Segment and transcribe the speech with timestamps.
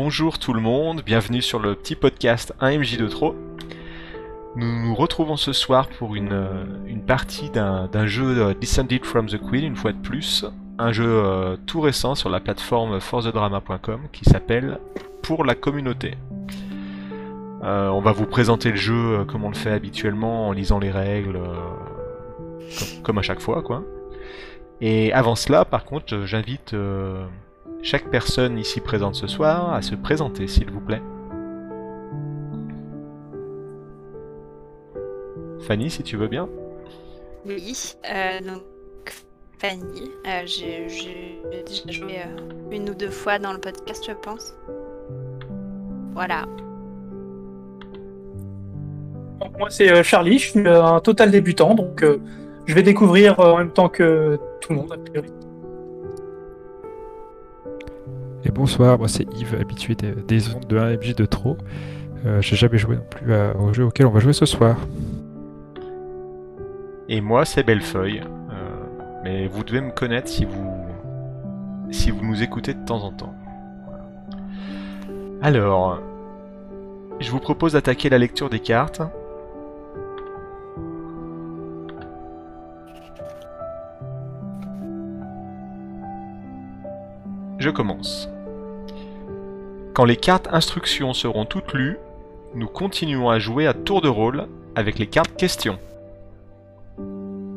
[0.00, 3.34] bonjour tout le monde, bienvenue sur le petit podcast 1MJ de trop.
[4.54, 9.40] Nous nous retrouvons ce soir pour une, euh, partie d'un jeu euh, Descended from the
[9.40, 10.46] Queen, une fois de plus.
[10.78, 14.78] Un jeu euh, tout récent sur la plateforme forthedrama.com qui s'appelle
[15.20, 16.14] Pour la communauté.
[17.62, 21.40] On va vous présenter le jeu comme on le fait habituellement en lisant les règles,
[22.78, 23.82] comme, comme à chaque fois quoi.
[24.80, 26.72] Et avant cela, par contre, j'invite
[27.82, 31.02] chaque personne ici présente ce soir à se présenter, s'il vous plaît.
[35.60, 36.48] Fanny, si tu veux bien.
[37.46, 38.62] Oui, euh, donc
[39.58, 40.86] Fanny, euh, j'ai
[41.66, 44.54] déjà joué euh, une ou deux fois dans le podcast, je pense.
[46.14, 46.46] Voilà.
[49.40, 52.20] Donc, moi, c'est euh, Charlie, je suis euh, un total débutant, donc euh,
[52.66, 55.28] je vais découvrir euh, en même temps que tout le monde, a priori.
[58.52, 61.56] Bonsoir, moi c'est Yves, habitué des, des ondes de 1MJ de trop.
[62.26, 64.76] Euh, J'ai jamais joué non plus au jeu auquel on va jouer ce soir.
[67.08, 68.20] Et moi, c'est Bellefeuille.
[68.20, 68.54] Euh,
[69.24, 70.74] mais vous devez me connaître si vous
[71.90, 73.34] si vous nous écoutez de temps en temps.
[75.40, 76.00] Alors,
[77.18, 79.00] je vous propose d'attaquer la lecture des cartes.
[87.58, 88.28] Je commence.
[89.98, 91.98] Quand les cartes instructions seront toutes lues,
[92.54, 94.46] nous continuons à jouer à tour de rôle
[94.76, 95.76] avec les cartes questions.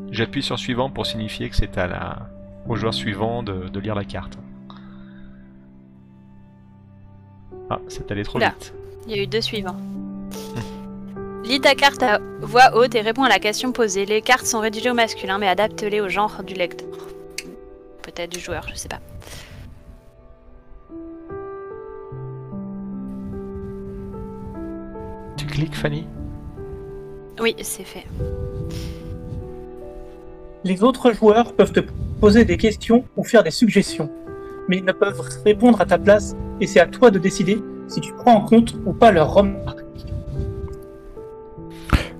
[0.09, 2.30] J'appuie sur suivant pour signifier que c'est à la...
[2.67, 4.39] au joueur suivant de, de lire la carte.
[7.69, 8.73] Ah, c'est allé trop vite.
[9.06, 9.78] Il y a eu deux suivants.
[11.44, 14.08] Lis ta carte à voix haute et réponds à la question posée.
[14.08, 16.88] Les cartes sont rédigées au masculin, mais adapte-les au genre du lecteur.
[18.02, 19.00] Peut-être du joueur, je sais pas.
[25.70, 26.06] Fanny
[27.40, 28.06] Oui, c'est fait.
[30.63, 31.81] Les autres joueurs peuvent te
[32.19, 34.09] poser des questions ou faire des suggestions,
[34.68, 38.00] mais ils ne peuvent répondre à ta place et c'est à toi de décider si
[38.00, 39.80] tu prends en compte ou pas leurs remarques.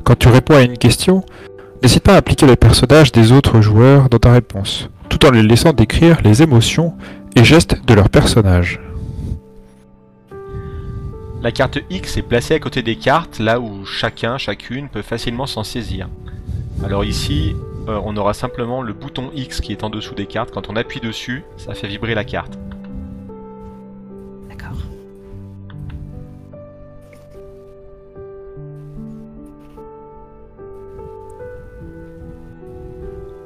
[0.04, 1.24] Quand tu réponds à une question,
[1.82, 5.44] n'hésite pas à appliquer les personnages des autres joueurs dans ta réponse, tout en les
[5.44, 6.94] laissant décrire les émotions
[7.36, 8.80] et gestes de leur personnage.
[11.42, 15.48] La carte X est placée à côté des cartes, là où chacun, chacune peut facilement
[15.48, 16.08] s'en saisir.
[16.84, 17.56] Alors ici,
[17.88, 20.52] euh, on aura simplement le bouton X qui est en dessous des cartes.
[20.52, 22.60] Quand on appuie dessus, ça fait vibrer la carte.
[24.50, 24.78] D'accord.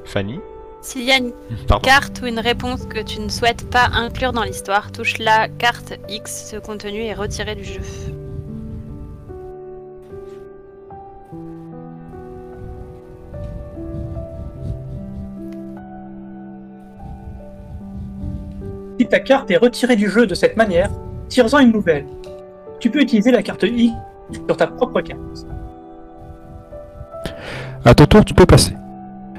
[0.03, 0.41] Fanny?
[0.85, 1.31] S'il y a une
[1.68, 1.81] Pardon.
[1.84, 5.96] carte ou une réponse que tu ne souhaites pas inclure dans l'histoire, touche la carte
[6.07, 6.51] X.
[6.51, 7.81] Ce contenu est retiré du jeu.
[19.00, 20.91] Si ta carte est retirée du jeu de cette manière,
[21.29, 22.06] tire-en une nouvelle.
[22.79, 23.91] Tu peux utiliser la carte X
[24.47, 25.19] sur ta propre carte.
[27.84, 28.75] À ton tour, tu peux passer.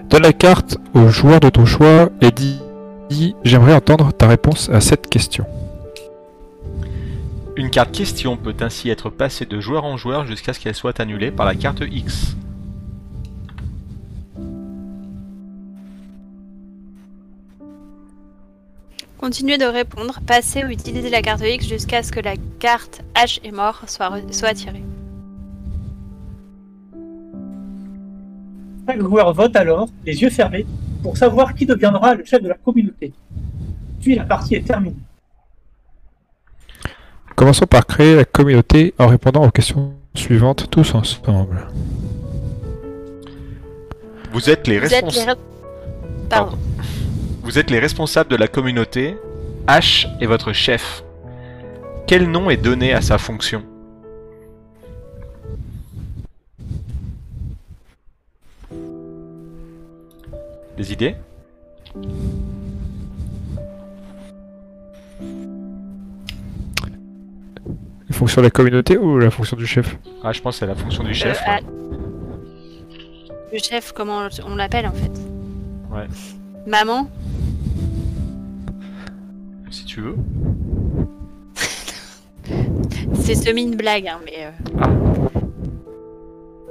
[0.09, 2.61] Donne la carte au joueur de ton choix et dis,
[3.11, 5.45] dis J'aimerais entendre ta réponse à cette question.
[7.57, 11.01] Une carte question peut ainsi être passée de joueur en joueur jusqu'à ce qu'elle soit
[11.01, 12.37] annulée par la carte X.
[19.19, 23.41] Continuez de répondre, passez ou utilisez la carte X jusqu'à ce que la carte H
[23.43, 24.85] est mort soit, soit tirée.
[28.87, 30.65] Chaque joueur vote alors, les yeux fermés,
[31.03, 33.13] pour savoir qui deviendra le chef de la communauté.
[34.01, 34.97] Puis la partie est terminée.
[37.35, 41.69] Commençons par créer la communauté en répondant aux questions suivantes tous ensemble.
[44.33, 45.01] Vous êtes les Vous êtes les...
[45.07, 45.41] responsables.
[45.41, 46.59] re- Pardon.
[47.43, 49.17] Vous êtes les responsables de la communauté.
[49.67, 51.03] H est votre chef.
[52.07, 53.63] Quel nom est donné à sa fonction?
[60.77, 61.17] Des idées
[68.09, 69.97] La fonction de la communauté ou la fonction du chef?
[70.23, 71.41] Ah, je pense que c'est la fonction du Euh, chef.
[73.53, 75.11] Le chef, comment on l'appelle en fait?
[75.91, 76.07] Ouais.
[76.67, 77.09] Maman?
[79.71, 80.17] Si tu veux.
[83.15, 84.47] C'est semi une blague, hein, mais.
[84.47, 84.51] euh,
[84.81, 84.91] Ah.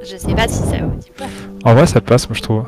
[0.02, 1.26] Je sais pas si ça vous dit pas.
[1.64, 2.64] En vrai, ça passe, moi je trouve.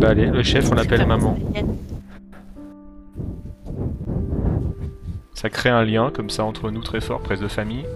[0.00, 1.36] Bah allez, le chef, on l'appelle maman.
[5.32, 7.86] Ça crée un lien comme ça entre nous très fort, presque de famille.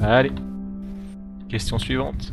[0.00, 0.32] Allez.
[1.48, 2.32] Question suivante.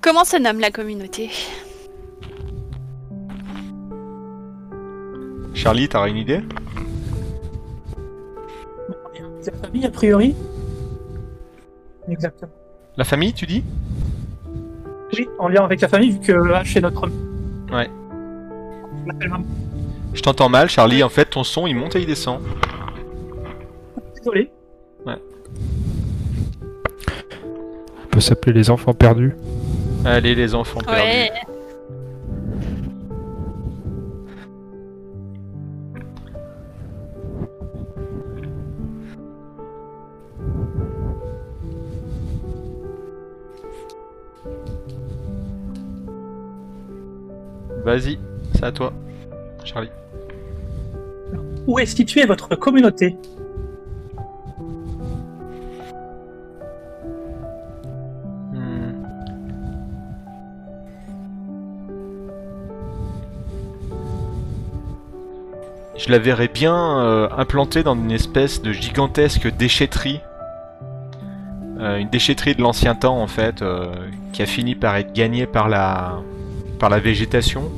[0.00, 1.30] Comment se nomme la communauté?
[5.54, 6.42] Charlie, t'as une idée?
[9.40, 10.34] C'est la famille, a priori?
[12.08, 12.52] Exactement.
[12.96, 13.62] La famille, tu dis?
[15.12, 17.12] Oui, en lien avec la famille, vu que H est notre homme.
[17.72, 17.90] Ouais.
[20.14, 21.02] Je t'entends mal, Charlie.
[21.02, 22.40] En fait, ton son il monte et il descend.
[24.16, 24.50] Désolé.
[25.06, 25.18] On
[28.10, 29.36] peut s'appeler les enfants perdus.
[30.06, 31.30] Allez, les enfants perdus.
[47.86, 48.18] Vas-y,
[48.52, 48.92] c'est à toi,
[49.62, 49.90] Charlie.
[51.68, 53.16] Où est située votre communauté?
[58.52, 59.04] Hmm.
[65.96, 70.18] Je la verrais bien euh, implantée dans une espèce de gigantesque déchetterie.
[71.78, 73.94] Euh, une déchetterie de l'ancien temps en fait, euh,
[74.32, 76.20] qui a fini par être gagnée par la,
[76.78, 77.70] par la végétation.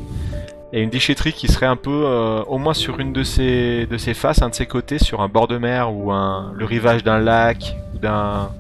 [0.73, 3.97] Et une déchetterie qui serait un peu, euh, au moins sur une de ses, de
[3.97, 7.03] ses faces, un de ses côtés, sur un bord de mer ou un, le rivage
[7.03, 8.51] d'un lac ou d'un,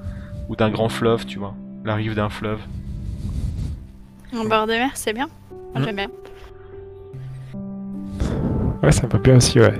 [0.48, 1.54] ou d'un grand fleuve, tu vois.
[1.84, 2.60] La rive d'un fleuve.
[4.34, 5.28] En bord de mer, c'est bien.
[5.74, 5.84] Mm.
[5.84, 6.08] J'aime bien.
[8.82, 9.74] Ouais, ça va bien aussi, ouais.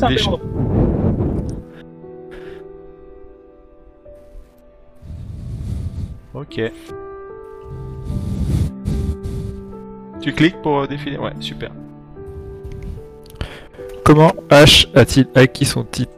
[0.00, 0.40] Un endroit.
[6.34, 6.60] Ok.
[10.20, 11.70] Tu cliques pour euh, défiler Ouais, super.
[14.04, 16.12] Comment H a-t-il acquis son titre?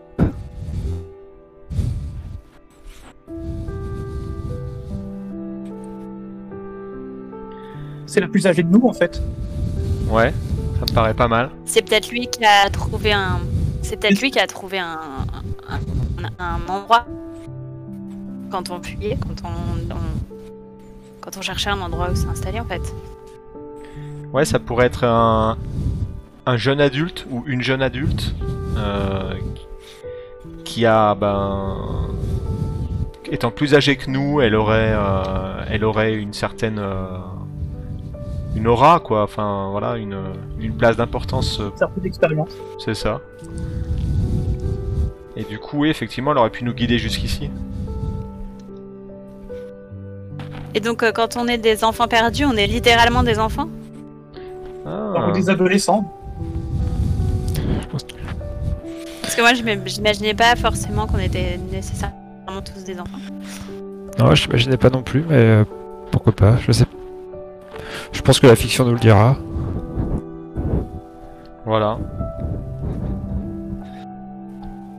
[8.06, 9.22] C'est la plus âgée de nous, en fait.
[10.08, 10.32] Ouais,
[10.78, 11.50] ça me paraît pas mal.
[11.64, 13.38] C'est peut-être lui qui a trouvé un.
[13.82, 14.98] C'est peut-être lui qui a trouvé un,
[15.69, 15.78] un,
[16.44, 17.06] un endroit
[18.50, 20.30] quand on fuyait, quand on, on-
[21.20, 22.94] quand on cherchait un endroit où s'installer en fait.
[24.32, 25.58] Ouais, ça pourrait être un,
[26.46, 28.34] un jeune adulte ou une jeune adulte
[28.76, 29.34] euh,
[30.64, 32.08] qui a, ben,
[33.31, 37.19] étant plus âgée que nous, elle aurait, euh, elle aurait une certaine, euh,
[38.55, 39.23] une aura quoi.
[39.23, 40.19] Enfin, voilà, une,
[40.61, 42.52] une place d'importance euh, C'est un peu d'expérience.
[42.78, 43.20] C'est ça.
[45.37, 47.50] Et du coup, oui, effectivement, elle aurait pu nous guider jusqu'ici.
[50.75, 53.69] Et donc euh, quand on est des enfants perdus, on est littéralement des enfants
[54.87, 55.12] Ah.
[55.17, 56.17] Alors, des adolescents.
[59.22, 62.14] Parce que moi je m'im- j'imaginais pas forcément qu'on était nécessairement
[62.64, 63.19] tous des enfants.
[64.19, 65.64] Non, je n'imaginais pas non plus, mais euh,
[66.11, 66.84] pourquoi pas, je sais.
[68.12, 69.37] Je pense que la fiction nous le dira.
[71.64, 71.99] Voilà.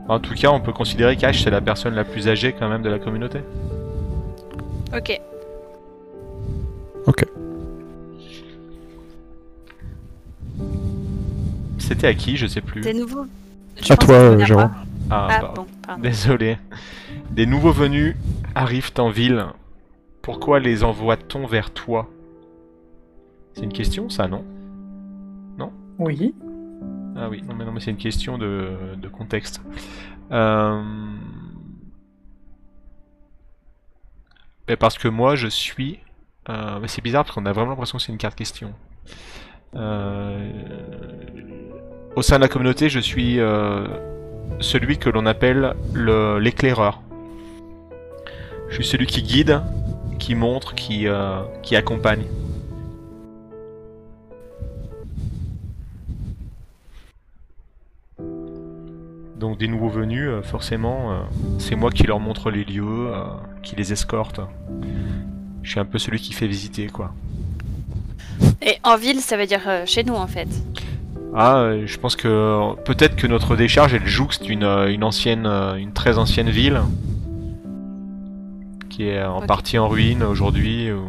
[0.08, 2.82] En tout cas, on peut considérer qu'Ash c'est la personne la plus âgée quand même
[2.82, 3.40] de la communauté.
[4.94, 4.98] Ok.
[4.98, 5.20] Ok.
[11.92, 12.80] C'était à qui Je sais plus.
[12.80, 13.26] Des nouveaux.
[13.82, 14.70] Je À toi, euh, Jérôme.
[14.70, 14.84] pas.
[15.10, 15.62] Ah, Ah, pardon.
[15.62, 16.02] bon, pardon.
[16.02, 16.56] Désolé.
[17.30, 18.16] Des nouveaux venus
[18.54, 19.46] arrivent en ville.
[20.22, 22.08] Pourquoi les envoie-t-on vers toi?
[23.54, 24.44] C'est une question, ça, non?
[25.98, 26.34] Oui.
[27.16, 29.60] Ah oui, non mais, non, mais c'est une question de, de contexte.
[30.32, 30.82] Euh...
[34.80, 35.98] parce que moi je suis...
[36.48, 38.72] euh, mais c'est bizarre parce qu'on a vraiment l'impression que c'est une carte question.
[39.74, 40.50] Euh,
[42.14, 43.86] Au sein de la communauté, je suis euh,
[44.60, 47.00] celui que l'on appelle le- l'éclaireur.
[48.68, 49.60] Je suis celui qui guide,
[50.18, 52.24] qui montre, qui, euh, qui accompagne.
[59.36, 61.24] Donc des nouveaux venus, euh, forcément,
[61.58, 63.10] c'est moi qui leur montre les lieux,
[63.62, 64.40] qui les escorte.
[65.62, 67.12] Je suis un peu celui qui fait visiter, quoi.
[68.64, 70.48] Et en ville, ça veut dire chez nous en fait.
[71.34, 75.46] Ah, euh, je pense que peut-être que notre décharge, elle jouxte une, euh, une ancienne,
[75.46, 76.80] euh, une très ancienne ville,
[78.90, 80.92] qui est en partie en ruine aujourd'hui.
[80.92, 81.08] ou-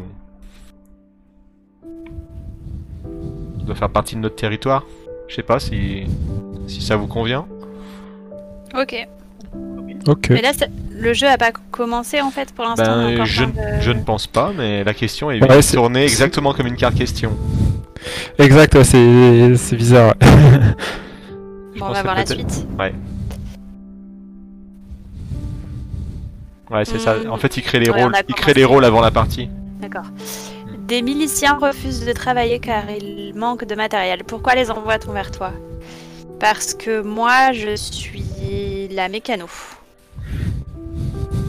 [3.65, 4.83] doit faire partie de notre territoire.
[5.29, 6.03] Je sais pas si,
[6.67, 7.45] si ça vous convient.
[8.77, 9.07] Ok.
[10.05, 10.29] Ok.
[10.31, 10.51] Mais là,
[10.91, 12.83] le jeu a pas commencé en fait pour l'instant.
[13.07, 16.53] Ben, je, plein de- je ne pense pas, mais la question est Ouais, tournée exactement
[16.53, 17.31] comme une carte question.
[18.39, 20.15] Exact, ouais, c'est c'est bizarre.
[21.79, 22.67] Bon, on va voir la suite.
[26.71, 27.15] Ouais, c'est ça.
[27.15, 27.31] Hmm.
[27.31, 28.15] En fait, il crée les Ouais, rôles.
[28.15, 29.49] a Il crée les rôles avant la partie.
[29.81, 30.05] D'accord.
[30.87, 34.23] Des miliciens refusent de travailler car ils manquent de matériel.
[34.23, 35.51] Pourquoi les envoie-t-on vers toi?
[36.39, 39.45] Parce que moi, je suis la mécano.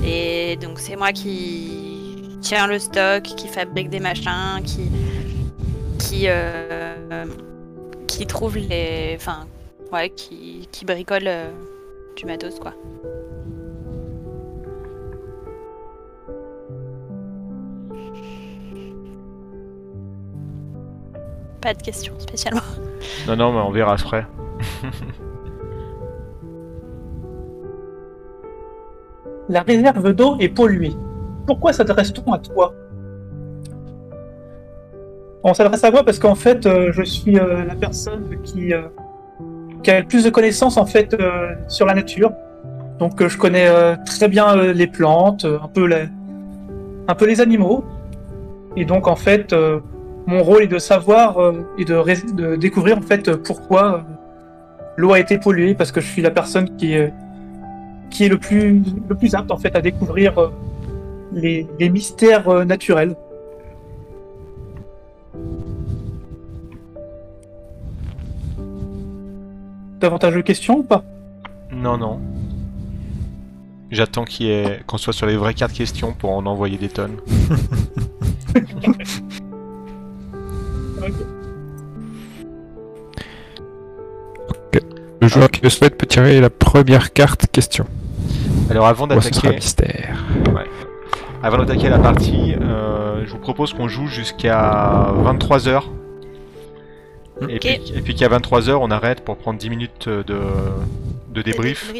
[0.06, 1.70] Et donc, c'est moi qui
[2.42, 4.82] tiens le stock, qui fabrique des machins, qui.
[6.08, 6.24] Qui.
[6.28, 7.26] euh,
[8.06, 9.14] qui trouve les.
[9.16, 9.46] Enfin,
[9.92, 11.50] ouais, qui, qui bricole euh,
[12.16, 12.72] du matos, quoi.
[21.60, 22.60] Pas de questions spécialement.
[23.26, 24.26] Non, non, mais on verra après.
[29.50, 30.94] La réserve d'eau est polluée.
[31.46, 32.72] Pourquoi s'adresse-t-on à toi?
[35.46, 38.80] On s'adresse à moi parce qu'en fait, euh, je suis euh, la personne qui, euh,
[39.82, 41.14] qui a le plus de connaissances en fait
[41.68, 42.32] sur la nature.
[42.98, 43.68] Donc, je connais
[44.06, 45.84] très bien les plantes, un peu
[47.26, 47.84] les, animaux.
[48.76, 49.54] Et donc, en fait,
[50.26, 51.36] mon rôle est de savoir
[51.76, 54.04] et de, découvrir en fait pourquoi
[54.96, 57.12] l'eau a été polluée, parce que je suis la personne qui est
[58.20, 60.52] le plus, apte en fait à découvrir
[61.32, 63.16] les, mystères naturels.
[70.00, 71.04] Davantage de questions ou pas?
[71.72, 72.20] Non, non.
[73.90, 76.88] J'attends qu'il y ait- qu'on soit sur les vraies cartes questions pour en envoyer des
[76.88, 77.16] tonnes.
[85.20, 87.86] Le joueur qui le souhaite peut tirer la première carte question.
[88.70, 90.24] Alors avant Moi, ce sera d'attaquer, mystère.
[91.44, 95.82] Avant d'attaquer la partie, euh, je vous propose qu'on joue jusqu'à 23h.
[97.50, 100.38] Et, puis, et puis qu'à 23h, on arrête pour prendre 10 minutes de,
[101.34, 101.92] de débrief.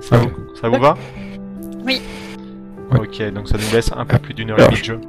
[0.00, 0.96] Ça vous, ça vous va
[1.86, 2.02] Oui.
[2.90, 5.00] Ok, donc ça nous laisse un peu plus d'une heure et demie de jeu.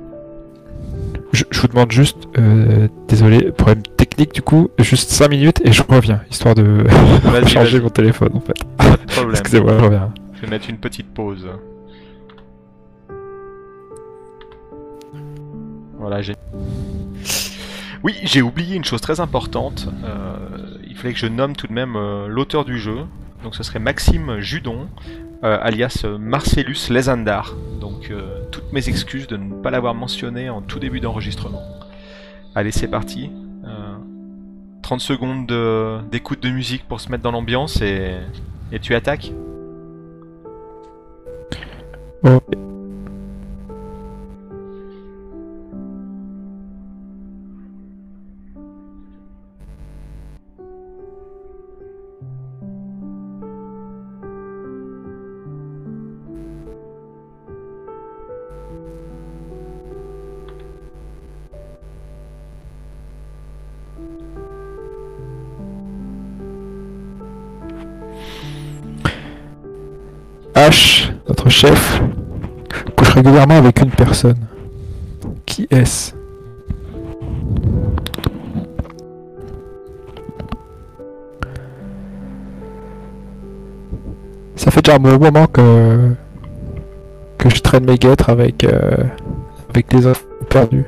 [1.31, 5.71] Je, je vous demande juste, euh, désolé, problème technique du coup, juste 5 minutes et
[5.71, 6.85] je reviens, histoire de
[7.47, 8.63] changer mon téléphone en fait.
[8.77, 9.31] Pas de problème.
[9.31, 10.13] Excusez-moi, je reviens.
[10.35, 11.47] Je vais mettre une petite pause.
[16.05, 16.35] Voilà, j'ai.
[18.03, 19.87] Oui, j'ai oublié une chose très importante.
[20.03, 20.35] Euh,
[20.87, 22.97] il fallait que je nomme tout de même euh, l'auteur du jeu.
[23.43, 24.87] Donc ce serait Maxime Judon,
[25.43, 27.55] euh, alias Marcellus Lesandar.
[27.81, 31.63] Donc euh, toutes mes excuses de ne pas l'avoir mentionné en tout début d'enregistrement.
[32.53, 33.31] Allez, c'est parti.
[33.65, 33.95] Euh,
[34.83, 38.11] 30 secondes de- d'écoute de, musique pour se mettre dans l'ambiance et,
[38.71, 39.31] et tu attaques?
[71.27, 72.01] Notre chef,
[72.95, 74.37] couche régulièrement avec une personne.
[75.45, 76.13] Qui est-ce?
[84.55, 86.13] Ça fait déjà un bon moment que
[87.37, 88.97] que je traîne mes guêtres avec euh,
[89.69, 90.85] avec les enfants perdus.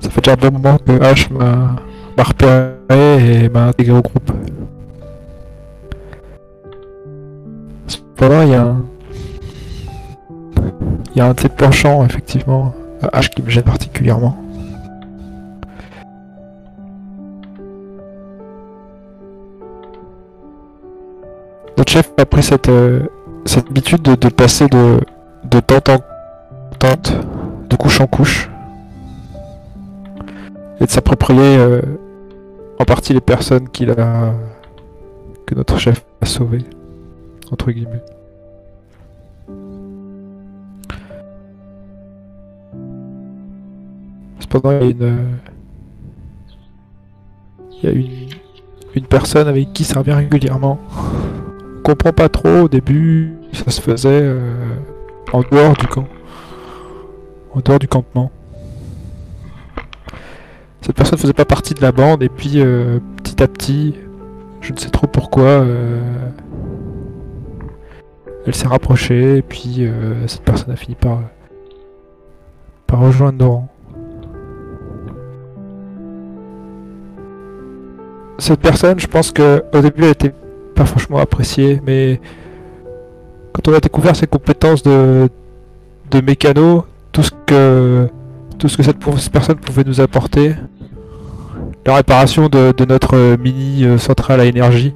[0.00, 4.30] Ça fait déjà un bon moment que H m'a repéré et m'a intégré au groupe.
[8.16, 8.84] Cependant, il y a un...
[11.14, 14.36] Il y a un de ces penchants, effectivement, à H qui me gêne particulièrement.
[21.78, 23.04] Notre chef a pris cette, euh,
[23.44, 24.98] cette habitude de, de passer de,
[25.44, 25.98] de tente en
[26.80, 27.12] tente,
[27.68, 28.50] de couche en couche,
[30.80, 31.80] et de s'approprier euh,
[32.80, 34.32] en partie les personnes qu'il a
[35.46, 36.64] que notre chef a sauvées,
[37.50, 38.02] entre guillemets.
[44.40, 45.36] Cependant, il y a une, euh,
[47.70, 48.28] il y a une,
[48.94, 50.78] une personne avec qui ça revient régulièrement.
[51.78, 54.76] On comprend pas trop au début, ça se faisait euh,
[55.32, 56.06] en dehors du camp,
[57.54, 58.30] en dehors du campement.
[60.80, 63.94] Cette personne faisait pas partie de la bande et puis euh, petit à petit,
[64.60, 65.64] je ne sais trop pourquoi,
[68.46, 71.20] elle s'est rapprochée et puis euh, cette personne a fini par,
[72.86, 73.68] par rejoindre Doran.
[78.38, 80.34] Cette personne, je pense que au début elle était
[80.74, 82.20] pas franchement appréciée, mais
[83.52, 85.28] quand on a découvert ses compétences de,
[86.10, 88.08] de mécano, tout ce que
[88.58, 88.98] tout ce que cette,
[89.32, 90.54] personne pouvait nous apporter,
[91.86, 94.94] la réparation de notre euh, mini euh, centrale à énergie,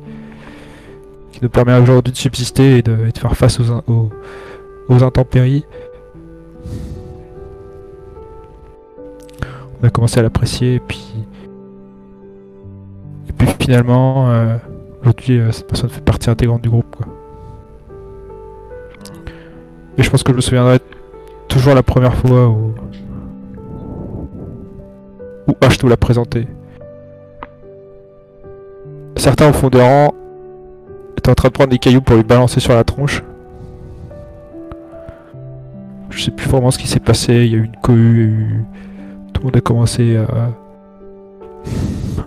[1.39, 5.65] qui nous permet aujourd'hui de subsister et de, faire face aux intempéries.
[9.81, 11.15] On a commencé à l'apprécier et puis
[13.29, 14.57] et puis finalement euh,
[15.03, 17.07] aujourd'hui euh, cette personne fait partie intégrante du groupe quoi.
[19.97, 20.81] Et je pense que je me souviendrai
[21.47, 22.75] toujours la première fois où
[25.47, 26.49] où H nous l'a présenté.
[29.15, 30.13] Certains au fond des rangs
[31.19, 33.23] étaient en train de prendre des cailloux pour lui balancer sur la tronche.
[36.11, 38.65] Je sais plus vraiment ce qui s'est passé, il y a eu une cohue, eu-
[39.33, 40.51] tout le monde a commencé à...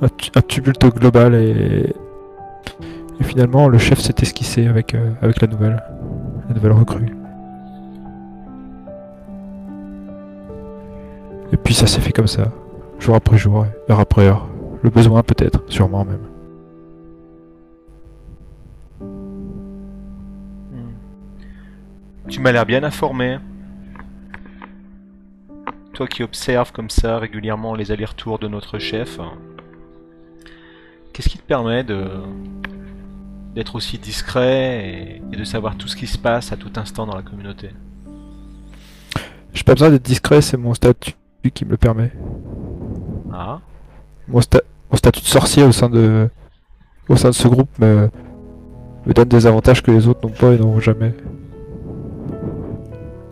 [0.01, 1.93] un tumulte global et...
[3.19, 5.83] et finalement le chef s'est esquissé avec, euh, avec la nouvelle,
[6.47, 7.15] la nouvelle recrue.
[11.53, 12.45] Et puis ça s'est fait comme ça,
[12.99, 14.47] jour après jour, heure après heure.
[14.83, 16.30] Le besoin peut-être, sûrement même.
[22.31, 23.37] Tu m'as l'air bien informé.
[25.93, 29.19] Toi qui observes comme ça régulièrement les allers-retours de notre chef.
[31.13, 32.07] Qu'est-ce qui te permet de
[33.53, 37.05] d'être aussi discret et, et de savoir tout ce qui se passe à tout instant
[37.05, 37.71] dans la communauté?
[39.53, 41.15] J'ai pas besoin d'être discret, c'est mon statut
[41.53, 42.13] qui me le permet.
[43.33, 43.59] Ah
[44.29, 46.29] Mon, sta- mon statut de sorcier au sein de
[47.09, 48.09] au sein de ce groupe me,
[49.05, 51.13] me donne des avantages que les autres n'ont pas et n'auront jamais.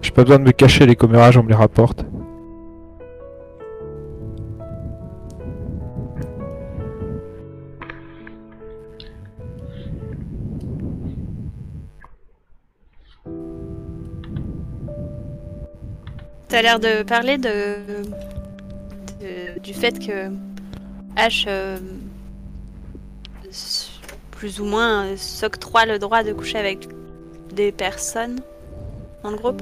[0.02, 2.06] J'ai pas besoin de me cacher, les commérages on me les rapporte.
[16.48, 17.76] T'as l'air de parler de...
[19.62, 20.30] du fait que
[21.16, 21.78] H euh,
[24.32, 26.88] plus ou moins euh, s'octroie le droit de coucher avec
[27.54, 28.40] des personnes
[29.24, 29.62] dans le groupe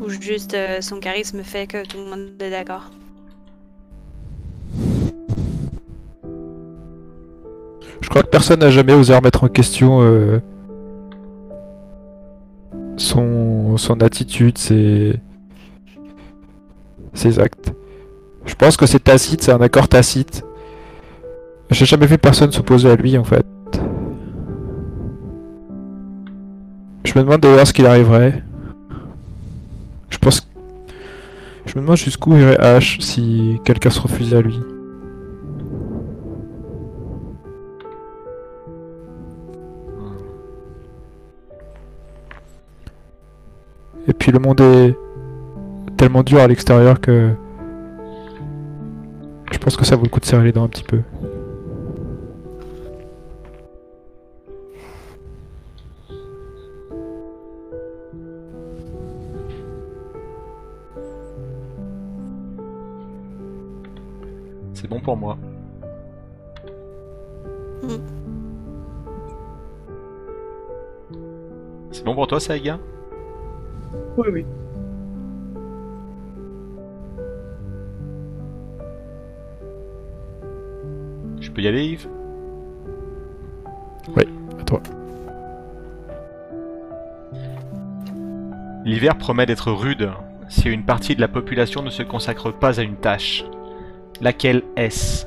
[0.00, 2.90] Ou juste euh, son charisme fait que tout le monde est d'accord
[8.00, 10.40] Je crois que personne n'a jamais osé remettre en question euh,
[12.96, 15.14] son, son attitude, ses,
[17.14, 17.72] ses actes.
[18.44, 20.44] Je pense que c'est tacite, c'est un accord tacite.
[21.70, 23.46] J'ai jamais vu personne s'opposer à lui en fait.
[27.04, 28.42] Je me demande d'ailleurs ce qu'il arriverait.
[30.10, 30.48] Je pense.
[31.66, 34.58] Je me demande jusqu'où irait H si quelqu'un se refusait à lui.
[44.08, 44.96] Et puis le monde est
[45.96, 47.30] tellement dur à l'extérieur que
[49.52, 51.00] je pense que ça vaut le coup de serrer les dents un petit peu.
[64.92, 65.38] Bon pour moi.
[67.82, 67.88] Mm.
[71.90, 72.78] C'est bon pour toi, Saiga?
[74.18, 74.46] Oui, oui.
[81.40, 82.08] Je peux y aller, Yves?
[84.60, 84.80] À toi.
[88.84, 90.10] L'hiver promet d'être rude
[90.48, 93.44] si une partie de la population ne se consacre pas à une tâche.
[94.22, 95.26] Laquelle est-ce?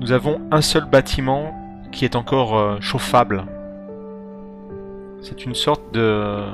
[0.00, 1.54] Nous avons un seul bâtiment
[1.92, 3.44] qui est encore euh, chauffable.
[5.20, 6.44] C'est une sorte de,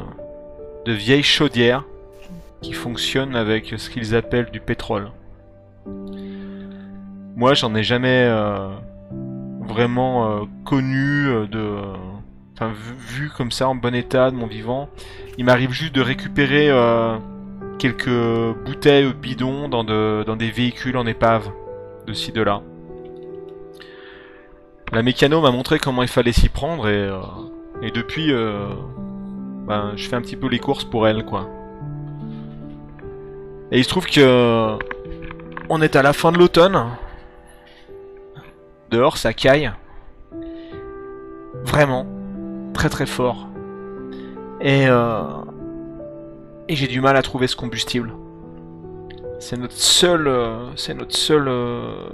[0.88, 1.84] vieille chaudière
[2.62, 5.12] qui fonctionne avec ce qu'ils appellent du pétrole.
[7.36, 8.70] Moi, j'en ai jamais euh,
[9.60, 11.76] vraiment euh, connu de,
[12.54, 12.72] enfin
[13.08, 14.88] vu, comme ça en bon état de mon vivant.
[15.38, 17.16] Il m'arrive juste de récupérer euh,
[17.78, 18.08] quelques
[18.64, 21.50] bouteilles bidons dans, de, dans des véhicules en épave
[22.06, 22.62] de ci de là.
[24.92, 27.20] La mécano m'a montré comment il fallait s'y prendre et, euh,
[27.80, 28.68] et depuis, euh,
[29.66, 31.48] ben, je fais un petit peu les courses pour elle, quoi.
[33.70, 34.76] Et il se trouve que
[35.70, 36.78] on est à la fin de l'automne.
[38.90, 39.72] Dehors, ça caille.
[41.64, 42.06] Vraiment.
[42.74, 43.48] Très très fort.
[44.60, 45.22] Et, euh,
[46.68, 48.12] Et j'ai du mal à trouver ce combustible.
[49.40, 52.08] C'est notre seul, euh, notre seul euh,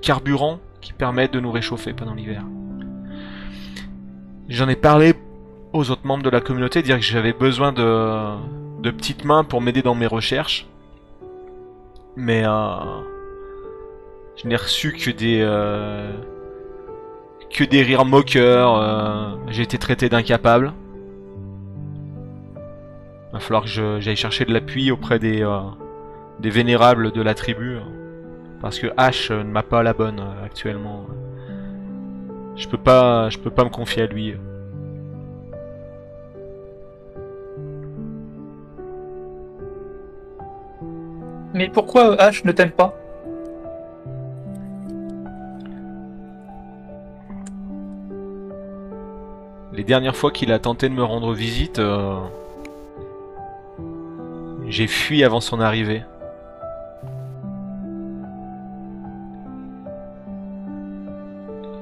[0.00, 2.42] carburant qui permet de nous réchauffer pendant l'hiver.
[4.48, 5.14] J'en ai parlé
[5.72, 8.34] aux autres membres de la communauté, dire que j'avais besoin de,
[8.80, 10.66] de petites mains pour m'aider dans mes recherches.
[12.16, 15.44] Mais je n'ai reçu que des
[17.50, 18.76] que des rires moqueurs.
[18.76, 20.72] euh, J'ai été traité d'incapable.
[23.32, 25.60] Va falloir que j'aille chercher de l'appui auprès des euh,
[26.40, 27.76] des vénérables de la tribu,
[28.60, 31.06] parce que Ash euh, ne m'a pas la bonne actuellement.
[32.56, 34.34] Je peux pas, je peux pas me confier à lui.
[41.54, 42.94] Mais pourquoi Ash ne t'aime pas?
[49.72, 52.18] Les dernières fois qu'il a tenté de me rendre visite, euh,
[54.66, 56.02] j'ai fui avant son arrivée.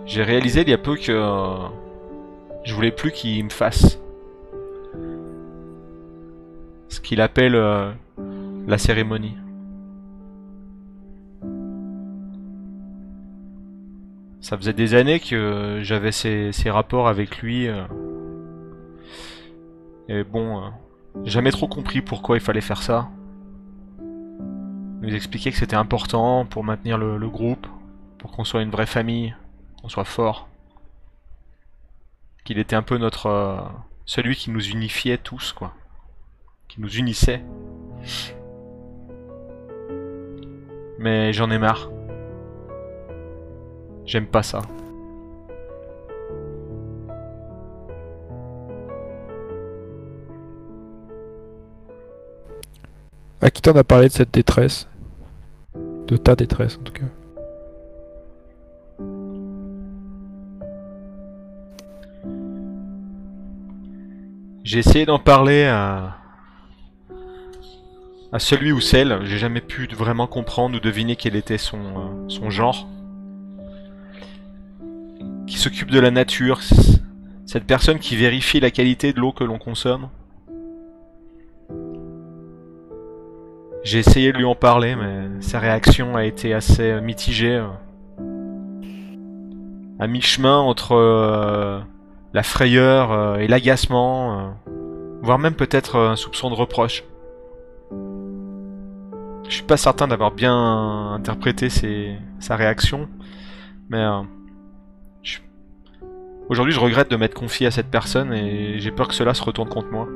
[0.05, 1.57] J'ai réalisé il y a peu que euh,
[2.64, 3.98] je voulais plus qu'il me fasse
[6.88, 7.90] ce qu'il appelle euh,
[8.66, 9.37] la cérémonie.
[14.40, 17.68] Ça faisait des années que j'avais ces, rapports avec lui.
[17.68, 17.85] euh.
[20.09, 20.68] Et bon, euh,
[21.24, 23.09] jamais trop compris pourquoi il fallait faire ça.
[24.01, 27.66] Il nous expliquait que c'était important pour maintenir le, le groupe,
[28.18, 29.35] pour qu'on soit une vraie famille,
[29.81, 30.48] qu'on soit fort.
[32.44, 33.27] Qu'il était un peu notre...
[33.27, 33.61] euh,
[34.07, 35.74] celui qui nous unifiait tous, quoi.
[36.68, 37.44] Qui nous unissait.
[40.98, 41.90] Mais j'en ai marre.
[44.09, 44.62] J'aime pas ça.
[53.42, 54.88] À qui t'en a parlé de cette détresse?
[56.07, 57.05] De ta détresse en tout cas.
[64.64, 66.16] J'ai essayé d'en parler à
[68.33, 69.21] à celui ou celle.
[69.25, 72.88] J'ai jamais pu vraiment comprendre ou deviner quel était son euh, son genre.
[75.48, 76.61] Qui s'occupe de la nature.
[77.46, 80.08] Cette personne qui vérifie la qualité de l'eau que l'on consomme.
[83.82, 87.54] J'ai essayé de lui en parler, mais sa réaction a été assez euh, mitigée.
[87.54, 87.68] euh.
[89.98, 91.80] À mi-chemin entre euh,
[92.34, 94.54] la frayeur et l'agacement,
[95.22, 97.02] voire même peut-être un soupçon de reproche.
[99.48, 101.68] Je suis pas certain d'avoir bien interprété
[102.38, 103.08] sa réaction,
[103.88, 104.04] mais
[106.48, 109.42] aujourd'hui je regrette de m'être confié à cette personne et j'ai peur que cela se
[109.42, 110.08] retourne contre moi.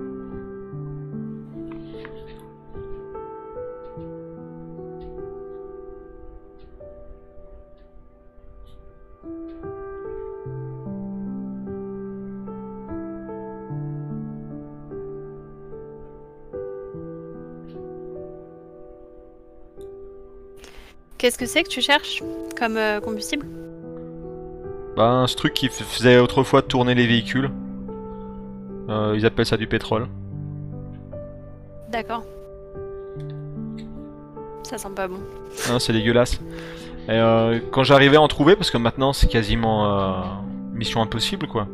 [21.23, 22.21] Qu'est-ce que c'est que tu cherches
[22.59, 23.62] comme euh, combustible?
[24.97, 27.51] Ben, ce truc qui faisait autrefois tourner les véhicules.
[28.89, 30.07] Euh, ils appellent ça du pétrole.
[31.91, 32.25] D'accord.
[34.63, 35.19] Ça sent pas bon.
[35.71, 36.41] Hein, c'est dégueulasse.
[37.09, 40.23] Et euh, quand j'arrivais à en trouver, parce que maintenant c'est quasiment euh,
[40.73, 41.67] mission impossible quoi,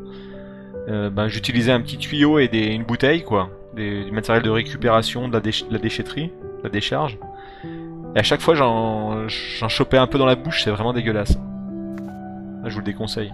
[0.89, 4.49] euh, ben, j'utilisais un petit tuyau et des, une bouteille quoi, des- du matériel de
[4.51, 6.29] récupération de la, déch- de la déchetterie,
[6.59, 7.19] de la décharge.
[8.17, 11.37] Et à chaque fois j'en j'en chopais un peu dans la bouche, c'est vraiment dégueulasse.
[12.63, 13.33] Ah, Je vous le déconseille.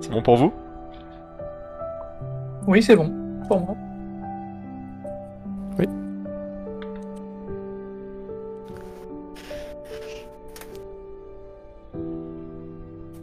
[0.00, 0.52] C'est bon pour vous?
[2.66, 3.12] Oui, c'est bon.
[3.48, 3.76] Pour moi.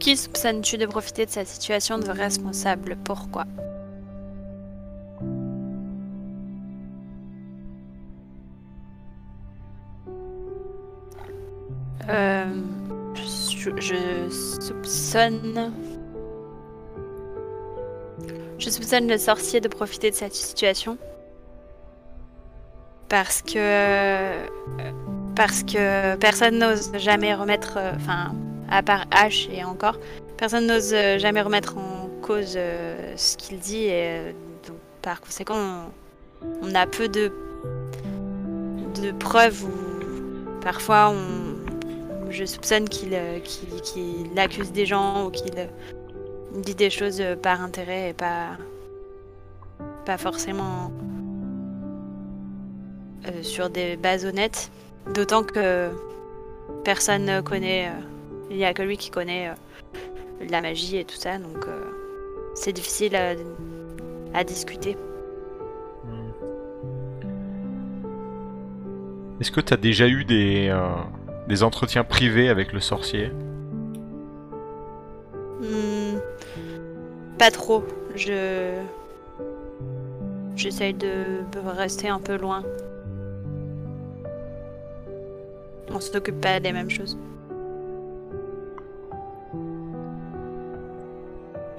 [0.02, 2.96] Qui soupçonnes-tu de profiter de cette situation de responsable?
[3.04, 3.44] Pourquoi?
[12.08, 12.44] Euh,
[13.14, 14.28] je,
[14.60, 15.72] soupçonne.
[18.58, 20.98] Je soupçonne le sorcier de profiter de cette situation.
[23.08, 24.46] Parce que.
[25.34, 27.74] Parce que personne n'ose jamais remettre.
[27.78, 28.32] euh, Enfin,
[28.72, 29.98] à part H et encore,
[30.38, 34.32] personne n'ose euh, jamais remettre en cause euh, ce qu'il dit euh,
[34.66, 35.90] donc, par conséquent
[36.62, 37.30] on, a peu de,
[39.02, 41.51] de preuves où parfois on
[42.32, 45.66] je soupçonne qu'il euh, qu'il- accuse des gens ou qu'il euh,
[46.56, 48.56] dit des choses euh, par intérêt et pas,
[50.18, 50.90] forcément
[53.42, 54.70] sur des bases honnêtes.
[55.14, 55.90] D'autant que
[56.84, 57.88] personne ne connaît,
[58.50, 59.52] il n'y a que lui qui connaît
[60.50, 61.66] la magie et tout ça, donc
[62.54, 63.34] c'est difficile à,
[64.34, 64.96] à discuter.
[69.40, 70.68] Est-ce que tu as déjà eu des,
[71.48, 73.30] des entretiens privés avec le sorcier
[75.60, 76.18] Hmm,
[77.38, 77.84] pas trop.
[78.16, 78.72] Je.
[80.56, 82.64] J'essaye de rester un peu loin.
[85.94, 87.16] On s'occupe pas des mêmes choses.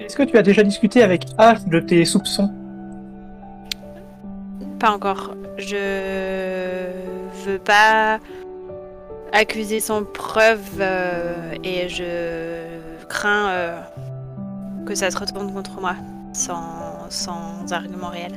[0.00, 2.52] Est-ce que tu as déjà discuté avec H de tes soupçons?
[4.78, 5.34] Pas encore.
[5.56, 6.90] Je
[7.44, 8.18] veux pas
[9.34, 13.80] accuser sans preuve euh, et je crains euh,
[14.86, 15.96] que ça se retourne contre moi
[16.32, 18.32] sans, sans argument réel.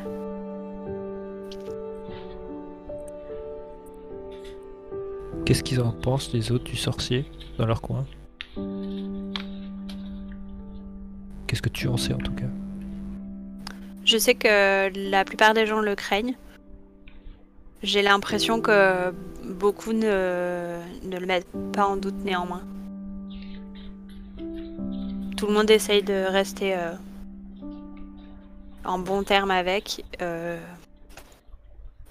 [5.45, 7.25] Qu'est-ce qu'ils en pensent les autres du sorcier
[7.57, 8.05] dans leur coin?
[11.45, 12.47] Qu'est-ce que tu en sais en tout cas?
[14.03, 16.35] Je sais que la plupart des gens le craignent.
[17.83, 19.13] J'ai l'impression que
[19.43, 22.63] beaucoup ne, le mettent pas en doute néanmoins.
[25.37, 26.93] Tout le monde essaye de rester euh,
[28.83, 30.59] en bon terme avec, euh,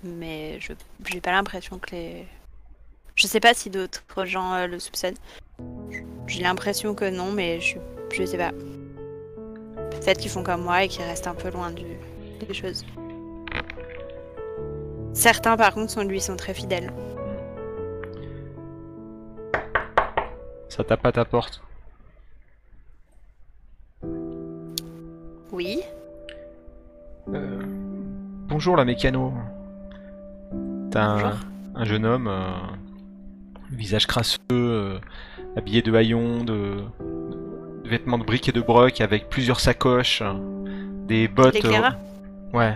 [0.05, 0.72] mais je
[1.05, 2.26] j'ai pas l'impression que les.
[3.16, 5.16] Je sais pas si d'autres gens euh, le soupçonnent.
[6.29, 7.79] J'ai l'impression que non, mais je,
[8.12, 8.52] je sais pas.
[9.90, 12.85] Peut-être qu'ils font comme moi et qu'ils restent un peu loin des choses.
[15.16, 16.92] Certains, par contre, sont, lui, sont très fidèles.
[20.68, 21.62] Ça tape à ta porte.
[25.52, 25.81] Oui.
[27.33, 27.62] Euh,
[28.46, 29.33] bonjour la mécano.
[30.90, 31.38] T'as
[31.74, 32.50] un, jeune homme, euh,
[33.72, 34.98] visage crasseux, euh,
[35.57, 36.85] habillé de haillons, de,
[37.85, 40.22] de vêtements de briques et de broc, avec plusieurs sacoches,
[41.09, 41.66] des bottes.
[42.52, 42.74] Ouais.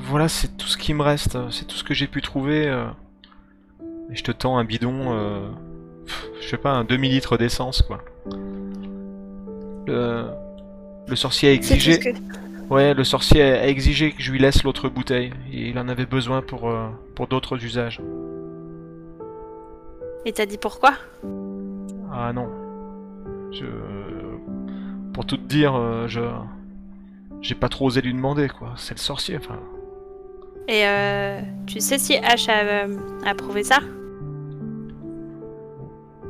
[0.00, 1.38] Euh, voilà, c'est tout ce qui me reste.
[1.50, 2.68] C'est tout ce que j'ai pu trouver.
[2.68, 2.86] euh.
[4.10, 5.48] Et je te tends un bidon, euh,
[6.40, 8.02] je sais pas, un demi-litre d'essence, quoi.
[9.86, 10.26] Le,
[11.06, 11.98] le sorcier a exigé.
[11.98, 12.08] que...
[12.68, 15.32] Ouais, le sorcier a exigé que je lui laisse l'autre bouteille.
[15.52, 18.00] Et il en avait besoin pour, euh, pour d'autres usages.
[20.26, 20.94] Et t'as dit pourquoi?
[22.12, 22.48] Ah non.
[23.52, 23.64] Je...
[25.14, 26.20] Pour tout te dire, euh, je...
[27.42, 28.74] J'ai pas trop osé lui demander, quoi.
[28.76, 29.58] C'est le sorcier, enfin...
[30.68, 32.96] Et euh, tu sais si H a euh,
[33.26, 33.78] approuvé ça?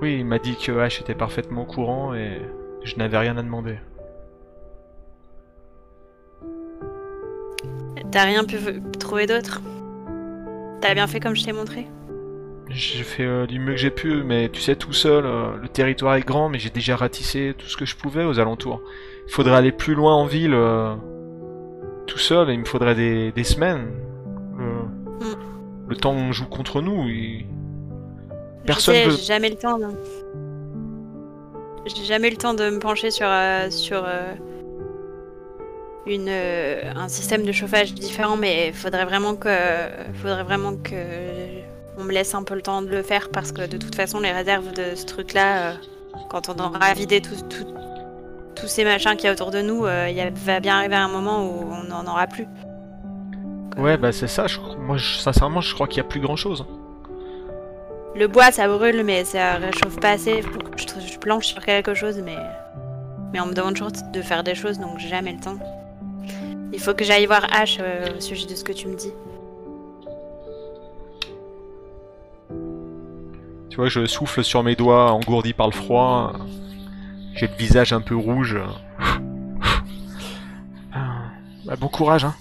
[0.00, 2.40] Oui, il m'a dit que H était parfaitement au courant et
[2.84, 3.78] je n'avais rien à demander.
[8.10, 8.56] T'as rien pu
[8.98, 9.60] trouver d'autre?
[10.80, 11.86] T'as bien fait comme je t'ai montré?
[12.70, 15.68] J'ai fait euh, du mieux que j'ai pu, mais tu sais, tout seul, euh, le
[15.68, 18.80] territoire est grand, mais j'ai déjà ratissé tout ce que je pouvais aux alentours.
[19.26, 20.94] Il faudrait aller plus loin en ville, euh,
[22.06, 23.88] tout seul, et il me faudrait des, des semaines.
[25.90, 27.08] Le, temps joue contre nous.
[27.08, 27.46] il-
[28.64, 29.78] Personne sais, veut- J'ai jamais le temps.
[29.78, 29.86] de-
[31.86, 34.32] J'ai jamais eu le temps de me pencher sur euh, sur euh,
[36.06, 39.48] une euh, un système de chauffage différent, mais il faudrait vraiment que
[40.14, 40.94] faudrait vraiment que
[41.98, 44.20] on me laisse un peu le temps de le faire parce que de toute façon
[44.20, 45.74] les réserves de ce truc-là,
[46.30, 50.60] quand on aura vidé tous ces machins qu'il y a autour de nous, il va
[50.60, 52.46] bien arriver un moment où on n'en aura plus.
[53.76, 54.46] Ouais, bah c'est ça.
[54.46, 56.64] je- moi, je- sincèrement, je crois qu'il y a plus grand chose.
[58.14, 60.42] Le bois, ça brûle, mais ça réchauffe pas assez.
[60.42, 62.36] Faut que je, je planche sur quelque chose, mais...
[63.32, 65.58] mais on me demande toujours de faire des choses, donc j'ai jamais le temps.
[66.72, 69.12] Il faut que j'aille voir H euh, au sujet de ce que tu me dis.
[73.70, 76.32] Tu vois, je souffle sur mes doigts, engourdi par le froid.
[77.34, 78.58] J'ai le visage un peu rouge.
[80.92, 81.18] Ah,
[81.64, 82.34] bah, bon courage, hein.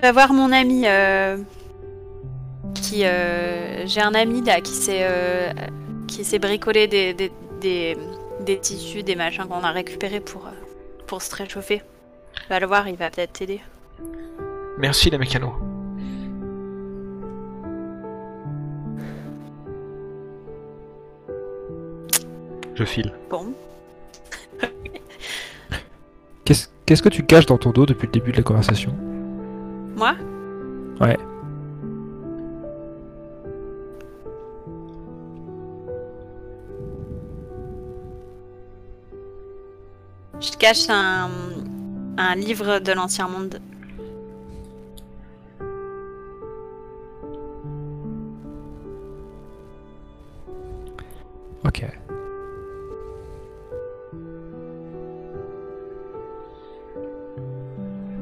[0.00, 0.82] Fais voir mon ami.
[0.86, 1.38] euh,
[2.74, 5.50] qui, euh, j'ai un ami là qui s'est euh,
[6.06, 7.96] qui s'est bricolé des, des, des,
[8.40, 10.48] des tissus, des machins qu'on a récupérés pour,
[11.06, 11.82] pour se réchauffer.
[12.50, 13.60] Va le voir, il va peut-être t'aider.
[14.78, 15.54] Merci, les mécanos.
[22.74, 23.14] Je file.
[23.30, 23.54] Bon.
[26.44, 28.94] Qu'est-ce qu'est-ce que tu caches dans ton dos depuis le début de la conversation?
[29.96, 30.12] Moi?
[31.00, 31.16] Ouais.
[40.38, 41.30] Je te cache un,
[42.18, 43.58] un livre de l'Ancien Monde.
[51.64, 51.84] Ok.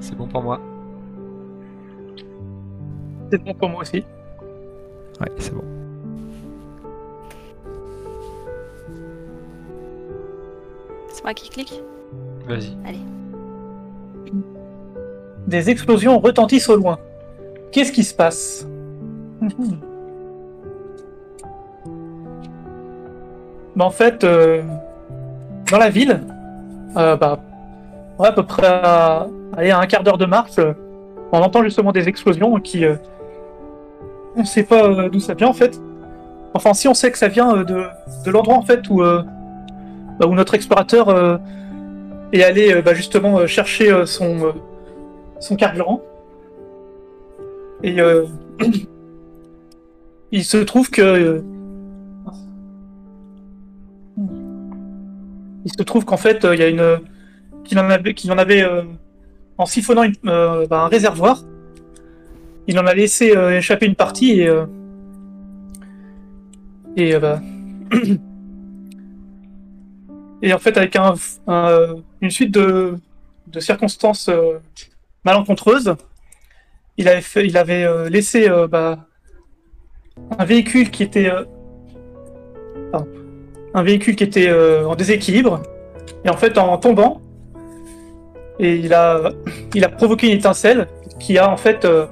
[0.00, 0.60] C'est bon pour moi.
[3.30, 4.04] C'est bon pour moi aussi.
[5.20, 5.64] Ouais, c'est bon.
[11.08, 11.80] C'est moi qui clique?
[12.46, 12.76] Vas-y.
[15.46, 16.98] Des explosions retentissent au loin.
[17.72, 18.66] Qu'est-ce qui se passe?
[23.76, 24.62] Bah, En fait, euh,
[25.70, 26.20] dans la ville,
[26.96, 27.40] euh, bah,
[28.20, 30.74] ouais, à peu près à, allez, à un quart d'heure de marche, euh,
[31.32, 32.84] on entend justement des explosions qui...
[32.84, 32.96] euh,
[34.36, 35.80] on ne sait pas euh, d'où ça vient en fait.
[36.54, 40.34] Enfin, si on sait que ça vient euh, de, l'endroit en fait où, bah, où
[40.34, 41.40] notre explorateur
[42.32, 44.54] est allé bah, justement chercher son,
[45.40, 46.00] son carburant.
[47.82, 47.96] Et
[50.32, 51.42] il se trouve que.
[55.66, 57.00] il se trouve qu'en fait, il y a une.
[57.64, 58.64] qu'il en avait, qu'il en avait
[59.58, 61.42] en siphonnant euh, bah, un réservoir,
[62.66, 64.48] il en a laissé euh, échapper une partie et.
[64.48, 64.64] euh,
[66.96, 67.40] et bah,
[70.54, 71.14] en fait, avec un,
[71.46, 72.96] un- une suite de,
[73.58, 74.28] circonstances
[75.24, 75.94] malencontreuses,
[76.96, 79.06] il avait, il avait laissé bah,
[80.38, 81.30] un véhicule qui était
[83.74, 85.62] un véhicule qui était en déséquilibre
[86.24, 87.20] et en fait en tombant
[88.58, 89.30] et il a
[89.74, 90.88] il a provoqué une étincelle
[91.18, 92.06] qui a en fait euh,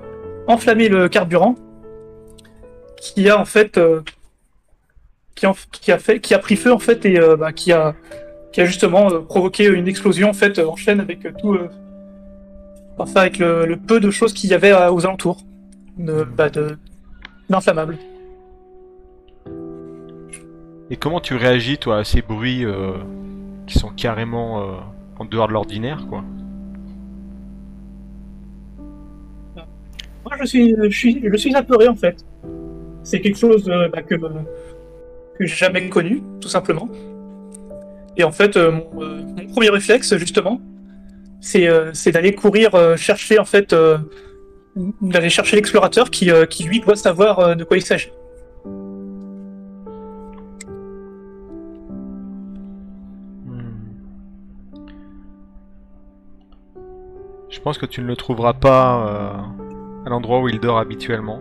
[0.46, 1.54] enflammé le carburant
[2.96, 4.00] qui a en fait euh,
[5.34, 7.72] qui, en- qui a fait qui a pris feu en fait et euh, bah, qui
[7.72, 7.94] a
[8.52, 11.68] qui a justement euh, provoqué une explosion en fait en chaîne avec euh, tout euh,
[12.98, 15.38] enfin avec le, le peu de choses qu'il y avait aux alentours
[15.98, 16.76] de bah, de
[17.48, 17.98] d'inflammable.
[20.90, 22.92] Et comment tu réagis, toi, à ces bruits euh,
[23.66, 24.72] qui sont carrément euh,
[25.24, 26.24] dehors de l'ordinaire, quoi
[30.24, 32.24] Moi, je suis, je suis, je suis apeuré en fait.
[33.02, 36.88] C'est quelque chose euh, bah, que, que j'ai jamais connu, tout simplement.
[38.16, 40.60] Et en fait, euh, mon, euh, mon premier réflexe, justement,
[41.40, 41.66] c'est
[42.12, 43.74] d'aller courir chercher, en fait,
[45.00, 46.30] d'aller chercher l'explorateur qui,
[46.64, 48.12] lui, doit savoir de quoi il s'agit.
[57.52, 61.40] Je pense que tu ne le trouveras pas euh, à l'endroit où il dort habituellement.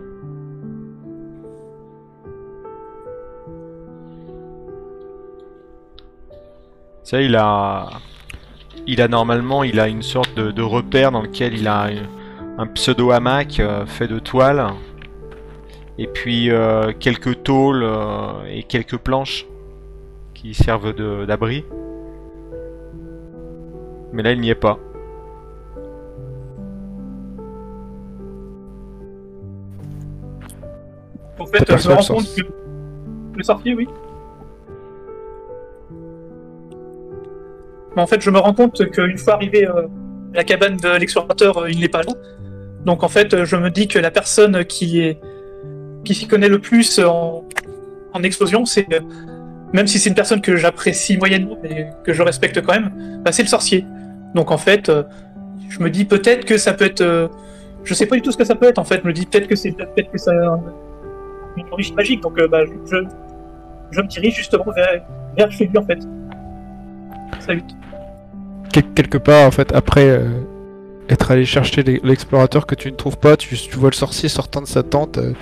[7.02, 7.88] Tu sais, il a...
[8.86, 12.66] Il a normalement, il a une sorte de, repère dans lequel il a un, un
[12.66, 14.66] pseudo-hamac euh, fait de toile.
[15.98, 17.86] Et puis euh, quelques tôles
[18.48, 19.46] et quelques planches
[20.34, 20.92] qui servent
[21.26, 21.64] d'abri.
[24.12, 24.78] Mais là, il n'y est pas.
[31.38, 32.42] En fait, je me rends compte que
[33.36, 33.88] le sorcier, oui.
[37.96, 39.82] Mais en fait, je me rends compte qu'une fois arrivé euh,
[40.34, 42.12] à la cabane de l'explorateur, euh, il n'est pas là.
[42.84, 45.20] Donc en fait, je me dis que la personne qui est
[46.04, 47.44] qui s'y connaît le plus en,
[48.12, 49.00] en explosion, c'est euh,
[49.72, 53.30] même si c'est une personne que j'apprécie moyennement mais que je respecte quand même, bah,
[53.30, 53.86] c'est le sorcier.
[54.34, 54.90] Donc en fait,
[55.68, 57.30] je me dis peut-être que ça peut être,
[57.84, 59.00] je sais pas du tout ce que ça peut être en fait.
[59.02, 60.32] Je me dis peut-être que c'est peut-être que ça
[61.56, 62.20] une origine magique.
[62.22, 64.64] Donc euh, bah, je, me dirige justement
[65.36, 65.98] vers, chez lui en fait.
[67.40, 67.62] Salut.
[68.72, 70.28] Quel- quelque part, en fait, après euh,
[71.08, 74.62] être allé chercher l'e- l'explorateur que tu ne trouves pas, tu, vois le sorcier sortant
[74.62, 75.32] de sa tente euh,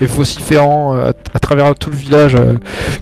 [0.00, 2.36] et vociférant à, travers tout le village.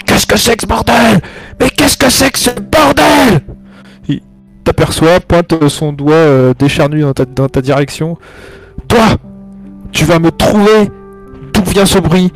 [0.07, 1.20] Qu'est-ce que c'est que ce bordel
[1.61, 3.42] Mais qu'est-ce que c'est que ce bordel
[4.09, 4.22] Il
[4.64, 8.16] t'aperçoit, pointe son doigt décharnu dans ta, dans ta direction.
[8.88, 9.04] Toi
[9.92, 10.88] Tu vas me trouver
[11.52, 12.32] d'où vient ce bruit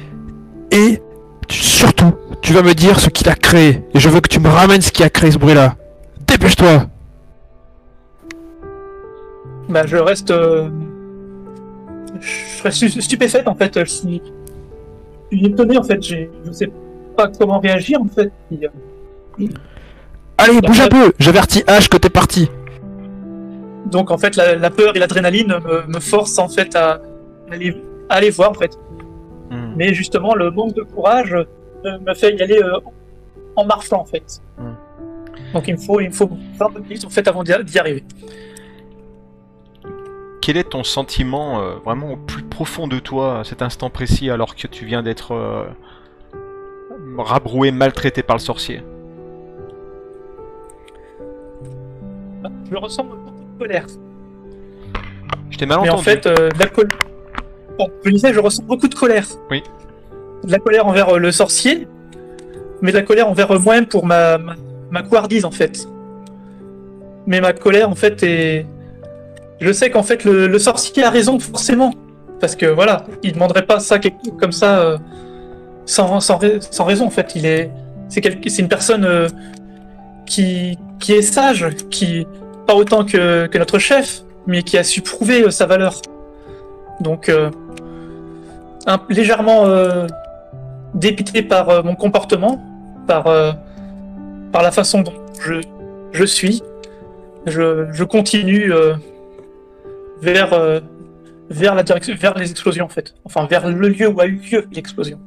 [0.71, 1.01] et
[1.49, 2.13] tu- surtout,
[2.43, 3.83] tu vas me dire ce qu'il a créé.
[3.95, 5.77] Et je veux que tu me ramènes ce qui a créé ce bruit-là.
[6.27, 6.87] Dépêche-toi
[9.69, 10.69] Bah je reste, euh,
[12.21, 13.79] je reste stu- stupéfaite en fait.
[13.79, 14.23] Je suis,
[15.31, 16.03] je suis étonné en fait.
[16.03, 16.17] Je
[16.53, 16.71] sais
[17.17, 18.31] pas comment réagir en fait.
[18.53, 19.47] Euh,
[20.39, 22.51] Allez, bouge un peu J'avertis H que t'es parti
[23.87, 27.01] Donc en fait, la, la peur et l'adrénaline me, me forcent en fait à
[27.51, 27.77] aller,
[28.09, 28.77] à aller voir en fait.
[29.51, 29.75] Hmm.
[29.77, 32.79] Mais justement, le manque de courage euh, me fait y aller euh,
[33.57, 34.41] en marchant en fait.
[35.53, 38.05] Donc il me faut, il me faut 20 minutes en fait avant d'y d'y arriver.
[40.41, 44.31] Quel est ton sentiment euh, vraiment au plus profond de toi à cet instant précis
[44.31, 45.65] alors que tu viens d'être euh,
[47.19, 48.83] rabroué, maltraité par le sorcier?
[52.71, 53.87] Je ressens beaucoup de colère.
[55.51, 56.01] Je t'ai mal Mais entendu.
[56.01, 56.99] en fait, euh, de la colère.
[58.05, 59.27] Je disais, je ressens beaucoup de colère.
[59.51, 59.63] Oui.
[60.45, 61.87] De la colère envers euh, le sorcier,
[62.83, 64.55] mais de la colère envers euh, moi-même pour ma, ma,
[64.91, 65.87] ma couardise en fait.
[67.27, 68.67] Mais ma colère en fait est.
[69.61, 71.93] Je sais qu'en fait le, le sorcier a raison forcément.
[72.41, 73.99] Parce que voilà, il demanderait pas ça
[74.39, 74.99] comme ça euh,
[75.85, 77.33] sans, sans, sans raison en fait.
[77.35, 77.71] Il est.
[78.09, 79.29] C'est quel- une personne euh,
[80.27, 82.27] qui, qui est sage, qui.
[82.67, 86.01] Pas autant que, que notre chef, mais qui a su prouver euh, sa valeur.
[87.01, 87.51] Donc, euh,
[89.09, 90.07] légèrement euh,
[90.95, 92.63] dépité par euh, mon comportement,
[93.07, 93.25] par,
[94.53, 95.55] par la façon dont je,
[96.13, 96.63] je suis,
[97.47, 98.73] je, je continue
[100.23, 100.81] vers,
[101.51, 103.15] vers, la direction, vers les explosions en fait.
[103.25, 105.19] Enfin, vers le lieu où a eu lieu l'explosion.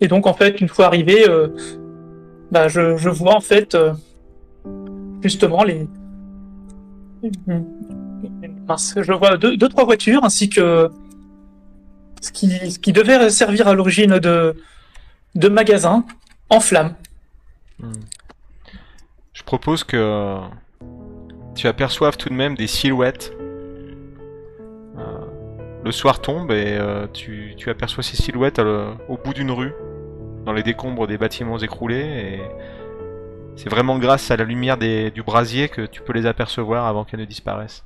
[0.00, 1.26] Et donc en fait, une fois arrivé,
[2.50, 3.76] bah, je, je vois en fait
[5.22, 5.88] justement les.
[7.22, 10.90] Je vois deux, deux trois voitures ainsi que
[12.20, 14.56] ce qui, devait servir à l'origine de,
[15.34, 16.04] de magasins
[16.50, 16.94] en flammes.
[17.78, 17.92] Hmm.
[19.32, 20.40] Je propose que
[21.58, 23.32] tu aperçoives tout de même des silhouettes.
[24.96, 25.02] Euh,
[25.84, 29.72] le soir tombe et euh, tu, tu aperçois ces silhouettes euh, au bout d'une rue,
[30.44, 32.04] dans les décombres des bâtiments écroulés.
[32.04, 32.40] Et
[33.58, 37.18] c'est vraiment grâce à la lumière du brasier que tu peux les apercevoir avant qu'elles
[37.18, 37.84] ne disparaissent.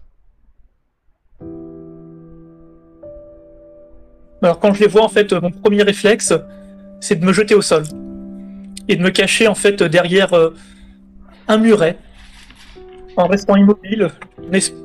[4.42, 6.34] Alors quand je les vois en fait, mon premier réflexe,
[7.00, 7.84] c'est de me jeter au sol
[8.86, 10.54] et de me cacher en fait derrière euh,
[11.48, 11.96] un muret,
[13.16, 14.08] en restant immobile,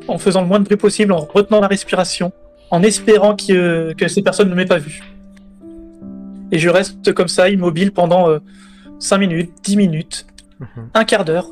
[0.07, 2.31] en faisant le moins de bruit possible, en retenant la respiration,
[2.71, 5.03] en espérant euh, que ces personnes ne m'aient pas vu.
[6.53, 8.39] Et je reste comme ça, immobile pendant
[8.99, 10.25] 5 minutes, 10 minutes,
[10.59, 10.89] Mhm.
[10.93, 11.51] un quart d'heure,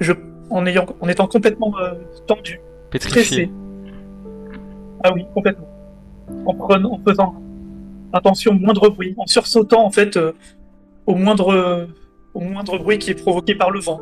[0.00, 0.12] je,
[0.50, 1.94] en, ayant, en étant complètement euh,
[2.26, 2.60] tendu,
[2.90, 3.22] Pétrifié.
[3.22, 3.50] stressé.
[5.04, 5.68] Ah oui, complètement.
[6.46, 7.34] En, prenant, en faisant
[8.12, 10.32] attention au moindre bruit, en sursautant en fait euh,
[11.06, 11.86] au moindre
[12.34, 14.00] au moindre bruit qui est provoqué par le vent.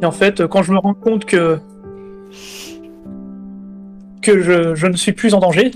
[0.00, 1.58] Et en fait, quand je me rends compte que
[4.22, 5.70] que je, je ne suis plus en danger,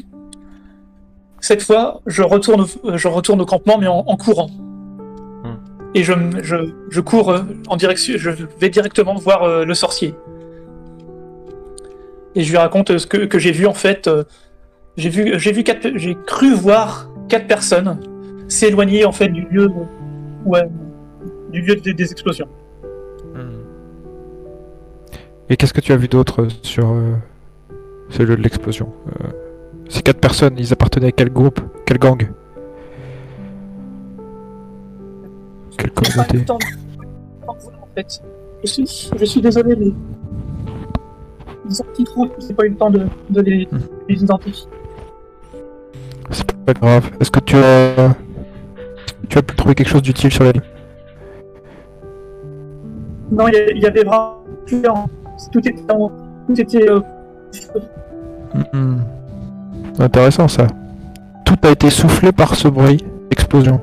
[1.40, 4.50] cette fois, je retourne, au- je retourne au campement, mais en, en courant.
[5.94, 6.12] Et je,
[6.90, 8.30] je, cours euh, en direction, je
[8.60, 10.14] vais directement voir euh, le sorcier.
[12.36, 14.06] Et je lui raconte ce que, j'ai vu en fait.
[14.06, 14.22] euh,
[14.96, 17.98] J'ai vu, j'ai vu quatre, j'ai cru voir quatre personnes
[18.48, 19.68] s'éloigner en fait du lieu,
[21.52, 22.48] du lieu des, explosions.
[23.34, 23.62] Hmm.
[25.48, 26.94] Et qu'est-ce que tu as vu d'autre sur
[28.10, 28.92] ce lieu de l'explosion
[29.88, 31.60] Ces quatre personnes, ils appartenaient à quel groupe?
[31.86, 32.28] Quel gang?
[35.84, 36.52] De-
[37.48, 38.22] en fait.
[38.64, 39.92] Je suis, je suis désolé, mais
[41.68, 43.78] ils sont petits trous, j'ai pas eu le temps de, de les, Hmm.
[44.08, 44.68] les identifier.
[46.30, 47.10] C'est pas grave.
[47.20, 48.14] Est-ce que tu as...
[49.28, 50.62] Tu as pu trouver quelque chose d'utile sur la ligne?
[53.32, 54.42] Non, il y, a- il y avait vraiment
[55.52, 56.10] tout était en,
[56.46, 57.00] tout était euh,
[58.72, 59.00] Mhm.
[60.00, 60.66] Intéressant ça.
[61.44, 63.04] Tout a été soufflé par ce bruit.
[63.30, 63.80] Explosion.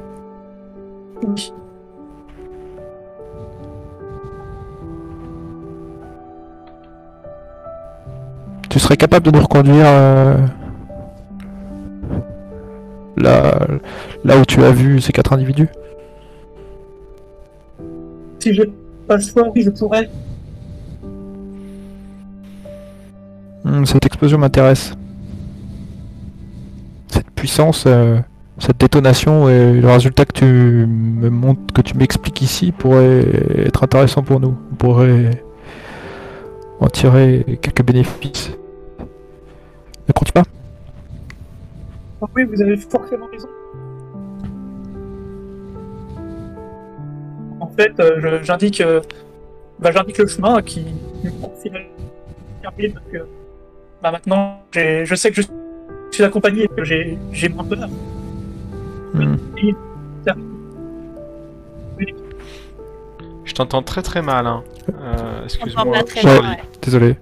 [1.23, 1.53] oui.
[8.77, 10.37] Tu serais capable de nous reconduire euh,
[13.17, 13.67] là,
[14.23, 15.67] là où tu as vu ces quatre individus?
[18.37, 18.71] Si j'ai
[19.07, 20.07] pas le choix, oui, je pourrais.
[23.63, 24.93] Hmm, Cette explosion m'intéresse.
[27.07, 28.19] Cette puissance, euh,
[28.59, 33.25] cette détonation et le résultat que tu me montres, que tu m'expliques ici pourrait
[33.65, 34.55] être intéressant pour nous.
[34.71, 35.43] On pourrait
[36.79, 38.51] en tirer quelques bénéfices.
[40.07, 40.43] Ne crois-tu pas?
[42.21, 43.47] Ah oui, vous avez forcément raison.
[47.59, 49.01] En fait, euh, je- j'indique, euh,
[49.79, 50.85] bah, j'indique le chemin qui
[51.23, 51.29] me
[52.93, 53.17] parce que
[54.01, 55.47] bah, maintenant, j'ai- je sais que je
[56.11, 57.87] suis accompagné et que j'ai j'ai moins peur.
[59.13, 59.35] Hmm.
[63.45, 64.45] Je t'entends très très mal.
[64.45, 64.63] Hein.
[64.89, 65.85] Euh, Excuse-moi.
[65.87, 66.57] ouais.
[66.81, 67.15] Désolé.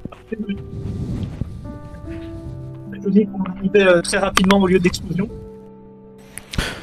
[3.06, 5.30] Je vous dit qu'on arrivait euh, très rapidement au lieu d'explosion.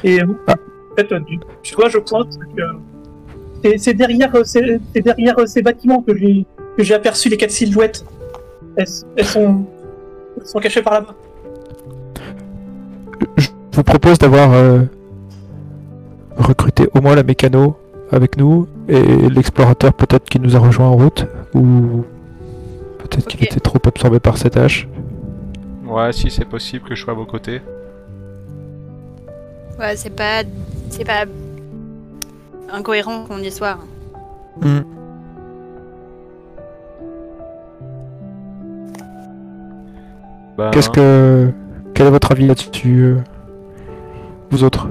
[0.05, 0.53] Et euh, Ah.
[0.53, 2.61] en fait, du- tu vois, je pointe que
[3.61, 4.43] c'est- c'est derrière, euh,
[4.95, 6.45] derrière ces bâtiments que j'ai
[6.77, 8.03] que j'ai aperçu les quatre silhouettes.
[8.77, 9.65] Elles, elles sont,
[10.39, 11.13] elles sont cachées par là-bas.
[13.37, 14.79] Je vous propose d'avoir euh,
[16.37, 17.75] recruté au moins la mécano
[18.11, 22.03] avec nous et l'explorateur peut-être qui nous a rejoint en route ou
[22.99, 23.45] peut-être qu'il Ok.
[23.51, 24.87] était trop absorbé par cette hache.
[25.93, 27.61] Ouais, si c'est possible que je sois à vos côtés.
[29.77, 30.41] Ouais, c'est pas.
[30.89, 31.25] C'est pas.
[32.71, 33.77] incohérent qu'on y soit.
[34.59, 34.79] Hmm.
[40.57, 41.51] Bah, Qu'est-ce que
[41.93, 43.17] quel est votre avis là-dessus euh,
[44.49, 44.87] vous autres?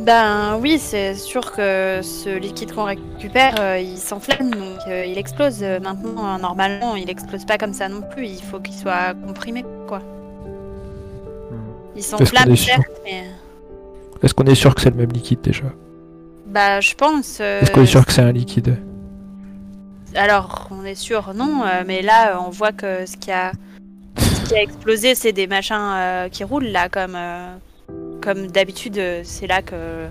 [0.00, 5.16] Ben oui, c'est sûr que ce liquide qu'on récupère, euh, il s'enflamme, donc euh, il
[5.16, 5.62] explose.
[5.62, 8.26] Maintenant, euh, normalement, il explose pas comme ça non plus.
[8.26, 10.00] Il faut qu'il soit comprimé, quoi.
[11.94, 11.98] Hmm.
[11.98, 13.24] Il qu'on s'enflamme, est sûr certes, mais...
[14.22, 15.64] Est-ce qu'on est sûr que c'est le même liquide déjà
[16.46, 17.38] Bah, je pense...
[17.40, 18.78] euh, Est-ce qu'on est sûr que c'est un liquide
[20.14, 23.52] Alors, on est sûr, non, euh, mais là, euh, on voit que ce qui a,
[24.16, 27.54] ce qui a explosé, c'est des machins euh, qui roulent, là, comme, euh,
[28.22, 30.06] comme d'habitude, c'est là que,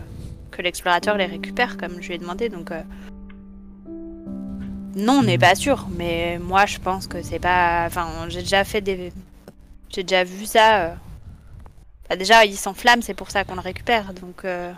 [0.51, 2.71] que l'explorateur les récupère, comme je lui ai demandé, donc...
[4.95, 7.85] Non, on n'est pas sûr, mais moi, je pense que c'est pas...
[7.87, 9.11] Enfin, j'ai déjà fait des...
[9.89, 10.95] J'ai déjà vu ça...
[12.17, 14.45] déjà, il s'enflamme, c'est pour ça qu'on le récupère, donc...
[14.45, 14.71] euh,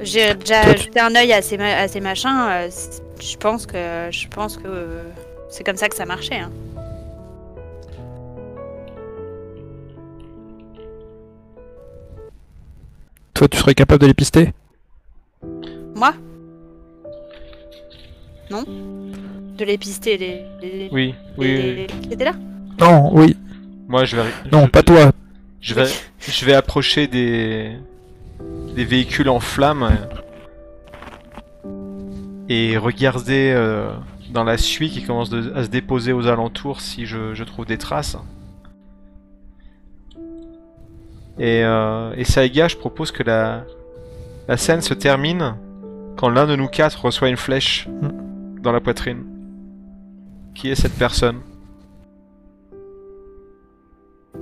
[0.00, 2.28] J'ai déjà jeté un œil à ces, ma- à ces machins.
[2.48, 2.68] euh,
[3.20, 5.02] je pense que je pense que euh,
[5.48, 6.40] c'est comme ça que ça marchait.
[6.40, 6.50] hein.
[13.34, 14.52] Toi tu serais capable de les pister?
[15.94, 16.14] Moi?
[18.50, 18.64] Non?
[19.62, 21.74] De les pister les les, Oui, oui, les- oui.
[21.76, 22.34] les- qui étaient là
[22.80, 23.36] Non, oui.
[23.86, 24.24] Moi, je vais.
[24.50, 25.12] Non, je- pas toi.
[25.60, 25.84] Je vais,
[26.18, 27.70] je vais approcher des,
[28.74, 29.88] des véhicules en flammes
[32.48, 33.88] et regarder euh,
[34.30, 37.64] dans la suie qui commence de- à se déposer aux alentours si je, je trouve
[37.64, 38.16] des traces.
[41.38, 43.62] Et, euh, et Saiga, je propose que la,
[44.48, 45.54] la scène se termine
[46.16, 47.86] quand l'un de nous quatre reçoit une flèche
[48.60, 49.22] dans la poitrine.
[50.54, 51.40] Qui est cette personne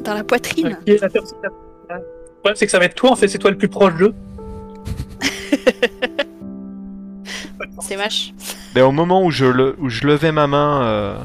[0.04, 0.78] Dans la poitrine.
[0.84, 1.50] Qui est la personne la-
[1.96, 2.04] la- Le
[2.42, 4.14] problème, c'est que ça va être toi, en fait, c'est toi le plus proche d'eux.
[7.82, 8.32] C'est moche.
[8.74, 11.16] Ben, au moment où je, le, où je levais ma main euh,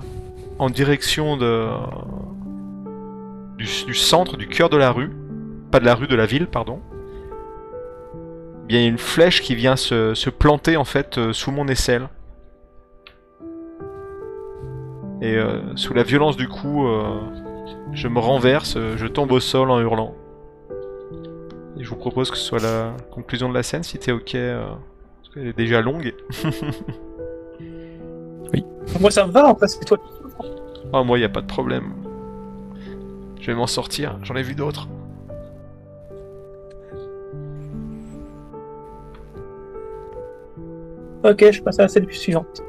[0.60, 1.68] en direction de,
[3.58, 5.12] du, du centre, du cœur de la rue,
[5.72, 6.80] pas de la rue, de la ville, pardon,
[8.68, 11.52] bien, il y a une flèche qui vient se, se planter en fait euh, sous
[11.52, 12.08] mon aisselle.
[15.22, 17.20] Et euh, sous la violence du coup, euh,
[17.94, 20.14] je me renverse, euh, je tombe au sol en hurlant.
[21.78, 24.36] Et je vous propose que ce soit la conclusion de la scène, si t'es ok,
[24.36, 24.68] euh,
[25.22, 26.14] parce qu'elle est déjà longue.
[29.00, 29.98] Moi, ça me va, en fait, c'est toi.
[30.94, 31.92] Ah, moi, y a pas de problème.
[33.42, 34.88] Je vais m'en sortir, j'en ai vu d'autres.
[41.24, 42.62] Ok, je passe à la scène suivante.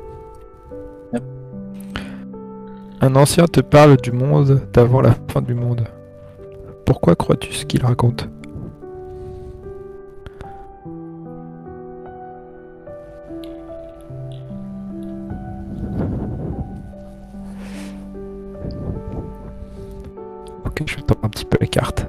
[3.01, 5.87] Un ancien te parle du monde d'avant la fin du monde.
[6.87, 8.29] Pourquoi crois-tu ce qu'il raconte?
[20.65, 22.07] Ok, je vais tendre un petit peu la carte.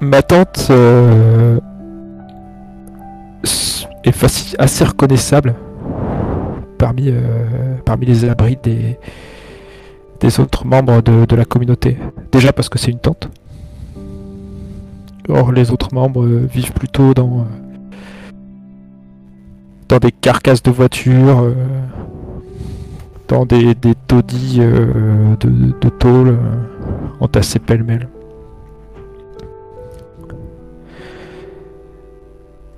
[0.00, 1.60] Ma tante euh,
[4.04, 5.54] est assez reconnaissable
[6.78, 11.98] parmi, euh, parmi les abris des, autres membres de, de la communauté.
[12.32, 13.28] Déjà parce que c'est une tente.
[15.28, 18.30] Or, les autres membres euh, vivent plutôt dans, euh,
[19.88, 21.52] dans des carcasses de voitures,
[23.28, 26.38] dans des, des taudis euh, de, de tôle
[27.20, 28.08] entassés pêle-mêle.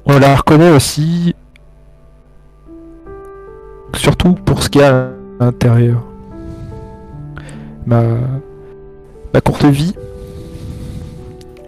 [0.07, 1.37] On la reconnaît aussi
[3.95, 5.07] surtout pour ce qu'il y a
[5.41, 6.03] à l'intérieur.
[7.87, 8.03] Ma,
[9.33, 9.95] ma courte vie,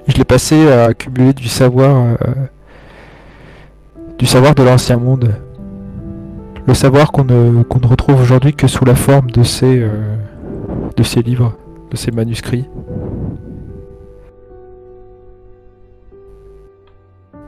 [0.08, 2.34] je l'ai passée à accumuler du savoir, euh,
[4.18, 5.34] du savoir de l'ancien monde.
[6.66, 9.88] Le savoir qu'on ne, qu'on ne retrouve aujourd'hui que sous la forme de ces, euh,
[10.96, 11.56] de ces livres,
[11.90, 12.68] de ces manuscrits.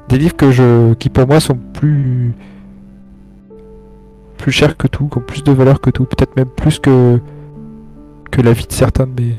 [0.09, 2.35] Des livres que je, qui pour moi sont plus
[4.45, 7.19] plus cher que tout, qui ont plus de valeur que tout, peut-être même plus que
[8.31, 9.37] que la vie de certains des,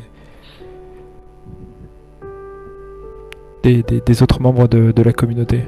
[3.84, 5.64] des- des autres membres de, de la communauté.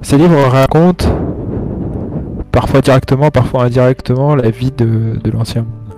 [0.00, 1.04] Ces livres racontent,
[2.52, 5.94] parfois directement, parfois indirectement, la vie de, de l'ancien monde.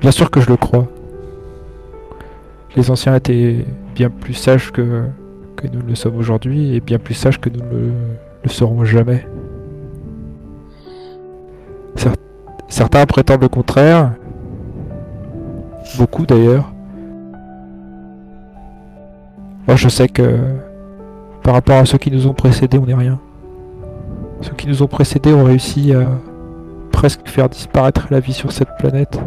[0.00, 0.86] Bien sûr que je le crois.
[2.76, 3.64] Les anciens étaient
[3.96, 5.06] bien plus sages que,
[5.68, 7.92] que nous le sommes aujourd'hui et bien plus sages que nous ne le,
[8.44, 9.26] le serons jamais.
[11.96, 12.14] Cer-
[12.68, 14.12] certains prétendent le contraire,
[15.98, 16.72] beaucoup d'ailleurs.
[19.66, 20.38] Moi je sais que
[21.42, 23.18] par rapport à ceux qui nous ont précédés, on n'est rien.
[24.40, 26.06] Ceux qui nous ont précédés ont réussi à
[26.92, 29.18] presque faire disparaître la vie sur cette planète.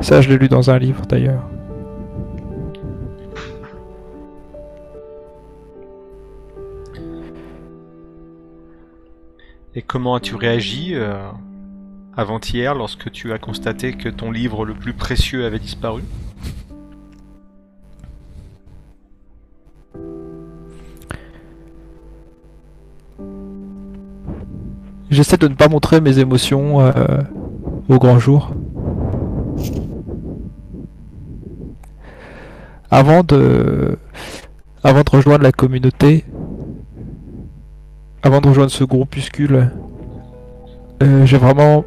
[0.00, 1.42] Ça, je l'ai lu dans un livre d'ailleurs.
[9.78, 11.30] Et comment as-tu réagi euh,
[12.16, 16.02] avant-hier lorsque tu as constaté que ton livre le plus précieux avait disparu?
[25.10, 26.92] J'essaie de ne pas montrer mes émotions euh,
[27.88, 28.50] au grand jour.
[32.90, 33.96] Avant de,
[34.82, 36.24] avant de rejoindre la communauté,
[38.28, 39.70] avant de rejoindre ce groupuscule,
[41.02, 41.82] euh, j'ai vraiment,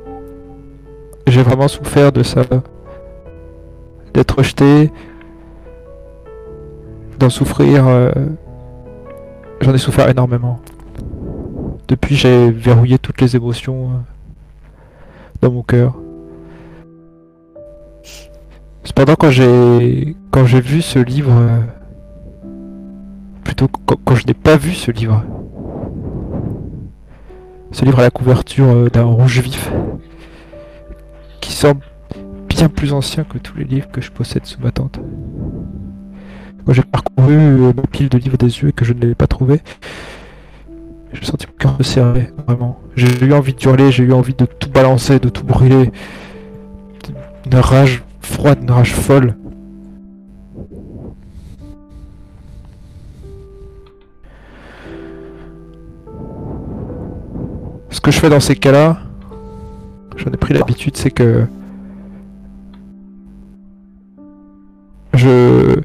[1.28, 2.42] j'ai vraiment souffert de ça,
[4.16, 4.92] d'être rejeté,
[7.20, 7.88] d'en souffrir.
[7.88, 8.12] euh,
[9.62, 10.60] J'en ai souffert énormément.
[11.88, 13.98] Depuis, j'ai verrouillé toutes les émotions euh,
[15.44, 15.94] dans mon cœur.
[18.84, 21.34] Cependant, quand j'ai quand j'ai vu ce livre,
[23.44, 25.24] plutôt quand je n'ai pas vu ce livre,
[27.72, 29.72] ce livre à la couverture euh, d'un rouge vif,
[31.40, 31.82] qui semble
[32.48, 35.00] bien plus ancien que tous les livres que je possède sous ma tente.
[36.66, 39.16] Quand j'ai parcouru euh, ma pile de livres des yeux et que je ne l'ai
[39.16, 39.62] pas trouvé,
[41.14, 42.80] j'ai senti mon cœur se serrer, vraiment.
[42.96, 45.92] J'ai eu envie de hurler, j'ai eu envie de tout balancer, de tout brûler.
[47.46, 49.36] Une rage froide, une rage folle.
[57.92, 58.98] Ce que je fais dans ces cas-là,
[60.16, 61.46] j'en ai pris l'habitude, c'est que
[65.14, 65.80] je,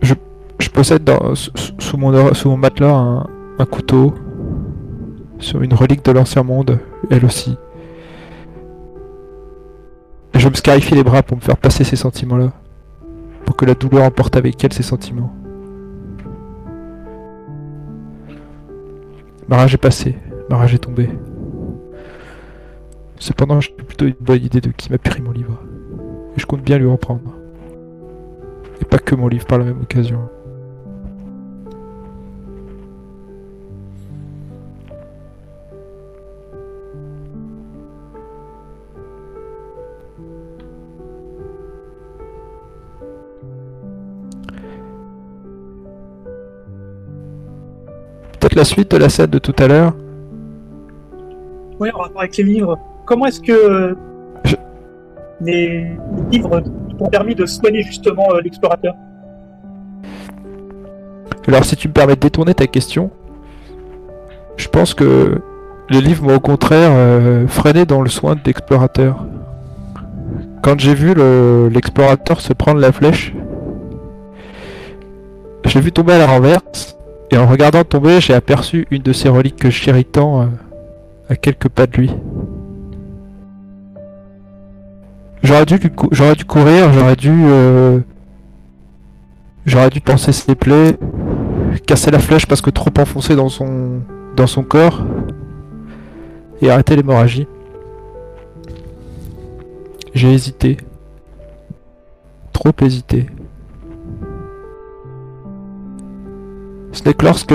[0.00, 0.14] je,
[0.70, 3.26] possède dans, sous, mon, sous mon matelas un,
[3.58, 4.14] un couteau
[5.38, 6.78] sur une relique de l'ancien monde,
[7.10, 7.56] elle aussi.
[10.34, 12.52] Et je me scarifie les bras pour me faire passer ces sentiments-là.
[13.44, 15.32] Pour que la douleur emporte avec elle ces sentiments.
[19.48, 20.16] Ma rage est passée,
[20.48, 21.08] ma rage est tombée.
[23.18, 25.58] Cependant, j'ai plutôt une bonne idée de qui m'a pris mon livre.
[26.36, 27.34] Et je compte bien lui reprendre.
[28.80, 30.28] Et pas que mon livre par la même occasion.
[48.38, 49.94] Peut-être la suite de la scène de tout à l'heure.
[51.80, 53.96] Oui, en rapport avec les livres, comment est-ce que
[54.44, 54.56] Je-
[55.40, 55.86] les,
[56.30, 56.62] livres
[56.98, 58.94] t'ont permis de soigner justement euh, l'explorateur?
[61.48, 63.10] Alors si tu me permets de détourner ta question,
[64.56, 65.40] je pense que
[65.90, 69.24] les livres m'ont au contraire euh, freiné dans le soin de l'explorateur.
[70.62, 73.34] Quand j'ai vu le- l'explorateur se prendre la flèche,
[75.66, 76.96] je l'ai vu tomber à la renverse,
[77.30, 80.46] et en regardant tomber, j'ai aperçu une de ces reliques que je chéris tant euh,
[81.28, 82.10] à quelques pas de lui.
[85.42, 85.78] J'aurais dû,
[86.10, 87.30] j'aurais dû courir, j'aurais dû...
[87.46, 88.00] euh,
[89.66, 90.98] J'aurais dû penser ses plaies,
[91.86, 94.00] casser la flèche parce que trop enfoncée dans son
[94.36, 95.02] dans son corps
[96.60, 97.48] et arrêter l'hémorragie.
[100.12, 100.76] J'ai hésité.
[102.52, 103.26] Trop hésité.
[106.92, 107.54] Ce n'est que lorsque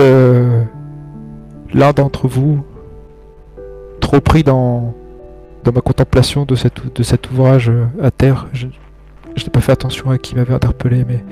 [1.74, 2.64] l'un d'entre vous,
[4.10, 4.96] trop pris dans,
[5.72, 10.34] ma contemplation de, cet, ouvrage euh, à terre, je, n'ai pas fait attention à qui
[10.34, 11.24] m'avait interpellé, mais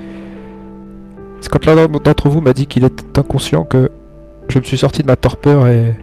[1.40, 3.90] c'est quand l'un d'entre vous m'a dit qu'il était inconscient que
[4.48, 5.96] je me suis sorti de ma torpeur et.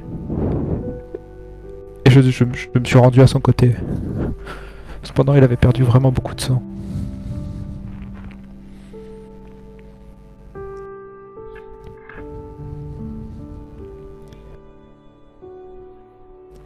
[2.08, 3.74] Je me suis rendu à son côté.
[5.02, 6.62] Cependant, il avait perdu vraiment beaucoup de sang.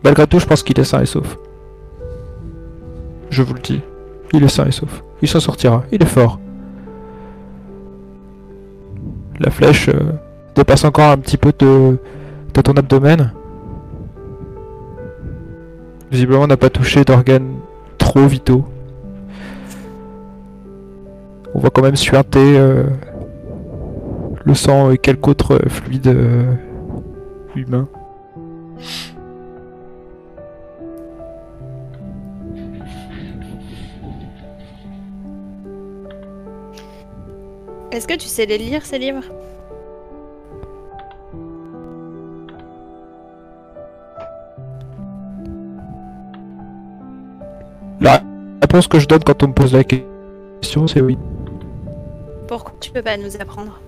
[0.04, 1.38] Malgré tout, je pense qu'il est sain et sauf.
[3.30, 3.82] Je vous le dis.
[4.34, 5.04] Il est sain et sauf.
[5.22, 5.84] Il s'en sortira.
[5.91, 6.39] Il est fort.
[9.39, 10.14] La flèche euh,
[10.56, 11.97] dépasse encore un petit peu de,
[12.54, 13.34] de ton abdomen.
[16.12, 17.56] Visiblement, n'a pas touché d'organes
[17.97, 18.66] trop vitaux.
[21.54, 22.84] On voit quand même suinter euh,
[24.43, 26.54] le sang et quelques autres fluides euh,
[27.56, 27.88] humains.
[37.91, 39.23] Est-ce que tu sais les lire, ces livres?
[47.99, 48.21] La
[48.61, 51.17] réponse que je donne quand on me pose la question, c'est oui.
[52.47, 53.79] Pourquoi tu peux pas nous apprendre?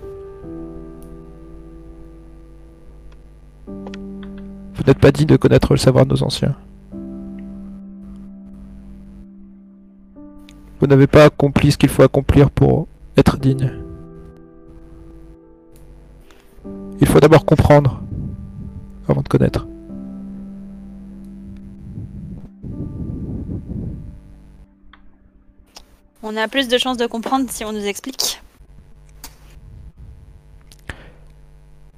[3.66, 6.56] Vous n'êtes pas dit de connaître le savoir de nos anciens.
[10.80, 13.70] Vous n'avez pas accompli ce qu'il faut accomplir pour être digne.
[17.00, 18.00] Il faut d'abord comprendre
[19.08, 19.66] avant de connaître.
[26.22, 28.40] On a plus de chances de comprendre si on nous explique.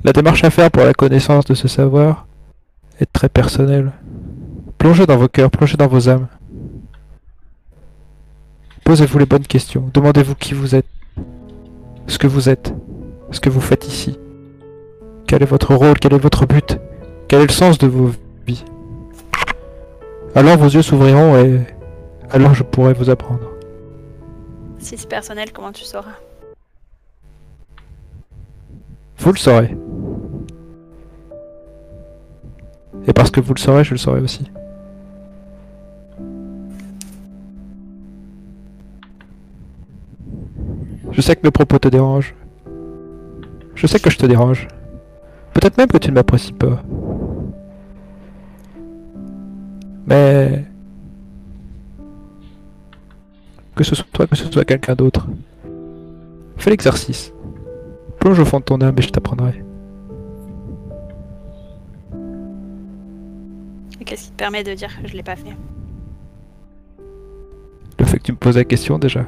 [0.02, 2.26] La démarche à faire pour la connaissance de ce savoir
[3.00, 3.92] est très personnelle.
[4.78, 6.26] Plongez dans vos cœurs, plongez dans vos âmes.
[8.84, 9.90] Posez-vous les bonnes questions.
[9.92, 10.86] Demandez-vous qui vous êtes,
[12.06, 12.74] ce que vous êtes,
[13.30, 14.18] ce que vous faites ici.
[15.26, 16.78] Quel est votre rôle, quel est votre but,
[17.28, 18.10] quel est le sens de vos
[18.46, 18.64] vies?
[20.34, 21.60] Alors vos yeux s'ouvriront et
[22.30, 23.50] alors je pourrai vous apprendre.
[24.78, 26.18] Si c'est personnel, comment tu sauras?
[29.18, 29.76] Vous le saurez.
[33.06, 34.50] Et parce que vous le saurez, je le saurai aussi.
[41.12, 42.34] Je sais que mes propos te dérangent.
[43.74, 44.68] Je sais que je te dérange.
[45.54, 46.82] Peut-être même que tu ne m'apprécies pas.
[50.06, 50.64] Mais...
[53.74, 55.26] Que ce soit toi, que ce soit quelqu'un d'autre.
[56.58, 57.32] Fais l'exercice.
[58.20, 59.64] Plonge au fond de ton âme et je t'apprendrai.
[64.00, 65.56] Et Qu'est-ce qui te permet de dire que je l'ai pas fait?
[67.98, 69.24] Le fait que tu me poses la question déjà.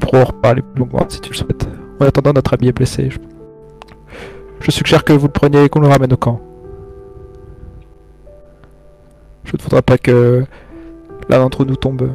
[0.00, 1.68] Pourrons en reparler plus longuement si tu le souhaites.
[2.00, 3.10] En attendant, notre ami est blessé.
[4.60, 6.40] Je, suggère que vous le preniez et qu'on le ramène au camp.
[9.44, 10.44] Je ne voudrais pas que
[11.28, 12.12] l'un d'entre nous tombe.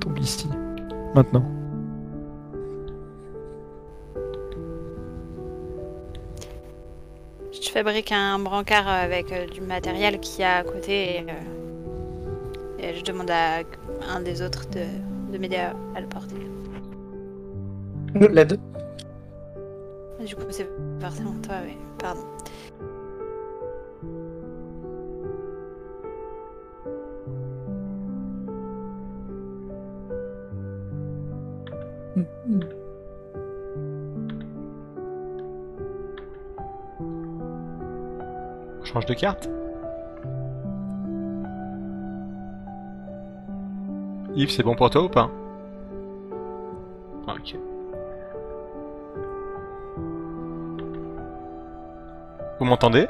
[0.00, 0.48] tombe ici.
[1.14, 1.44] Maintenant.
[7.52, 12.90] Je fabrique un brancard avec euh, du matériel qu'il y a à côté et, euh,
[12.90, 13.62] et je demande à
[14.08, 14.84] un des autres de,
[15.32, 16.36] de m'aider à, à le porter.
[18.14, 18.58] Je l'aide.
[20.24, 20.68] Du coup, c'est
[21.00, 21.76] forcément toi, oui.
[21.98, 22.22] Pardon.
[38.80, 39.50] On change de carte?
[44.36, 45.30] Yves, c'est bon pour toi ou pas
[47.26, 47.56] Ok.
[52.58, 53.06] Vous m'entendez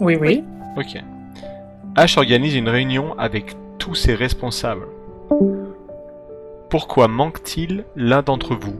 [0.00, 0.44] Oui, oui.
[0.76, 0.96] Ok.
[1.96, 4.86] H organise une réunion avec tous ses responsables.
[6.70, 8.76] Pourquoi manque-t-il l'un d'entre vous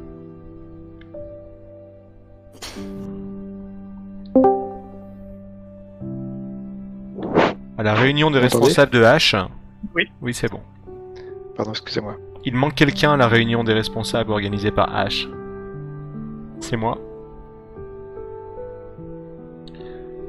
[7.76, 9.44] À la réunion des responsables de H.
[9.94, 10.04] Oui.
[10.22, 10.60] Oui, c'est bon.
[11.56, 12.16] Pardon, excusez-moi.
[12.44, 15.28] Il manque quelqu'un à la réunion des responsables organisée par H.
[16.60, 16.98] C'est moi.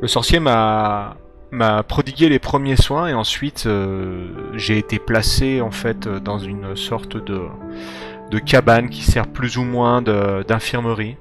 [0.02, 1.18] Le sorcier m'a
[1.52, 6.38] m'a prodigué les premiers soins et ensuite euh, j'ai été placé en fait euh, dans
[6.38, 7.44] une sorte de
[8.32, 11.18] de cabane qui sert plus ou moins d'infirmerie.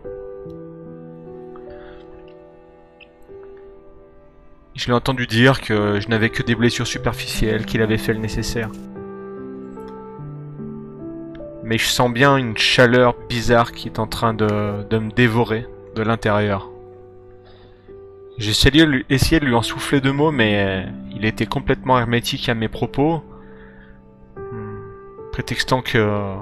[4.75, 8.19] Je l'ai entendu dire que je n'avais que des blessures superficielles, qu'il avait fait le
[8.19, 8.71] nécessaire.
[11.65, 16.03] Mais je sens bien une chaleur bizarre qui est en train de, me dévorer de
[16.03, 16.71] l'intérieur.
[18.37, 22.55] J'ai essayé, de lui- en souffler deux mots, mais euh, il était complètement hermétique à
[22.55, 23.23] mes propos,
[24.37, 26.35] hmm, prétextant que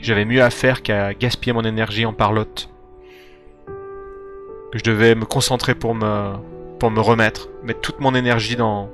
[0.00, 2.68] j'avais mieux à faire qu'à gaspiller mon énergie en parlotte.
[4.70, 6.34] Que je devais me concentrer pour me,
[6.78, 8.90] pour me remettre, mettre toute mon énergie dans,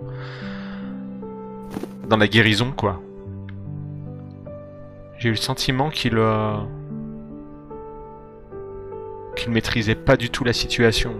[2.08, 3.02] dans la guérison, quoi.
[5.22, 6.56] J'ai eu le sentiment qu'il euh,
[9.36, 11.14] qu'il maîtrisait pas du tout la situation.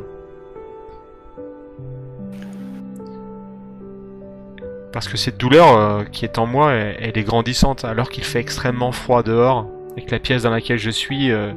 [4.93, 8.41] Parce que cette douleur euh, qui est en moi, elle, est grandissante, alors qu'il fait
[8.41, 11.53] extrêmement froid dehors, et que la pièce dans laquelle je suis euh,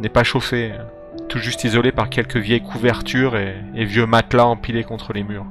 [0.00, 0.72] n'est pas chauffée,
[1.28, 5.44] tout juste isolée par quelques vieilles couvertures et vieux matelas empilés contre les murs.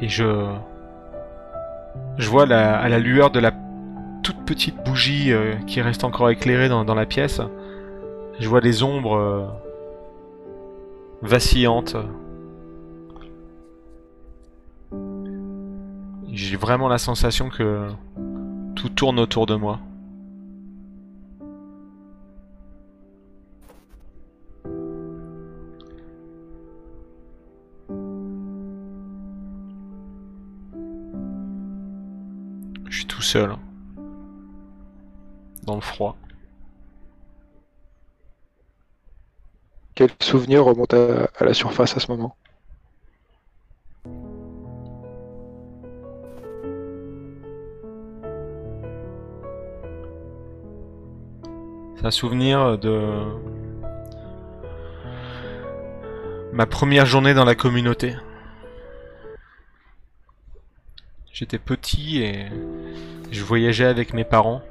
[0.00, 0.46] Et je...
[2.18, 3.52] Vois la- à la lueur de la
[4.22, 7.40] toute petite bougie euh, qui reste encore éclairée dans, dans la pièce,
[8.40, 9.46] je vois des ombres euh,
[11.22, 11.96] vacillantes.
[16.32, 17.86] J'ai vraiment la sensation que
[18.74, 19.78] tout tourne autour de moi.
[32.94, 33.56] Je suis tout seul.
[35.64, 36.16] Dans le froid.
[39.96, 42.36] Quel souvenir remonte à, à la surface à ce moment?
[51.96, 53.24] C'est un souvenir de
[56.52, 58.14] ma première journée dans la communauté.
[61.34, 62.46] J'étais petit et
[63.32, 64.62] je voyageais avec mes parents.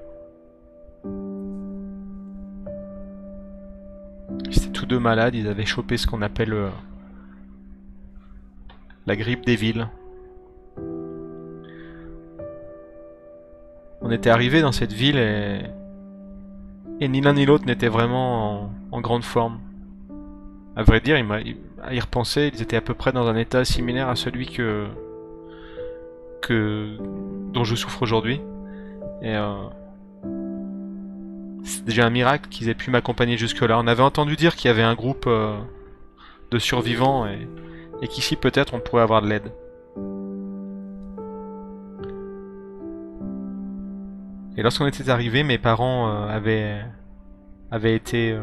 [4.49, 6.69] Ils étaient tous deux malades, ils avaient chopé ce qu'on appelle euh,
[9.05, 9.89] la grippe des villes.
[13.99, 15.67] On était arrivé dans cette ville et
[17.09, 19.59] ni l'un ni l'autre n'était vraiment en, grande forme.
[20.77, 23.65] À vrai dire, il- à y repenser, ils étaient à peu près dans un état
[23.65, 24.87] similaire à celui que,
[26.51, 28.41] dont je souffre aujourd'hui.
[29.23, 29.67] Euh,
[31.63, 33.79] c'est déjà un miracle qu'ils aient pu m'accompagner jusque-là.
[33.79, 35.57] On avait entendu dire qu'il y avait un groupe euh,
[36.51, 37.47] de survivants et,
[38.07, 39.51] qu'ici peut-être on pourrait avoir de l'aide.
[44.57, 46.83] Et lorsqu'on était arrivé, mes parents euh,
[47.71, 48.37] avaient, été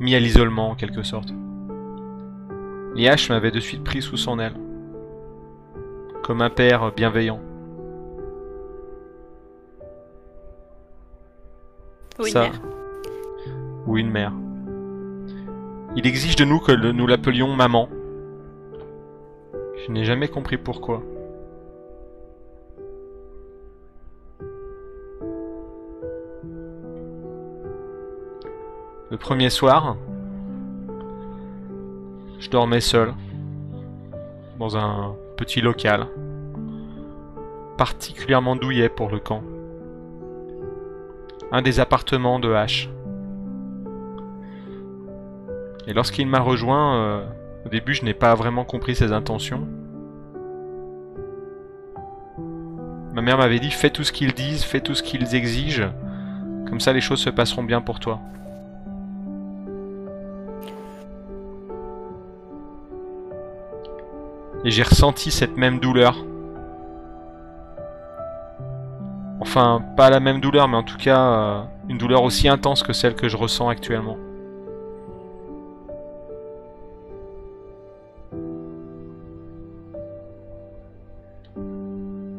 [0.00, 1.32] mis à l'isolement en quelque sorte.
[2.96, 4.54] Liash m'avait de suite pris sous son aile,
[6.22, 7.40] comme un père bienveillant.
[12.18, 12.60] Oui, Ça- mère.
[13.86, 14.32] ou une mère.
[15.96, 17.88] Il exige de nous que le- nous l'appelions maman.
[19.84, 21.02] Je n'ai jamais compris pourquoi.
[29.10, 29.96] Le premier soir,
[32.38, 33.12] je dormais seul
[34.58, 36.06] dans un petit local,
[37.76, 39.42] particulièrement douillet pour le camp.
[41.50, 42.88] Un des appartements de H.
[45.86, 47.26] Et lorsqu'il m'a rejoint, euh,
[47.66, 49.66] au début je n'ai pas vraiment compris ses intentions.
[53.14, 55.90] Ma mère m'avait dit fais tout ce qu'ils disent, fais tout ce qu'ils exigent,
[56.68, 58.20] comme ça les choses se passeront bien pour toi.
[64.64, 66.16] Et j'ai ressenti cette même douleur.
[69.40, 72.92] Enfin, pas la même douleur, mais en tout cas, euh, une douleur aussi intense que
[72.92, 74.16] celle que je ressens actuellement.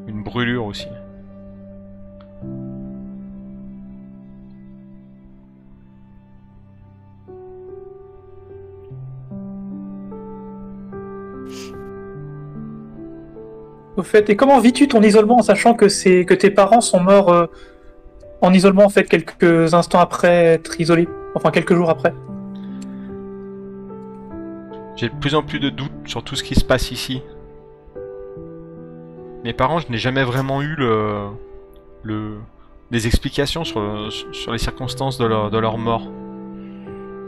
[0.08, 0.88] Une brûlure aussi.
[13.96, 17.00] Au fait, et comment vis-tu ton isolement en sachant que c'est que tes parents sont
[17.00, 17.46] morts euh,
[18.42, 22.14] en isolement en fait quelques instants après être isolés, enfin quelques jours après.
[24.96, 27.22] J'ai de plus en plus de doutes sur tout ce qui se passe ici.
[29.44, 31.28] Mes parents, je n'ai jamais vraiment eu le,
[32.02, 32.38] le,
[32.90, 36.10] des explications sur, sur les circonstances de leur, de leur mort.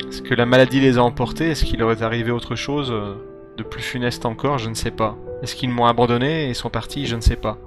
[0.08, 1.50] Est-ce que la maladie les a emportés?
[1.52, 2.94] Est-ce qu'il leur est arrivé autre chose?
[3.58, 5.16] De plus funeste encore Je ne sais pas.
[5.42, 7.58] Est-ce qu'ils m'ont abandonné et sont partis Je ne sais pas.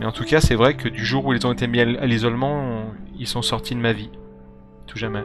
[0.00, 2.06] Mais en tout cas, c'est vrai que du jour où ils ont été mis à
[2.06, 2.84] l'isolement,
[3.18, 4.10] ils sont sortis de ma vie.
[4.86, 5.24] tout jamais.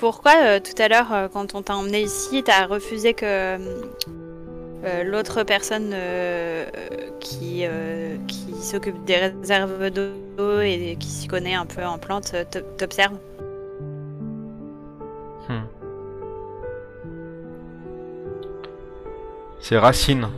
[0.00, 5.04] Pourquoi euh, tout à l'heure, euh, quand on t'a emmené ici, t'as refusé que euh,
[5.04, 5.94] l'autre personne
[7.20, 7.64] qui,
[8.26, 12.34] qui s'occupe des réserves d'eau et qui s'y connaît un peu en plantes
[12.78, 13.18] t'observe?
[15.50, 15.64] Hmm.
[19.58, 20.28] C'est Racine.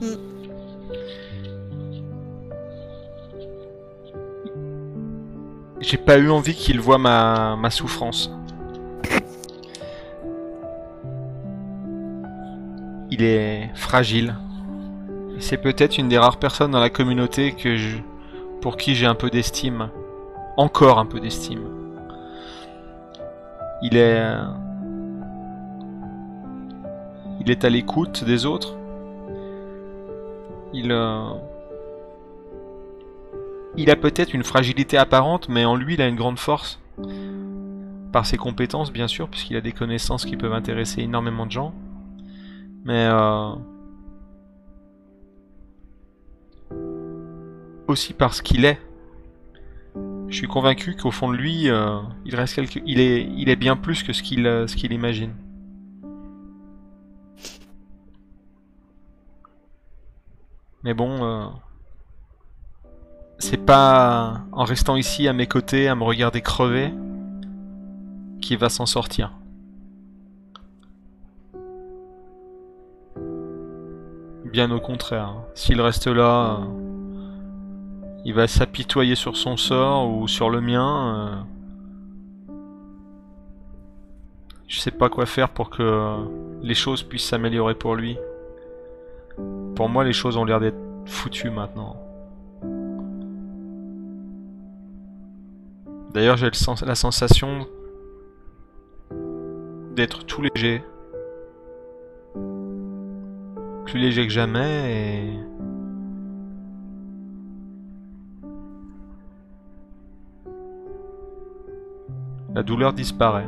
[0.00, 0.14] Hmm.
[5.80, 8.30] J'ai pas eu envie qu'il voit ma, ma souffrance.
[13.10, 14.36] Il est fragile.
[15.38, 17.98] C'est peut-être une des rares personnes dans la communauté que je,
[18.62, 19.90] pour qui j'ai un peu d'estime.
[20.56, 21.77] Encore un peu d'estime.
[23.82, 24.18] Il est.
[24.20, 24.44] euh,
[27.40, 28.76] Il est à l'écoute des autres.
[30.72, 30.90] Il.
[30.92, 31.30] euh,
[33.76, 36.80] Il a peut-être une fragilité apparente, mais en lui, il a une grande force.
[38.12, 41.72] Par ses compétences, bien sûr, puisqu'il a des connaissances qui peuvent intéresser énormément de gens.
[42.84, 43.06] Mais.
[43.10, 43.50] euh,
[47.86, 48.78] Aussi parce qu'il est.
[50.28, 52.80] Je suis convaincu qu'au fond de lui, euh, il reste quelque...
[52.84, 55.34] il est, il est bien plus que ce qu'il, euh, imagine.
[60.84, 61.46] Mais bon, euh,
[63.38, 66.92] c'est pas en restant ici à mes côtés, à me regarder crever,
[68.42, 69.32] qu'il va s'en sortir.
[74.44, 76.60] Bien au contraire, s'il reste là.
[78.24, 81.16] Il va s'apitoyer sur son sort ou sur le mien.
[81.16, 81.42] euh.
[84.66, 86.16] Je sais pas quoi faire pour que
[86.62, 88.18] les choses puissent s'améliorer pour lui.
[89.74, 91.96] Pour moi, les choses ont l'air d'être foutues maintenant.
[96.12, 96.50] D'ailleurs, j'ai
[96.84, 97.66] la sensation
[99.94, 100.82] d'être tout léger.
[103.86, 105.47] Plus léger que jamais et...
[112.54, 113.46] La douleur disparaît.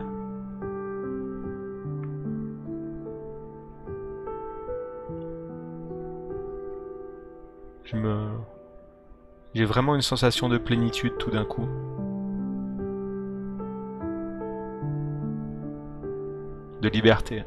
[7.84, 8.28] Je me...
[9.55, 11.66] J'ai vraiment une sensation de plénitude tout d'un coup.
[16.82, 17.44] De liberté.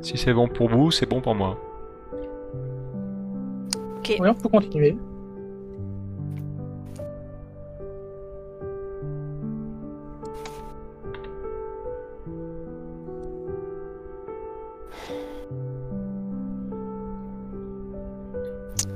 [0.00, 1.58] Si c'est bon pour vous, c'est bon pour moi.
[4.08, 4.96] Oui, on peut continuer.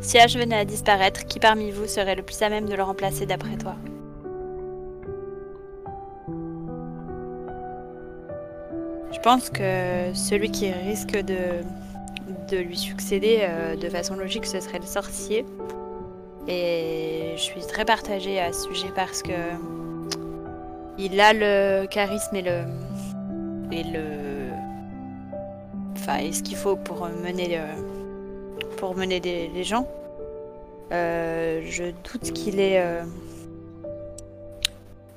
[0.01, 2.83] Si H venait à disparaître, qui parmi vous serait le plus à même de le
[2.83, 3.77] remplacer d'après toi?
[9.13, 11.63] Je pense que celui qui risque de,
[12.51, 15.45] de lui succéder euh, de façon logique, ce serait le sorcier.
[16.47, 19.33] Et je suis très partagée à ce sujet parce que
[20.99, 22.63] il a le charisme et le
[23.71, 24.51] et le
[25.95, 27.67] enfin et ce qu'il faut pour mener euh,
[28.79, 29.87] pour mener les gens.
[30.91, 33.03] Euh, je doute qu'il euh,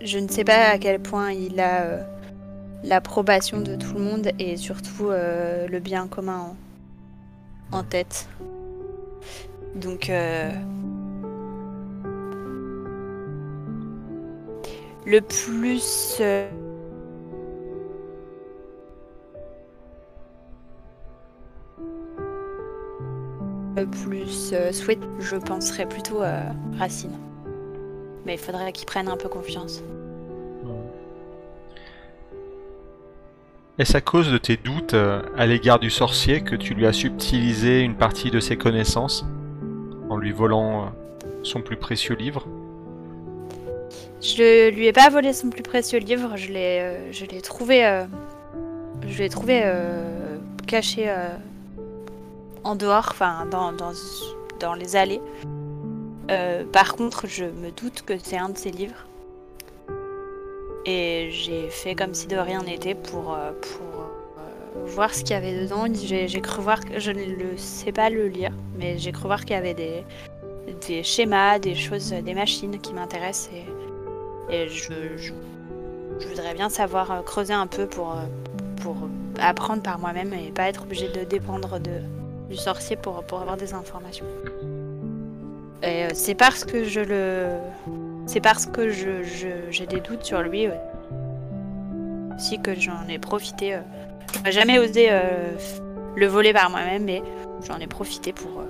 [0.01, 1.99] Je ne sais pas à quel point il a
[2.83, 6.55] l'approbation de tout le monde et surtout le bien commun
[7.71, 8.27] en, tête.
[9.75, 10.09] Donc.
[10.09, 10.51] euh,
[15.05, 16.17] Le plus.
[16.19, 16.47] euh,
[23.75, 27.17] le plus euh, souhait, je penserais plutôt à Racine.
[28.25, 29.81] Mais il faudrait qu'il prenne un peu confiance.
[33.81, 36.93] Est-ce à cause de tes doutes euh, à l'égard du sorcier que tu lui as
[36.93, 39.25] subtilisé une partie de ses connaissances
[40.07, 40.85] en lui volant euh,
[41.41, 42.45] son plus précieux livre?
[44.21, 48.03] Je lui ai pas volé son plus précieux livre, je l'ai, euh, je l'ai trouvé,
[49.07, 49.63] je l'ai trouvé
[50.67, 51.11] caché
[52.63, 53.93] en dehors, enfin dans, dans,
[54.59, 55.21] dans les allées.
[56.71, 59.07] Par contre, je me doute que c'est un de ses livres.
[60.85, 65.31] Et j'ai fait comme si de rien n'était pour, euh, pour euh, voir ce qu'il
[65.31, 65.85] y avait dedans.
[65.93, 69.59] J'ai, cru voir, je ne sais pas le lire, mais j'ai cru voir qu'il y
[69.59, 70.03] avait des,
[70.87, 73.51] des schémas, des choses, des machines qui m'intéressent.
[74.49, 75.31] Et, je,
[76.27, 78.15] voudrais bien savoir euh, creuser un peu pour,
[78.81, 78.95] pour
[79.39, 83.73] apprendre par moi-même et pas être obligé de dépendre du sorcier pour, pour avoir des
[83.73, 84.25] informations.
[85.83, 87.57] Et c'est parce que je le.
[88.31, 90.71] C'est parce que je, je- j'ai des doutes sur lui euh,
[92.37, 93.75] aussi que j'en ai profité.
[93.75, 93.81] euh.
[94.33, 95.51] J'aurais jamais osé euh,
[96.15, 97.21] le voler par moi-même, mais
[97.67, 98.65] j'en ai profité pour, euh,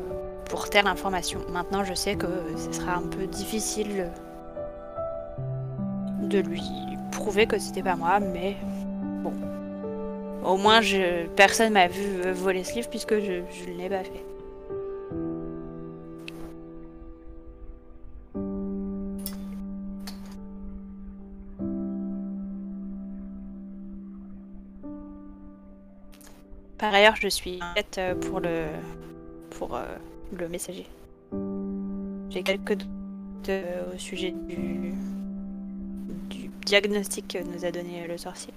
[0.49, 1.41] pour telle information.
[1.49, 2.26] Maintenant, je sais que
[2.57, 4.07] ce sera un peu difficile
[6.24, 6.64] de lui
[7.12, 8.55] prouver que c'était pas moi, mais
[9.22, 9.34] bon.
[10.43, 13.41] Au moins, je, personne m'a vu euh, voler ce livre puisque je
[13.72, 14.26] ne l'ai pas fait.
[26.82, 28.66] Par ailleurs, je suis inquiète euh, pour le
[29.52, 29.86] pour euh,
[30.36, 30.88] le messager.
[32.32, 34.96] J'ai quelques doutes euh, au sujet du
[36.32, 38.52] du diagnostic que nous a donné le sorcier.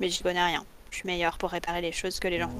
[0.00, 0.64] Mais j'y connais rien.
[0.90, 2.50] Je suis meilleure pour réparer les choses que les gens.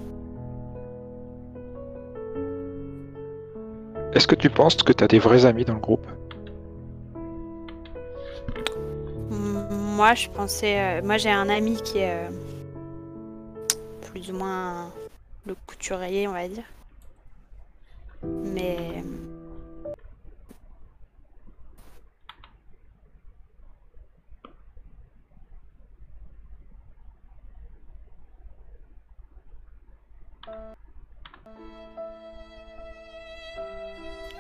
[4.13, 6.07] Est-ce que tu penses que tu as des vrais amis dans le groupe?
[10.01, 10.81] Moi, je pensais.
[10.81, 12.31] euh, moi, j'ai un ami qui est euh,
[14.01, 14.91] plus ou moins
[15.45, 16.65] le couturier, on va dire.
[18.23, 19.05] Mais.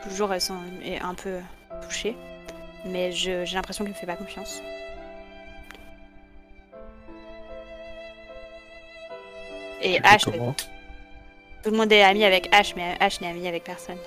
[0.04, 0.40] Toujours, elles
[0.82, 1.40] est un peu
[1.82, 2.16] touchées.
[2.86, 4.62] Mais j'ai l'impression qu'il me fait pas confiance.
[9.82, 10.54] Et comment
[11.62, 13.98] tout le monde est ami avec Ash, mais Ash n'est ami avec personne.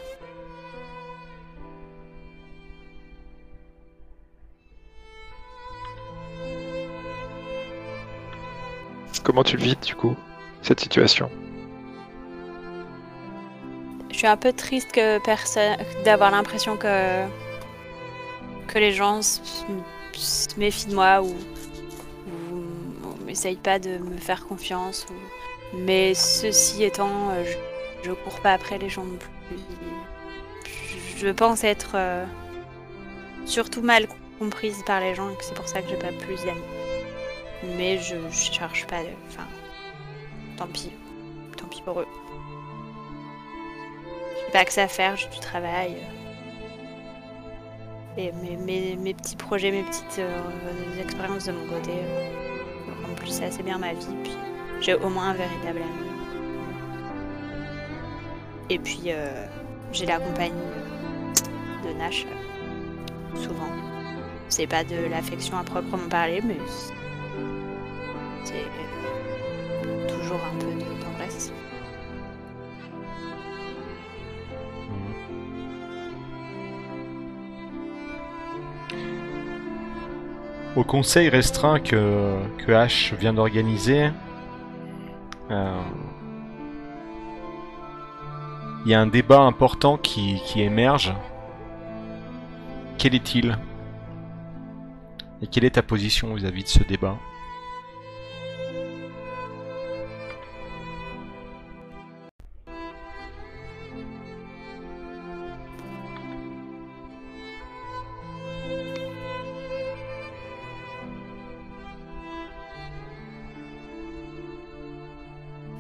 [9.24, 10.16] Comment tu le vis du coup,
[10.62, 11.30] cette situation?
[14.12, 17.26] Je suis un peu triste que personne, d'avoir l'impression que
[18.68, 24.46] que les gens se, méfient de moi ou, ou, ou m'essayent pas de me faire
[24.48, 25.06] confiance.
[25.10, 25.43] ou-
[25.74, 27.44] Mais ceci étant, euh,
[28.04, 29.58] je, cours pas après les gens non plus.
[31.18, 32.26] Je, pense être euh,
[33.46, 34.08] surtout mal
[34.40, 36.62] comprise par les gens et que c'est pour ça que j'ai pas plus d'amis.
[37.78, 39.02] Mais je, cherche pas.
[39.04, 39.48] de- Enfin,
[40.58, 40.92] tant pis,
[41.58, 42.08] tant pis pour eux.
[44.46, 45.96] J'ai pas que ça à faire, j'ai du travail.
[48.16, 53.80] Et mes, petits projets, mes petites euh, expériences de mon côté euh, remplissaient assez bien
[53.80, 54.06] ma vie.
[54.84, 56.08] J'ai au moins un véritable ami.
[58.70, 59.46] Et puis euh,
[59.94, 63.70] j'ai la compagnie euh, de Nash euh, souvent.
[64.50, 66.94] C'est pas de l'affection à proprement parler, mais c'est-
[70.08, 71.52] toujours un peu de tendresse.
[80.76, 84.10] Au conseil restreint que, que H vient d'organiser,
[85.50, 85.58] il
[88.86, 91.14] y a un débat important qui, qui émerge.
[92.98, 93.58] Quel est-il?
[95.42, 97.18] Et quelle est ta position vis-à-vis de ce débat?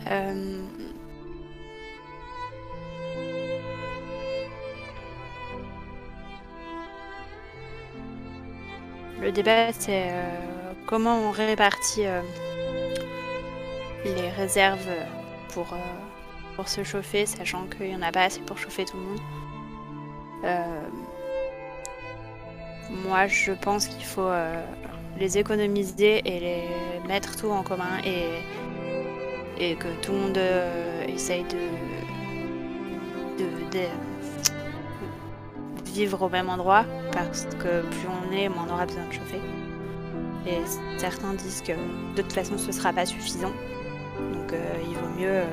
[0.07, 0.61] Euh,
[9.21, 12.21] Le débat, c'est euh, comment on répartit euh,
[14.03, 14.89] les réserves
[15.53, 15.67] pour,
[16.57, 19.21] pour se chauffer, sachant qu'il n'y en a pas assez pour chauffer tout le monde.
[23.07, 24.29] Moi, je pense qu'il faut
[25.17, 28.27] les économiser et les mettre tout en commun et
[29.63, 31.57] et que tout le monde euh, essaye de,
[35.85, 39.39] vivre au même endroit parce que plus on est, moins on aura besoin de chauffer.
[40.47, 40.57] Et
[40.97, 41.73] certains disent que
[42.15, 43.51] de toute façon ce sera pas suffisant.
[44.33, 45.45] Donc euh, il vaut mieux euh,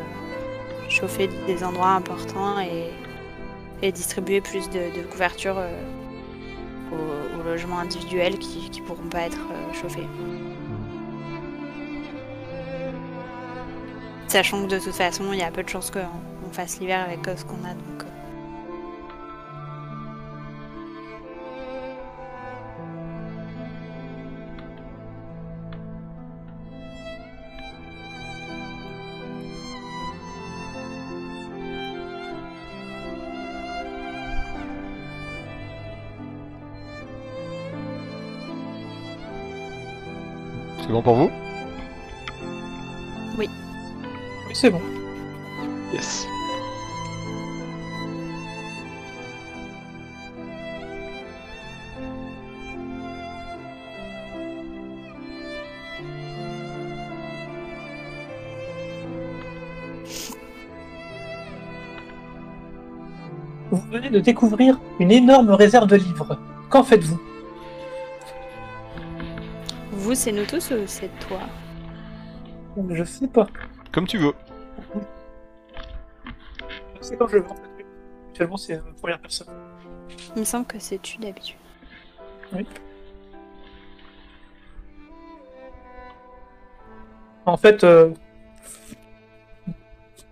[0.88, 2.90] chauffer des endroits importants et,
[3.92, 5.56] distribuer plus de, de couverture
[6.92, 9.40] aux, aux logements individuels qui, qui pourront pas être
[9.72, 10.06] chauffés.
[14.30, 17.26] Sachant que de toute façon, il y a peu de chances qu'on fasse l'hiver avec
[17.26, 17.74] euh, ce qu'on a.
[17.74, 18.04] Donc.
[18.04, 18.06] Euh.
[40.82, 41.29] C'est bon pour vous?
[44.60, 44.82] C'est bon.
[45.94, 46.26] Yes.
[63.70, 66.38] Vous venez de découvrir une énorme réserve de livres.
[66.68, 67.18] Qu'en faites-vous?
[69.92, 71.40] Vous, c'est nous tous ou c'est toi?
[72.90, 73.46] Je sais pas.
[73.92, 74.34] Comme tu veux.
[77.10, 77.44] Sais quand je fait.
[78.28, 79.48] Actuellement, c'est la première personne.
[80.36, 81.56] Il me semble que c'est tu d'habitude.
[87.46, 88.10] En fait, euh,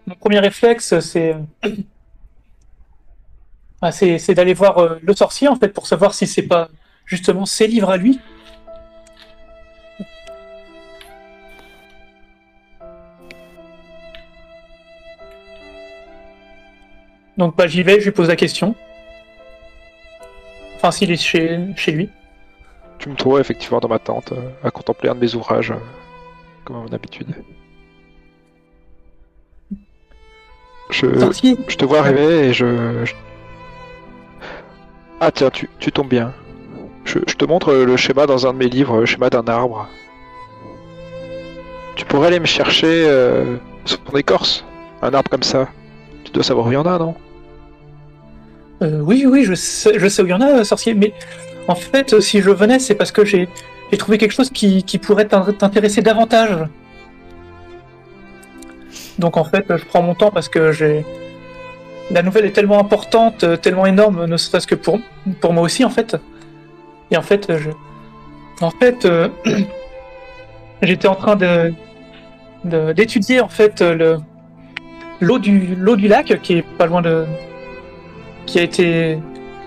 [0.07, 1.35] mon premier réflexe, c'est
[3.83, 6.69] ah, c'est c'est d'aller voir euh, le sorcier en fait pour savoir si c'est pas
[7.07, 8.21] justement ses livres à lui.
[17.39, 18.74] Donc bah, j'y vais, je lui pose la question.
[20.77, 22.09] Enfin, s'il est chez, chez lui.
[22.98, 25.77] Tu me trouves effectivement dans ma tente euh, à contempler un de mes ouvrages, euh,
[26.65, 27.28] comme à mon habitude.
[30.90, 31.06] Je,
[31.69, 33.05] je te vois arriver et je.
[33.05, 33.15] je-
[35.20, 36.32] Ah tiens, tu, tu tombes bien.
[37.05, 39.89] Je, je te montre le schéma dans un de mes livres, le schéma d'un arbre.
[41.97, 44.65] Tu pourrais aller me chercher euh, sur ton écorce?
[45.02, 45.69] Un arbre comme ça?
[46.24, 47.15] Tu dois savoir où il y en a, non?
[48.83, 51.13] Euh, oui, oui, je sais, je sais où il y en a, euh, sorcier, mais
[51.67, 53.49] en fait, euh, si je venais, c'est parce que j'ai
[53.99, 56.57] trouvé quelque chose qui, qui pourrait t'in- t'intéresser davantage.
[59.19, 61.05] Donc en fait, je prends mon temps parce que j'ai.
[62.11, 64.99] La nouvelle est tellement importante, tellement énorme, ne serait-ce que pour,
[65.41, 66.17] pour moi aussi, en fait.
[67.11, 67.71] Et en fait, je.
[68.61, 69.07] En fait,
[70.83, 71.73] j'étais en train de
[72.65, 74.19] d'étudier en fait le
[75.21, 77.25] l'eau du l'eau du lac qui est pas loin de
[78.49, 79.19] qui a été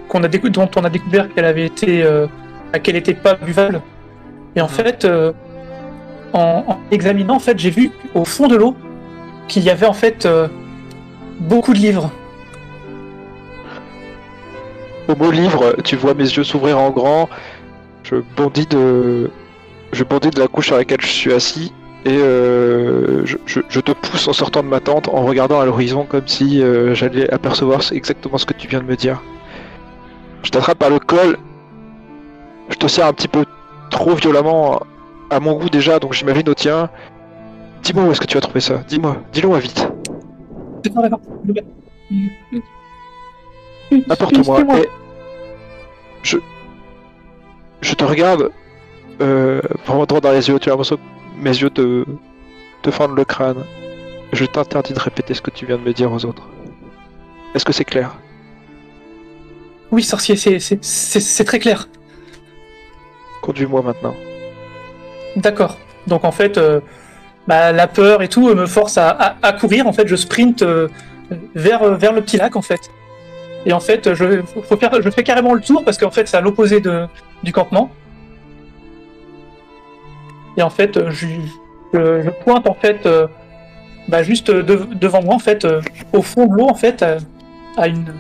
[0.10, 2.28] qu'on a décou- dont on a découvert qu'elle avait été euh,
[2.84, 3.82] qu'elle était pas buvable.
[4.56, 5.32] Et en fait euh,
[6.34, 8.76] en, en examinant en fait j'ai vu au fond de l'eau
[9.48, 10.48] qu'il y avait en fait euh,
[11.40, 12.10] beaucoup de livres.
[15.08, 17.30] Au mot livre, tu vois mes yeux s'ouvrir en grand.
[18.04, 19.30] Je bondis de,
[19.92, 21.74] je bondis de la couche sur laquelle je suis assis
[22.06, 25.66] et euh, je, je- je te pousse en sortant de ma tente en regardant à
[25.66, 29.22] l'horizon comme si euh, j'allais apercevoir exactement ce que tu viens de me dire.
[30.44, 31.38] Je t'attrape par le col.
[32.70, 33.46] Je te serre un petit peu
[33.92, 34.82] trop violemment
[35.30, 36.90] à mon goût déjà, donc j'imagine au tien.
[37.84, 38.78] Dis-moi où est-ce que tu as trouvé ça.
[38.88, 39.88] Dis-moi, dis-le-moi vite.
[44.10, 44.62] Apporte-moi.
[44.80, 44.90] Et
[46.24, 46.38] je,
[47.82, 48.50] je te regarde
[49.22, 50.60] euh, vraiment droit dans les yeux.
[50.60, 50.98] Tu as l'impression
[51.42, 52.06] mes yeux te,
[52.84, 53.64] te fendent le crâne.
[54.32, 56.48] Je t'interdis de répéter ce que tu viens de me dire aux autres.
[57.54, 58.16] Est-ce que c'est clair?
[59.92, 61.90] Oui, sorcier, c'est- c'est c'est- c'est très clair.
[63.42, 64.16] Conduis-moi maintenant.
[65.36, 65.78] D'accord.
[66.08, 66.80] Donc en fait, euh,
[67.48, 69.88] bah, la peur et tout euh, me force à, à- à courir.
[69.88, 70.88] En fait, je sprint euh,
[71.56, 72.80] vers, vers le petit lac en fait.
[73.66, 76.38] Et en fait, je, faut faire, je fais carrément le tour parce qu'en fait, c'est
[76.38, 77.06] à l'opposé de,
[77.44, 77.92] du campement.
[80.58, 81.28] Et en fait, euh, je,
[81.94, 83.28] je, je pointe en fait, euh,
[84.08, 85.82] bah, juste de- devant moi en fait, euh,
[86.14, 87.20] au fond de l'eau en fait, euh,
[87.78, 88.14] à une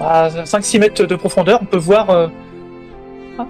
[0.00, 2.26] à 5-6 mètres de profondeur, on peut voir euh,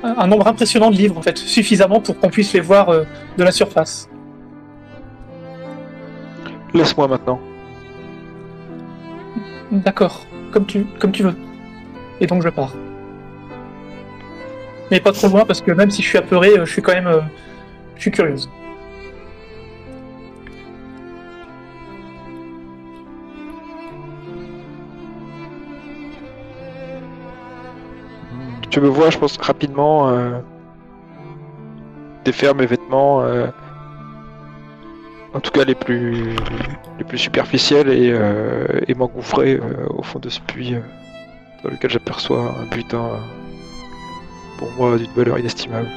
[0.03, 3.05] un, nombre impressionnant de livres en fait, suffisamment pour qu'on puisse les voir euh,
[3.39, 4.09] de la surface.
[6.75, 7.41] Laisse-moi maintenant.
[9.71, 11.35] D'accord, comme tu, comme tu veux.
[12.21, 12.75] Et donc je pars.
[14.91, 16.93] Mais pas trop loin parce que même si je suis apeuré, euh, je suis quand
[16.93, 17.21] même, euh,
[17.97, 18.51] je suis curieuse.
[28.75, 30.41] Tu me vois, je pense, rapidement euh,
[32.25, 33.47] défaire mes vêtements, euh,
[35.33, 36.35] en tout cas les plus,
[36.99, 38.67] les plus superficiels, et, euh,
[38.97, 39.61] m'engouffrer
[39.91, 40.75] au fond de ce puits
[41.63, 43.11] dans lequel j'aperçois un butin
[44.59, 45.89] pour moi d'une valeur inestimable.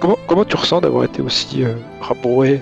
[0.00, 2.60] Comment, comment tu ressens d'avoir été aussi euh, rabroué?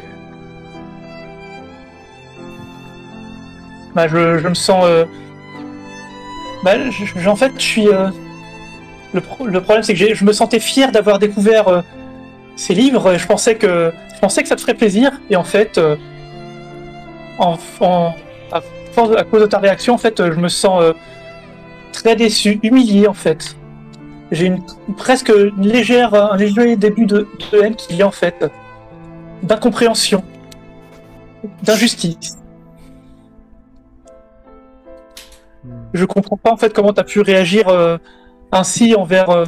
[3.94, 4.84] Bah, je, je me sens.
[4.86, 5.04] euh,
[6.64, 7.88] Bah, je- en fait, je suis.
[7.88, 8.08] euh,
[9.12, 11.80] Le, le problème, c'est que je me sentais fier d'avoir découvert euh,
[12.56, 13.12] ces livres.
[13.12, 15.20] Et je pensais que je pensais que ça te ferait plaisir.
[15.28, 15.78] Et en fait,
[17.38, 18.14] en, en-
[18.52, 18.60] à,
[19.18, 20.82] à cause de ta réaction, en fait, je me sens
[21.92, 23.56] très déçu, humilié, en fait.
[24.32, 24.64] J'ai une
[24.96, 28.44] presque une légère, un léger début de, de haine qui vient en fait
[29.42, 30.24] d'incompréhension,
[31.62, 32.38] d'injustice.
[35.92, 37.98] Je comprends pas en fait comment tu as pu réagir euh,
[38.50, 39.44] ainsi envers, euh,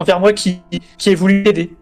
[0.00, 0.60] envers moi qui,
[0.98, 1.76] qui ai voulu t'aider.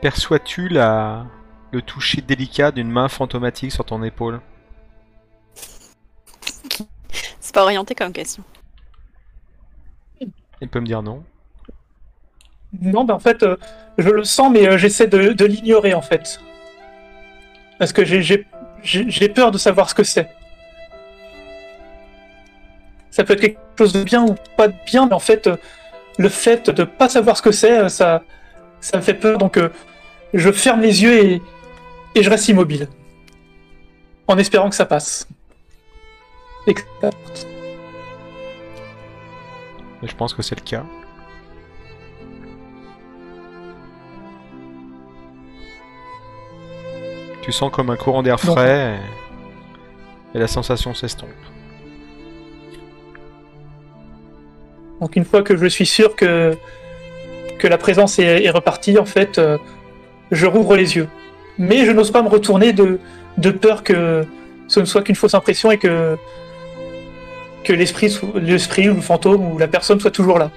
[0.00, 1.24] Perçois-tu la...
[1.70, 4.40] le toucher délicat d'une main fantomatique sur ton épaule?
[7.40, 8.42] C'est pas orienté comme question.
[10.64, 11.22] Il peut me dire non.
[12.80, 13.56] Non, ben en fait, euh,
[13.98, 16.40] je le sens, mais euh, j'essaie de, l'ignorer en fait.
[17.78, 20.26] Parce que j'ai- peur de savoir ce que c'est.
[23.10, 25.56] Ça peut être quelque chose de bien ou pas de bien, mais en fait, euh,
[26.16, 28.22] le fait de pas savoir ce que c'est, ça,
[28.80, 29.36] ça me fait peur.
[29.36, 29.60] Donc,
[30.32, 31.42] je ferme les yeux
[32.14, 32.88] et, je reste immobile.
[34.28, 35.28] En espérant que ça passe.
[40.04, 40.84] Et je pense que c'est le cas.
[47.40, 48.98] Tu sens comme un courant d'air frais
[50.34, 50.36] et...
[50.36, 51.30] et la sensation s'estompe.
[55.00, 56.56] Donc une fois que je suis sûr que,
[57.58, 59.58] que la présence est, est repartie, en fait, euh,
[60.30, 61.08] je rouvre les yeux.
[61.58, 63.00] Mais je n'ose pas me retourner de,
[63.38, 64.26] de peur que
[64.68, 66.16] ce ne soit qu'une fausse impression et que,
[67.64, 70.50] que l'esprit, l'esprit ou le fantôme ou la personne soit toujours là.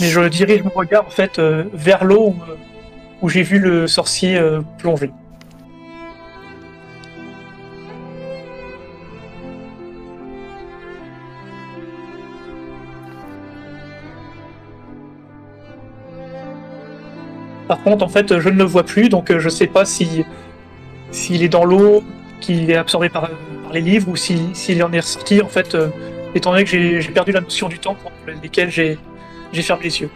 [0.00, 2.56] Mais je dirige mon regard en fait euh, vers l'eau où, euh,
[3.20, 5.10] où j'ai vu le sorcier euh, plonger.
[17.66, 20.24] Par contre, en fait, je ne le vois plus, donc je sais pas si
[21.10, 22.02] s'il est dans l'eau,
[22.40, 23.28] qu'il est absorbé par,
[23.62, 25.88] par les livres, ou si- s'il en est ressorti, en fait, euh,
[26.34, 28.10] étant donné que j'ai perdu la notion du temps pour
[28.42, 28.98] lesquels j'ai
[29.62, 30.10] fermé les yeux.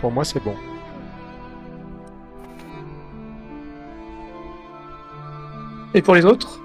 [0.00, 0.54] Pour moi, c'est bon.
[5.94, 6.60] Et pour les autres?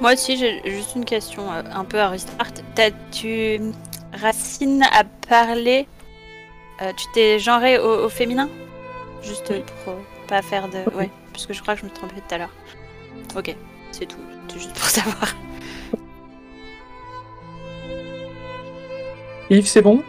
[0.00, 2.52] Moi aussi, j'ai juste une question euh, un peu à restart.
[2.74, 3.60] T'as-tu.
[4.22, 5.86] Racine a parlé.
[6.80, 8.48] euh, tu t'es genré au, au féminin?
[9.22, 9.62] Juste Oui.
[9.84, 9.96] pour euh,
[10.28, 10.78] pas faire de.
[10.92, 10.94] Oui.
[11.04, 12.50] Ouais, parce que je crois que je me trompais tout à l'heure.
[13.36, 13.54] Ok,
[13.90, 14.16] c'est tout.
[14.48, 15.34] C'est juste pour savoir.
[19.50, 20.02] Yves, c'est bon?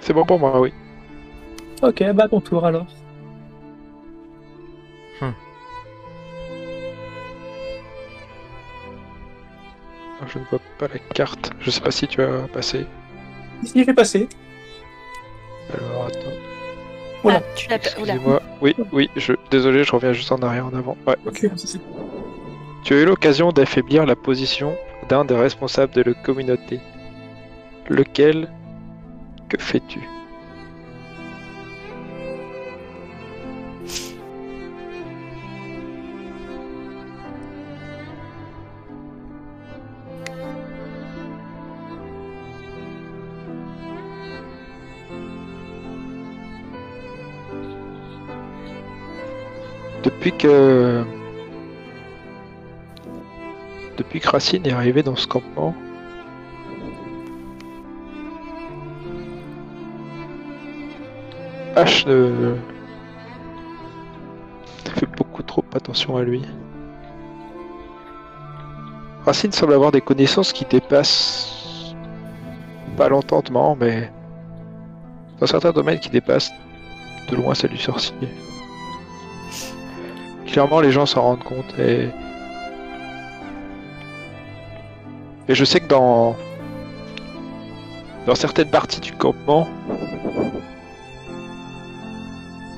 [0.00, 0.72] C'est bon pour moi, oui.
[1.82, 2.86] Ok, bah ton tour alors.
[10.26, 11.52] Je ne vois pas la carte.
[11.60, 12.86] Je sais pas si tu as passé.
[13.62, 14.28] Ici, je vais passer.
[15.72, 16.36] Alors attends.
[17.24, 17.40] Oula.
[17.40, 17.88] Ah, tu l'as pas.
[18.00, 18.14] Oula.
[18.14, 18.42] Excusez-moi.
[18.60, 19.32] Oui, oui, je...
[19.50, 20.96] désolé, je reviens juste en arrière en avant.
[21.06, 21.46] Ouais, ok.
[22.84, 24.76] Tu as eu l'occasion d'affaiblir la position
[25.08, 26.80] d'un des responsables de la communauté.
[27.88, 28.50] Lequel?
[29.48, 30.00] Que fais-tu?
[50.26, 51.04] Depuis que
[53.96, 55.72] depuis que Racine est arrivé dans ce campement,
[61.76, 62.56] H ne
[64.96, 66.42] fait beaucoup trop attention à lui.
[69.24, 71.94] Racine semble avoir des connaissances qui dépassent
[72.96, 74.10] pas l'entendement, mais
[75.38, 76.50] dans certains domaines qui dépassent
[77.30, 78.28] de loin celle du sorcier.
[80.56, 82.08] Clairement, les gens s'en rendent compte et
[85.50, 86.34] je sais que dans
[88.26, 89.68] dans certaines parties du campement,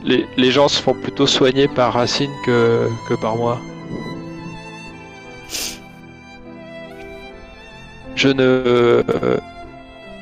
[0.03, 3.61] les, gens se font plutôt soigner par Racine que, que par moi.
[8.17, 9.05] Je ne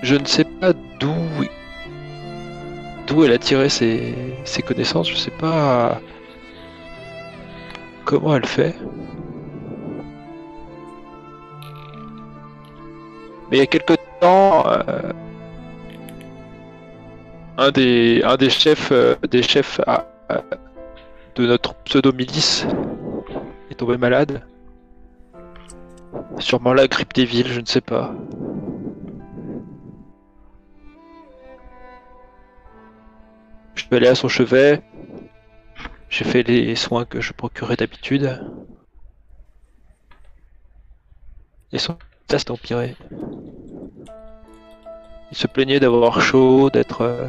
[0.02, 1.16] je ne sais pas d'où
[3.06, 4.14] d'où elle a tiré ses,
[4.44, 5.08] ses connaissances.
[5.08, 6.02] Je sais pas
[8.06, 8.74] comment elle fait.
[13.50, 15.12] Mais il y a quelque temps, euh,
[17.58, 20.06] un des un des chefs euh, des chefs à-
[21.34, 22.66] de notre pseudo milice
[23.70, 24.42] est tombé malade.
[26.38, 28.14] Sûrement la grippe des villes, je ne sais pas.
[33.86, 34.82] suis allé à son chevet.
[36.08, 38.40] J'ai fait les soins que je procurais d'habitude.
[41.72, 42.96] Et son état s'est empiré.
[45.30, 47.02] Il se plaignait d'avoir chaud, d'être...
[47.02, 47.28] euh,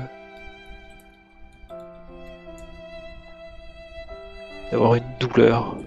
[4.71, 5.77] d'avoir une douleur.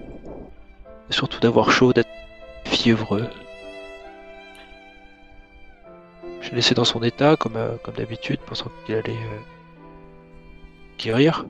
[1.09, 2.11] Et surtout d'avoir chaud, d'être
[2.65, 3.29] fiévreux.
[6.41, 9.41] Je l'ai laissé dans son état, comme, euh, comme d'habitude, pensant qu'il allait euh,
[10.99, 11.47] guérir.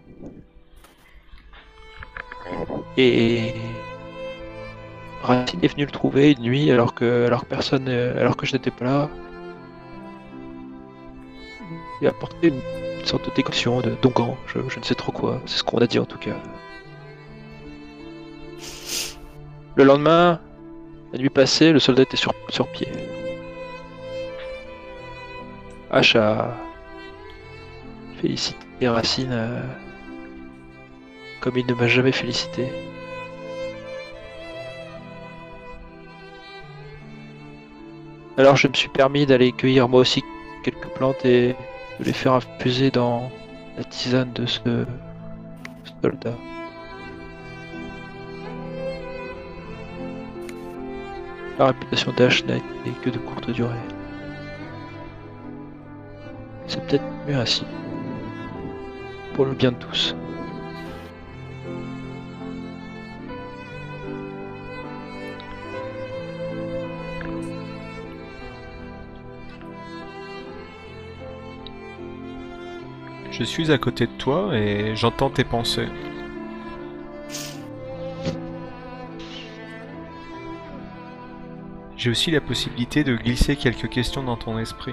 [2.97, 3.55] Et
[5.23, 8.47] Racine est venu le trouver une nuit alors que, alors que personne, euh, alors que
[8.47, 9.11] je n'étais pas là.
[12.01, 12.61] Il a apporté une,
[13.05, 15.87] sorte de décoction de dongan, je, je ne sais trop quoi, c'est ce qu'on a
[15.87, 16.37] dit en tout cas.
[19.77, 20.41] Le lendemain,
[21.13, 22.89] la nuit passée, le soldat était sur, sur pied.
[25.93, 26.55] H a
[28.21, 29.63] félicité Racine euh,
[31.41, 32.69] comme il ne m'a jamais félicité.
[38.37, 40.23] Alors je me suis permis d'aller cueillir moi aussi
[40.63, 41.55] quelques plantes et
[41.99, 43.31] de les faire infuser dans
[43.77, 44.87] la tisane de ce
[46.03, 46.35] soldat.
[51.59, 53.75] La réputation d'Ash n'a été que de courte durée.
[56.67, 57.67] C'est peut-être mieux ainsi.
[59.35, 60.15] Pour le bien de tous.
[73.41, 75.89] Je suis à côté de toi et j'entends tes pensées.
[81.97, 84.93] J'ai aussi la possibilité de glisser quelques questions dans ton esprit.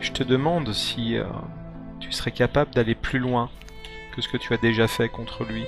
[0.00, 1.24] Je te demande si euh,
[1.98, 3.50] tu serais capable d'aller plus loin
[4.14, 5.64] que ce que tu as déjà fait contre lui,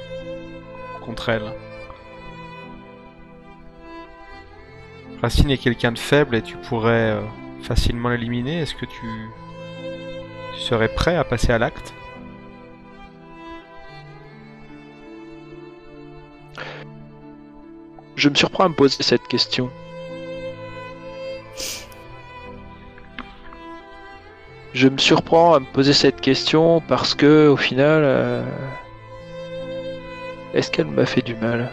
[1.04, 1.52] contre elle.
[5.20, 7.20] Racine est quelqu'un de faible et tu pourrais euh,
[7.62, 8.60] facilement l'éliminer.
[8.60, 9.06] Est-ce que tu...
[10.58, 11.94] serais prêt à passer à l'acte?
[18.16, 19.70] Je me surprends à me poser cette question.
[24.74, 28.44] Je me surprends à me poser cette question parce que, au final, euh,
[30.54, 31.70] est-ce qu'elle m'a fait du mal?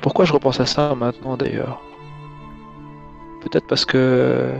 [0.00, 1.82] Pourquoi je repense à ça maintenant d'ailleurs?
[3.46, 4.50] Peut-être parce que.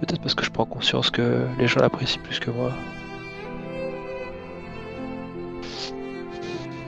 [0.00, 2.72] Peut-être parce que je prends conscience que les gens l'apprécient plus que moi.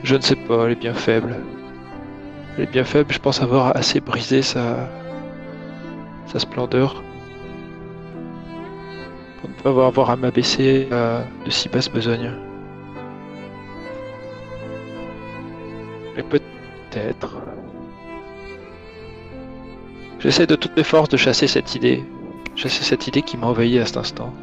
[0.03, 1.37] Je ne sais pas, elle est bien faible.
[2.57, 4.89] Elle est bien faible, je pense avoir assez brisé sa,
[6.25, 7.01] sa splendeur.
[9.39, 12.33] Pour ne pas avoir, à m'abaisser à de si basse besogne.
[16.17, 17.37] Mais peut-être.
[20.19, 22.03] J'essaie de toutes mes forces de chasser cette idée.
[22.55, 24.33] Chasser cette idée qui m'a envahi à cet instant.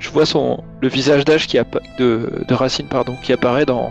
[0.00, 1.56] Je vois son le visage d'âge qui
[1.98, 3.90] de, de Racine pardon qui apparaît dans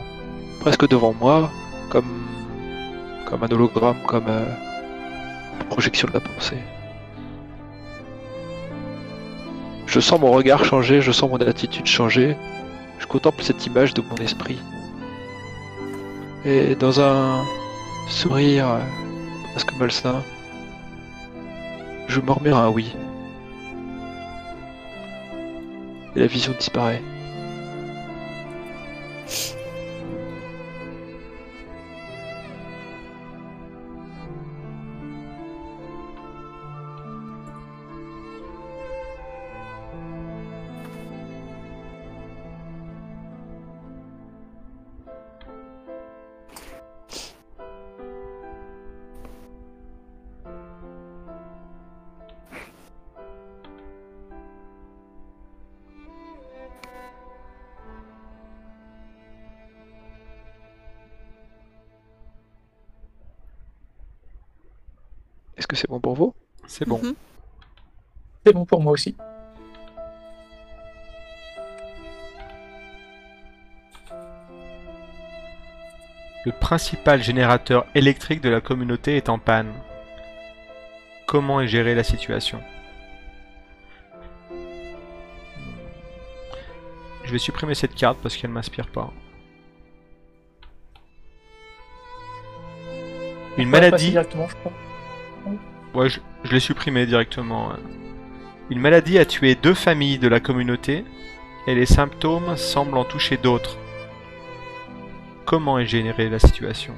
[0.60, 1.49] presque devant moi
[1.90, 2.06] comme
[3.26, 4.45] comme un hologramme comme euh,
[5.69, 6.57] projection de la pensée.
[9.94, 12.36] Je sens mon regard changer, je sens mon attitude changer.
[12.98, 14.57] Je contemple cette image de mon esprit.
[16.45, 17.45] Et dans un
[18.10, 18.80] sourire euh,
[19.52, 20.24] presque malsain,
[22.07, 22.95] je murmure un oui.
[26.15, 27.03] Et la vision disparaît.
[65.74, 66.34] Que c'est bon pour vous
[66.68, 67.00] C'est bon.
[67.02, 67.16] Mhm.
[68.45, 69.16] C'est bon pour moi aussi.
[76.45, 79.74] Le principal générateur électrique de la communauté est en panne.
[81.26, 82.62] comment est gérée la situation?
[87.24, 89.12] Je vais supprimer cette carte parce qu'elle m'inspire pas.
[93.58, 94.12] Une maladie.
[94.12, 94.74] directement, je crois.
[95.94, 96.20] Ouais, je,
[96.52, 97.74] l'ai supprimé directement.
[98.70, 101.06] Une maladie a tué deux familles de la communauté
[101.68, 103.78] et les symptômes semblent en toucher d'autres.
[105.45, 106.94] Comment est générée la situation?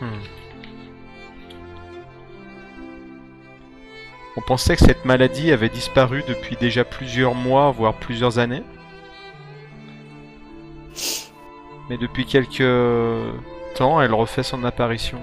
[0.00, 0.35] Hmm.
[4.46, 8.62] Pensait que cette maladie avait disparu depuis déjà plusieurs mois, voire plusieurs années.
[11.90, 12.62] Mais depuis quelques
[13.74, 15.18] temps, elle refait son apparition.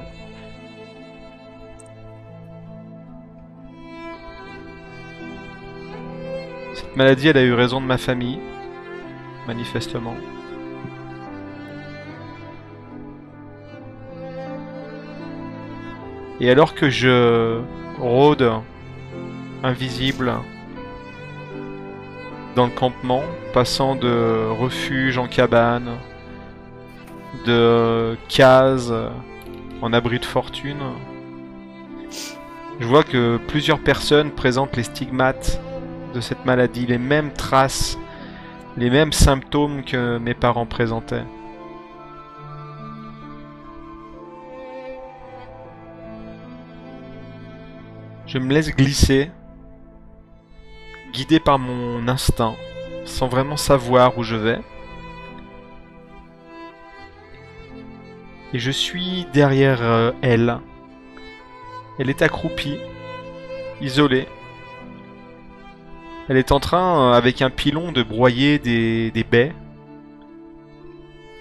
[6.73, 8.39] Cette maladie, elle a eu raison de ma famille,
[9.47, 10.15] manifestement.
[16.41, 17.61] Et alors que je
[17.99, 18.51] rôde
[19.64, 20.34] invisible
[22.56, 23.23] dans le campement,
[23.53, 25.98] passant de refuge en cabane,
[27.45, 28.94] de cases
[29.81, 30.77] en abri de fortune,
[32.80, 35.60] je vois que plusieurs personnes présentent les stigmates
[36.14, 37.98] de cette maladie, les mêmes traces,
[38.77, 41.26] les mêmes symptômes que mes parents présentaient.
[48.26, 49.31] Je me laisse glisser,
[51.14, 52.56] guidé par mon instinct,
[53.06, 54.60] sans vraiment savoir où je vais.
[58.53, 60.60] Et je suis derrière euh, elle.
[61.99, 62.77] Elle est accroupie,
[63.81, 64.27] isolée.
[66.30, 69.53] Elle est en train, euh, avec un pilon, de broyer des, des baies.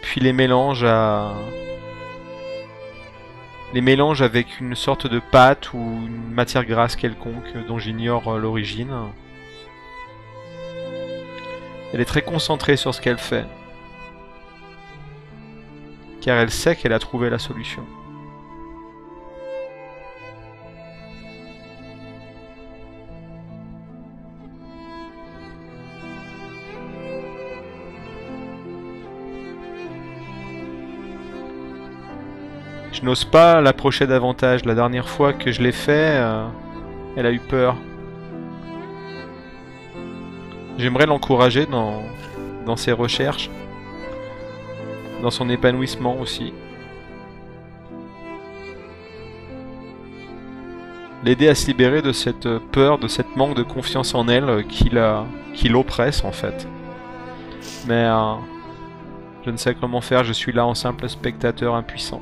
[0.02, 1.32] Puis les mélange à...
[3.72, 8.38] Les mélange avec une sorte de pâte ou une matière grasse quelconque dont j'ignore euh,
[8.38, 8.90] l'origine.
[11.92, 13.44] Elle est très concentrée sur ce qu'elle fait.
[16.22, 17.84] Car elle sait qu'elle a trouvé la solution.
[32.92, 34.64] Je n'ose pas l'approcher davantage.
[34.64, 36.46] La dernière fois que je l'ai fait, euh,
[37.16, 37.76] elle a eu peur.
[40.78, 42.02] J'aimerais l'encourager dans,
[42.76, 43.50] ses recherches,
[45.22, 46.52] dans son épanouissement aussi.
[51.24, 54.62] L'aider à se libérer de cette peur, de cette manque de confiance en elle euh,
[54.62, 55.24] qui la-
[55.54, 56.66] qui l'oppresse en fait.
[57.86, 58.34] Mais euh,
[59.44, 62.20] je ne sais comment faire, je suis là en simple spectateur impuissant.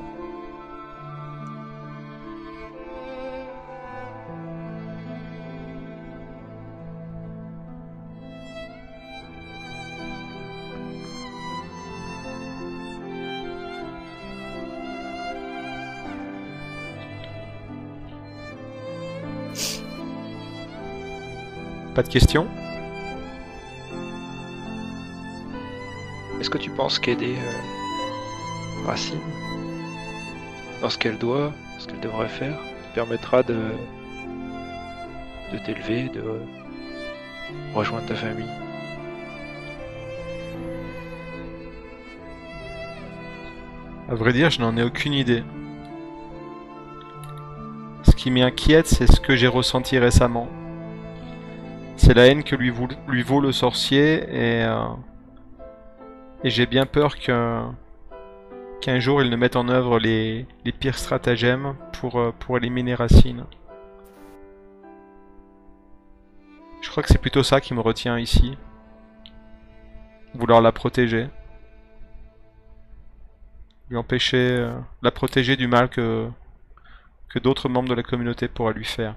[21.93, 22.47] Pas de questions
[26.39, 29.19] Est-ce que tu penses qu'aider euh, Racine
[30.81, 33.59] dans ce qu'elle doit, ce qu'elle devrait faire, te permettra de
[35.51, 36.23] de t'élever, de
[37.75, 38.49] rejoindre ta famille?
[44.09, 45.43] À vrai dire, je n'en ai aucune idée.
[48.03, 50.47] Ce qui m'inquiète, c'est ce que j'ai ressenti récemment.
[52.03, 54.87] C'est la haine que lui, vaut le sorcier et, euh,
[56.43, 57.75] j'ai bien peur qu'un
[58.99, 60.47] jour il ne mette en œuvre les,
[60.79, 63.45] pires stratagèmes pour, euh, pour éliminer Racine.
[66.81, 68.57] Je crois que c'est plutôt ça qui me retient ici.
[70.33, 71.27] Vouloir la protéger
[73.91, 74.73] lui empêcher, euh,
[75.03, 76.27] la protéger du mal que,
[77.29, 79.13] que d'autres membres de la communauté pourraient lui faire.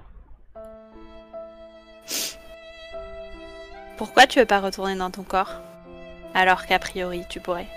[3.97, 5.53] Pourquoi tu veux pas retourner dans ton corps?
[6.33, 7.67] Alors qu'a priori tu pourrais.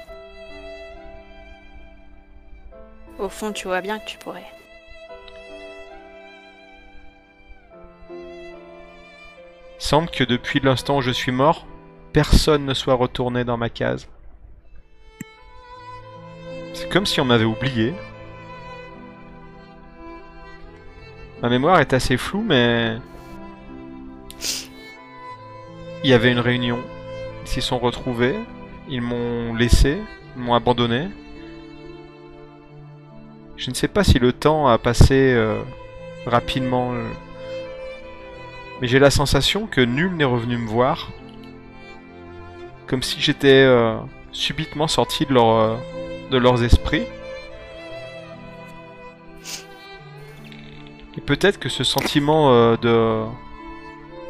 [3.19, 4.47] Au fond, tu vois bien que tu pourrais.
[8.11, 11.67] Il semble que depuis l'instant où je suis mort,
[12.13, 14.09] personne ne soit retourné dans ma case.
[16.75, 17.95] C'est comme si on m'avait oublié.
[21.43, 22.99] Ma mémoire est assez floue, mais...
[26.05, 26.79] Il y avait une réunion,
[27.45, 28.37] s'y sont retrouvés,
[28.89, 29.99] ils m'ont laissé,
[30.37, 31.09] ils m'ont abandonné.
[33.57, 35.61] Je ne sais pas si le temps a passé euh,
[36.27, 37.09] rapidement, euh,
[38.81, 41.11] mais j'ai la sensation que nul n'est revenu me voir.
[42.87, 43.97] Comme si j'étais euh,
[44.31, 45.79] subitement sorti de, leur,
[46.31, 47.03] de leurs esprits.
[51.17, 53.25] Et peut-être que ce sentiment de,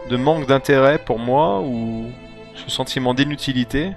[0.08, 2.06] de manque d'intérêt pour moi, ou
[2.54, 3.92] ce sentiment d'inutilité,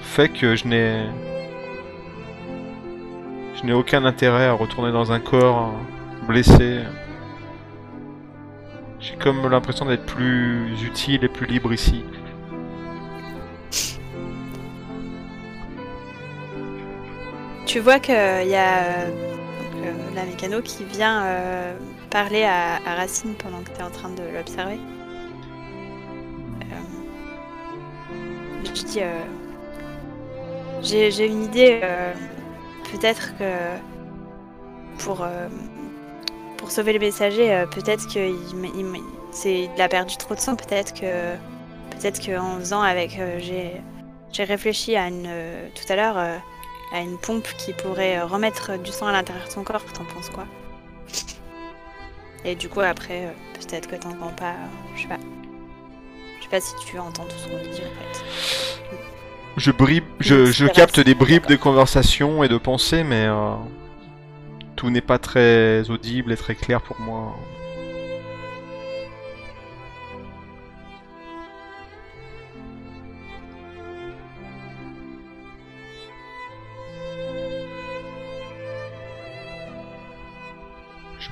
[0.00, 1.04] fait que je n'ai
[3.54, 6.80] je n'ai aucun intérêt à retourner dans un corps euh, blessé.
[9.00, 12.02] J'ai comme l'impression d'être plus utile et plus libre ici.
[17.70, 19.10] Tu vois qu'il y a euh,
[19.84, 21.78] euh, la mécano qui vient euh,
[22.10, 24.78] parler à, Racine pendant que tu es en train de l'observer.
[26.62, 26.82] Euh,
[28.64, 29.22] je dis euh,
[30.82, 31.80] j'ai une idée.
[31.82, 32.12] euh,
[32.92, 33.78] peut-être que
[34.98, 35.48] pour, euh,
[36.56, 38.06] pour sauver le messager, euh, peut-être
[38.80, 38.96] m-
[39.44, 40.56] il a perdu trop de sang.
[40.56, 41.34] Peut-être que
[41.90, 45.28] peut-être qu'en faisant avec j'ai réfléchi à une
[45.74, 46.18] tout à l'heure.
[46.92, 49.84] à une pompe qui pourrait remettre du sang à l'intérieur de son corps.
[49.94, 50.46] T'en penses quoi?
[52.44, 54.50] Et du coup, après, euh, peut-être que t'entends pas.
[54.52, 55.18] euh, je sais pas.
[56.38, 58.24] Je sais pas si tu entends tout ce qu'on dit en fait.
[59.56, 63.54] Je bribe, je, je capte des bribes de conversation et de pensée, mais euh,
[64.76, 67.36] tout n'est pas très audible et très clair pour moi.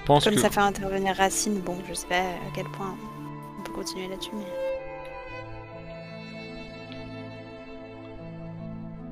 [0.08, 2.96] Pense Comme que ça fait intervenir Racine, bon, je sais pas à quel point
[3.58, 4.46] on peut continuer là-dessus, mais.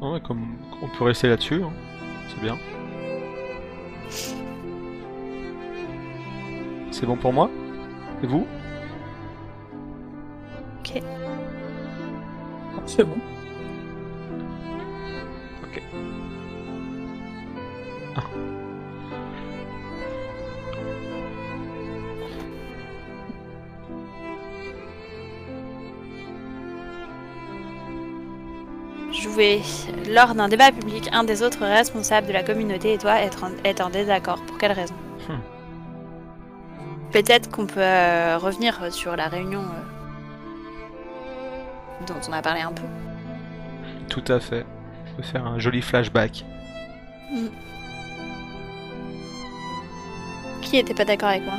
[0.09, 1.73] Ouais, comme on peut rester là-dessus, hein.
[2.29, 2.59] c'est bien.
[6.91, 7.51] C'est bon pour moi?
[8.23, 8.47] Et vous?
[12.87, 13.17] C'est bon.
[30.09, 33.51] Lors d'un débat public, un des autres responsables de la communauté et toi être en,
[33.65, 34.41] être en désaccord.
[34.47, 34.95] Pour quelle raison?
[35.29, 35.41] Hmm.
[37.13, 39.83] Peut-être qu'on peut euh, revenir sur la réunion euh,
[42.07, 42.83] dont on a parlé un peu.
[44.09, 44.65] Tout à fait.
[45.13, 46.45] On peut faire un joli flashback.
[50.63, 51.59] Qui était pas d'accord avec moi?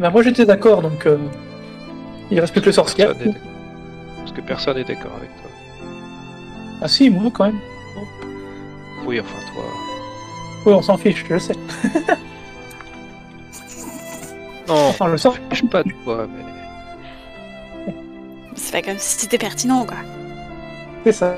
[0.00, 1.18] Ben, moi j'étais d'accord, donc euh,
[2.30, 3.06] il reste plus que le sorcier.
[3.06, 5.50] Parce que personne n'est d'accord avec toi.
[6.82, 7.58] Ah si, moi quand même.
[9.06, 9.64] Oui, enfin toi.
[10.66, 11.54] Oui, on s'en fiche, je le sais.
[14.68, 15.36] Non, Enfin, le sort.
[15.52, 17.92] je pas de toi, mais.
[18.56, 19.98] C'est pas comme si c'était pertinent, quoi.
[21.04, 21.36] C'est ça.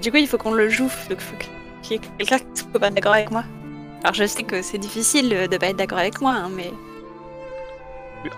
[0.00, 0.88] Du coup, il faut qu'on le joue.
[1.10, 1.36] Donc, il faut
[1.82, 3.42] qu'il y ait quelqu'un qui soit pas d'accord avec moi.
[4.04, 6.70] Alors, je sais que c'est difficile de pas être d'accord avec moi, hein, mais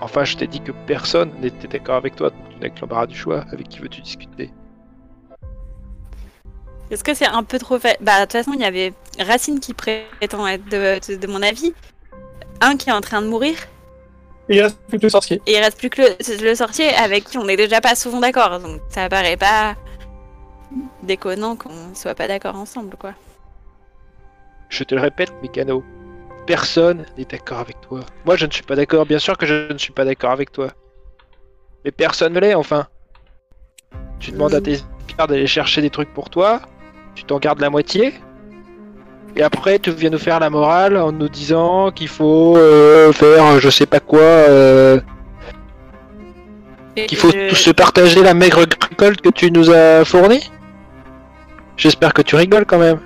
[0.00, 2.30] Enfin, je t'ai dit que personne n'était d'accord avec toi.
[2.30, 3.44] Donc, tu n'as que l'embarras du choix.
[3.52, 4.50] Avec qui veux-tu discuter?
[6.90, 9.60] Est-ce que c'est un peu trop fait Bah, de toute façon, il y avait Racine
[9.60, 11.74] qui prétend être de, de- de mon avis,
[12.60, 13.56] un qui est en train de mourir,
[14.48, 15.42] Et il reste plus que le sorcier.
[15.46, 18.20] et il reste plus que le, le sorcier avec qui on est déjà pas souvent
[18.20, 18.58] d'accord.
[18.60, 19.76] Donc, ça paraît pas
[21.02, 23.12] déconnant qu'on soit pas d'accord ensemble, quoi.
[24.70, 25.82] Je te le répète, Mécano.
[26.48, 28.00] Personne n'est d'accord avec toi.
[28.24, 29.04] Moi, je ne suis pas d'accord.
[29.04, 30.68] Bien sûr que je ne suis pas d'accord avec toi.
[31.84, 32.86] Mais personne ne l'est, enfin.
[34.18, 34.78] Tu demandes à tes
[35.16, 36.62] gardes d'aller chercher des trucs pour toi.
[37.14, 38.14] Tu t'en gardes la moitié.
[39.36, 43.60] Et après, tu viens nous faire la morale en nous disant qu'il faut euh, faire
[43.60, 44.20] je sais pas quoi.
[44.20, 44.98] euh,
[47.06, 50.50] qu'il faut je- tous se partager la maigre récolte que tu nous as fournie.
[51.76, 52.98] J'espère que tu rigoles quand même.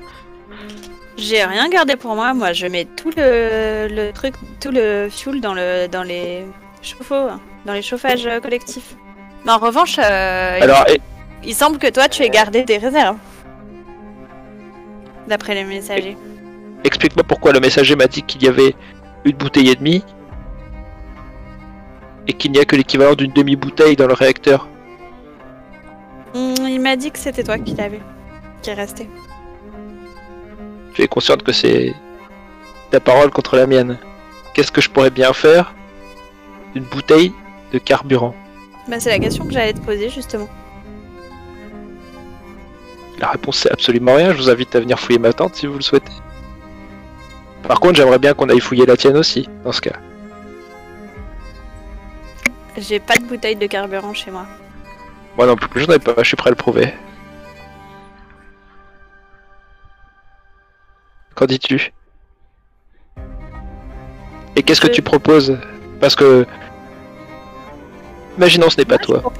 [1.22, 2.34] J'ai rien gardé pour moi.
[2.34, 6.44] Moi, je mets tout le, le truc, tout le fuel dans le dans les
[6.82, 7.28] chauffe-eau,
[7.64, 8.96] dans les chauffages collectifs.
[9.44, 11.00] Mais en revanche, euh, il- Alors, et-
[11.44, 13.16] il, semble que toi, tu aies gardé des réserves.
[15.28, 16.16] D'après les messagers.
[16.82, 18.74] Explique-moi pourquoi le messager m'a dit qu'il y avait
[19.24, 20.02] une bouteille et demie
[22.26, 24.68] et qu'il n'y a que l'équivalent d'une demi-bouteille dans le réacteur.
[26.34, 28.00] Hmm, il m'a dit que c'était toi qui l'avais,
[28.62, 29.08] qui est resté.
[30.94, 31.94] Tu es consciente que c'est
[32.90, 33.98] ta parole contre la mienne.
[34.54, 35.74] qu'est-ce que je pourrais bien faire?
[36.74, 37.32] Une bouteille
[37.72, 38.34] de carburant.
[38.88, 40.48] Bah, c'est la question que j'allais te poser justement.
[43.18, 44.32] La réponse c'est absolument rien.
[44.32, 46.12] Je vous invite à venir fouiller ma tente si vous le souhaitez.
[47.62, 49.96] Par contre, j'aimerais bien qu'on aille fouiller la tienne aussi, dans ce cas.
[52.76, 54.46] J'ai pas de bouteille de carburant chez moi.
[55.36, 56.92] Moi non plus, j'en ai pas, je suis prêt à le prouver.
[61.34, 61.92] Qu'en dis-tu?
[64.56, 64.90] Et qu'est-ce que Euh.
[64.92, 65.58] tu proposes?
[66.00, 66.46] Parce que...
[68.36, 69.32] Imaginons ce n'est pas Moi, toi.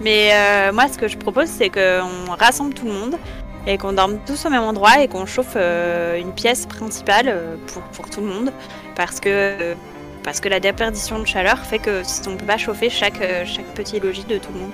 [0.00, 3.16] Mais euh, moi, ce que je propose, c'est qu'on rassemble tout le monde
[3.66, 7.56] et qu'on dorme tous au même endroit et qu'on chauffe euh, une pièce principale euh,
[7.66, 8.52] pour, pour tout le monde.
[8.94, 9.74] Parce que,
[10.22, 13.66] parce que la déperdition de chaleur fait que si on peut pas chauffer chaque, chaque
[13.74, 14.70] petit logis de tout le monde.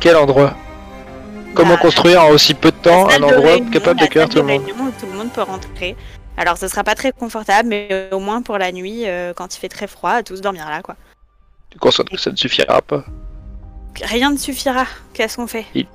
[0.00, 0.54] Quel endroit?
[1.54, 4.42] Comment Bah, construire en aussi peu de temps un endroit réunion, capable d'accueillir tout le
[4.42, 5.96] de monde où tout le monde peut rentrer.
[6.36, 9.54] Alors, ce sera pas très confortable, mais euh, au moins pour la nuit, euh, quand
[9.54, 10.96] il fait très froid, tous dormir là, quoi.
[11.70, 13.04] Tu consentes que ça ne suffira pas.
[14.02, 14.86] Rien ne suffira.
[15.12, 15.66] Qu'est-ce qu'on fait?
[15.74, 15.86] Il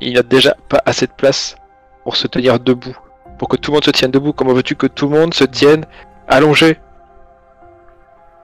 [0.00, 1.56] n'y a déjà pas assez de place
[2.04, 2.96] pour se tenir debout.
[3.38, 4.32] Pour que tout le monde se tienne debout.
[4.32, 5.86] Comment veux-tu que tout le monde se tienne
[6.28, 6.78] allongé?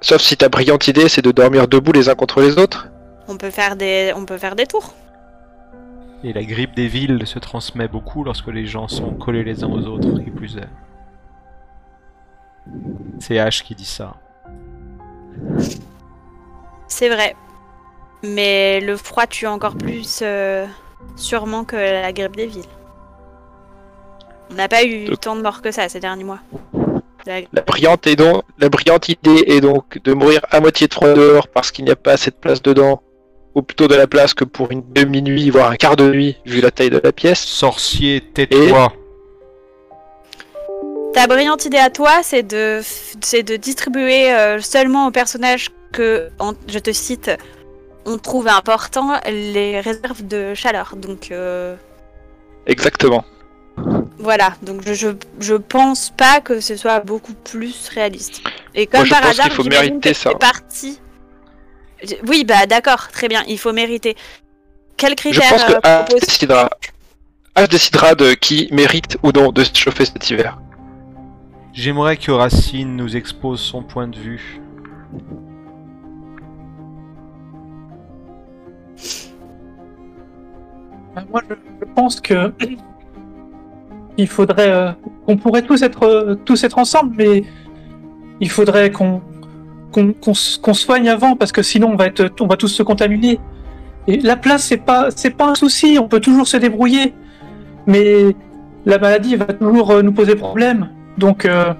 [0.00, 2.88] Sauf si ta brillante idée c'est de dormir debout les uns contre les autres.
[3.28, 4.94] On peut faire des, on peut faire des tours.
[6.24, 9.68] Et la grippe des villes se transmet beaucoup lorsque les gens sont collés les uns
[9.70, 10.68] aux autres, et plus est.
[13.18, 14.14] C'est H qui dit ça.
[16.86, 17.34] C'est vrai.
[18.22, 20.64] Mais le froid tue encore plus euh,
[21.16, 22.62] sûrement que la grippe des villes.
[24.50, 26.38] On n'a pas eu Donc- tant de morts que ça ces derniers mois.
[27.26, 30.94] La- La brillante, est donc, la brillante idée est donc de mourir à moitié de
[30.94, 33.02] froid dehors parce qu'il n'y a pas assez de place dedans.
[33.54, 36.60] Ou plutôt de la place que pour une demi-nuit, voire un quart de nuit, vu
[36.60, 37.40] la taille de la pièce.
[37.40, 38.92] Sorcier, tais-toi
[41.12, 42.80] Ta brillante idée à toi, c'est de,
[43.20, 47.30] c'est de distribuer euh, seulement aux personnages que, en- je te cite,
[48.06, 50.94] on trouve important les réserves de chaleur.
[50.96, 51.76] Donc euh,
[52.66, 53.26] Exactement.
[54.18, 55.08] voilà, donc je, je,
[55.40, 58.40] je pense pas que ce soit beaucoup plus réaliste.
[58.74, 60.30] Et comme Moi, je par pense hasard, qu'il faut mériter que ça.
[60.36, 60.98] parti.
[62.02, 64.16] Je- Oui, bah d'accord, très bien, il faut mériter.
[64.96, 66.70] Quel Je critère pense que euh, H décidera,
[67.56, 70.58] H décidera de qui mérite ou non de se chauffer cet hiver.
[71.72, 74.60] J'aimerais que Racine nous expose son point de vue.
[81.14, 82.52] Ben, Moi, je, je pense que
[84.16, 84.92] il faudrait euh,
[85.26, 87.44] qu'on pourrait tous être euh, tous être ensemble, mais
[88.40, 89.22] il faudrait qu'on
[89.92, 93.38] qu'on soigne avant parce que sinon on va être on va tous se contaminer.
[94.08, 97.14] Et la place c'est pas c'est pas un souci, on peut toujours se débrouiller,
[97.86, 98.34] mais
[98.84, 100.88] la maladie va toujours euh, nous poser problème.
[101.18, 101.72] Donc euh,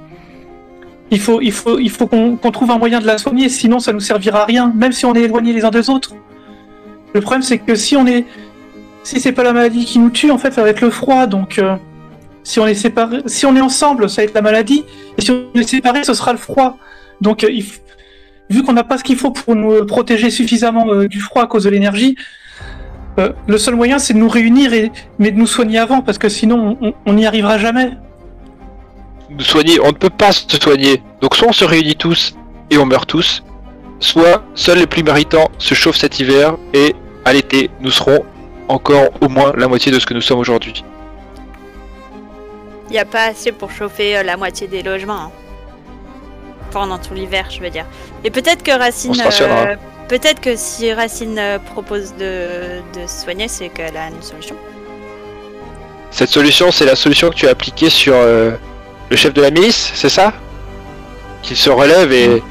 [1.11, 3.93] il faut il faut il faut qu'on trouve un moyen de la soigner, sinon ça
[3.93, 6.15] nous servira à rien, même si on est éloignés les uns des autres.
[7.15, 8.25] Le problème c'est que si on est
[9.03, 11.27] si c'est pas la maladie qui nous tue, en fait, ça va être le froid.
[11.27, 11.77] Donc, euh,
[12.45, 14.85] si on est séparés, si on est ensemble, ça va être la maladie.
[15.19, 16.79] Et si on est séparés, ce sera le froid.
[17.21, 17.65] Donc, euh, il
[18.53, 21.47] vu qu'on n'a pas ce qu'il faut pour nous protéger suffisamment euh, du froid à
[21.47, 22.17] cause de l'énergie,
[23.19, 26.19] euh, le seul moyen, c'est de nous réunir et mais de nous soigner avant, parce
[26.19, 27.91] que sinon, on- n'y arrivera jamais.
[29.31, 31.03] Nous soigner, on ne peut pas se soigner.
[31.21, 32.35] Donc soit on se réunit tous
[32.71, 33.43] et on meurt tous,
[34.01, 38.21] soit seuls les plus méritants se chauffent cet hiver et à l'été nous serons
[38.69, 40.83] encore au moins la moitié de ce que nous sommes aujourd'hui.
[42.89, 45.33] Il n'y a pas assez pour chauffer euh, la moitié des logements.
[46.73, 46.81] Hein.
[46.81, 47.87] Pendant tout l'hiver, je veux dire.
[48.25, 49.21] Et peut-être que Racine.
[49.21, 49.67] Rationnera.
[49.67, 49.77] euh,
[50.09, 54.57] peut-être que si Racine euh, propose de, de se soigner, c'est qu'elle a une solution.
[56.11, 58.53] Cette solution, c'est la solution que tu as appliquée sur euh,
[59.11, 60.33] le chef de la milice, c'est ça?
[61.43, 62.43] Qu'il se relève et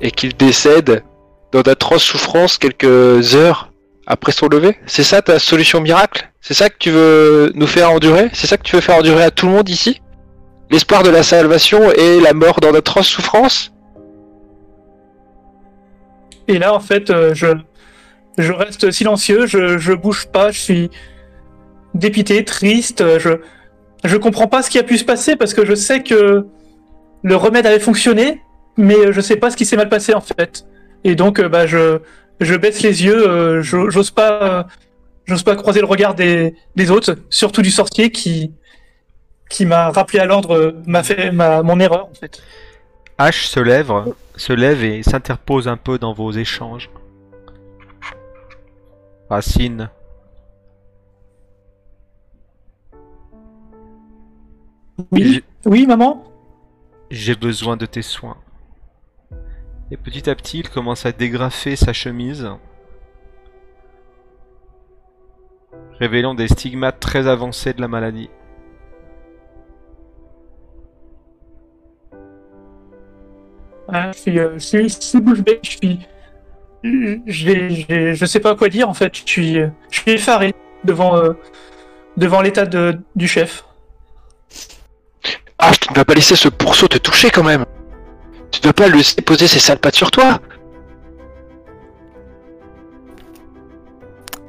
[0.00, 1.04] et qu'il décède
[1.52, 3.70] dans d'atroces souffrances quelques heures
[4.06, 4.76] après son lever?
[4.86, 6.28] C'est ça ta solution miracle?
[6.40, 8.28] C'est ça que tu veux nous faire endurer?
[8.32, 10.01] C'est ça que tu veux faire endurer à tout le monde ici?
[10.72, 13.74] L'espoir de la salvation et la mort dans d'atroces souffrances
[16.48, 17.48] Et là, en fait, euh, je,
[18.38, 20.90] je reste silencieux, je, je bouge pas, je suis
[21.92, 23.32] dépité, triste, je,
[24.02, 26.46] je comprends pas ce qui a pu se passer parce que je sais que
[27.22, 28.40] le remède avait fonctionné,
[28.78, 30.64] mais je sais pas ce qui s'est mal passé en fait.
[31.04, 31.98] Et donc, euh, bah, je,
[32.40, 34.66] je baisse les yeux, euh, j'ose pas,
[35.26, 38.52] j'ose pas croiser le regard des, des autres, surtout du sorcier qui,
[39.52, 42.42] qui m'a rappelé à l'ordre, euh, m'a fait ma, mon erreur en fait.
[43.18, 43.92] H se lève,
[44.36, 46.90] se lève et s'interpose un peu dans vos échanges.
[49.28, 49.88] Racine,
[55.10, 56.24] Oui, oui, maman.
[57.10, 58.36] J'ai besoin de tes soins.
[59.90, 62.48] Et petit à petit, il commence à dégrafer sa chemise,
[65.98, 68.30] révélant des stigmates très avancés de la maladie.
[73.92, 75.98] Ah, je suis, euh, je suis, je suis bouche bée, je suis,
[77.26, 79.14] j'ai- j'ai- je sais pas quoi dire en fait.
[79.14, 79.54] Je suis,
[79.90, 80.54] je suis effaré
[80.84, 81.32] devant, euh,
[82.16, 83.64] devant l'état de, du chef.
[85.58, 87.64] Ah, tu ne vas pas laisser ce pourceau te toucher quand même.
[88.50, 90.40] Tu ne dois pas le laisser poser ses sales pattes sur toi.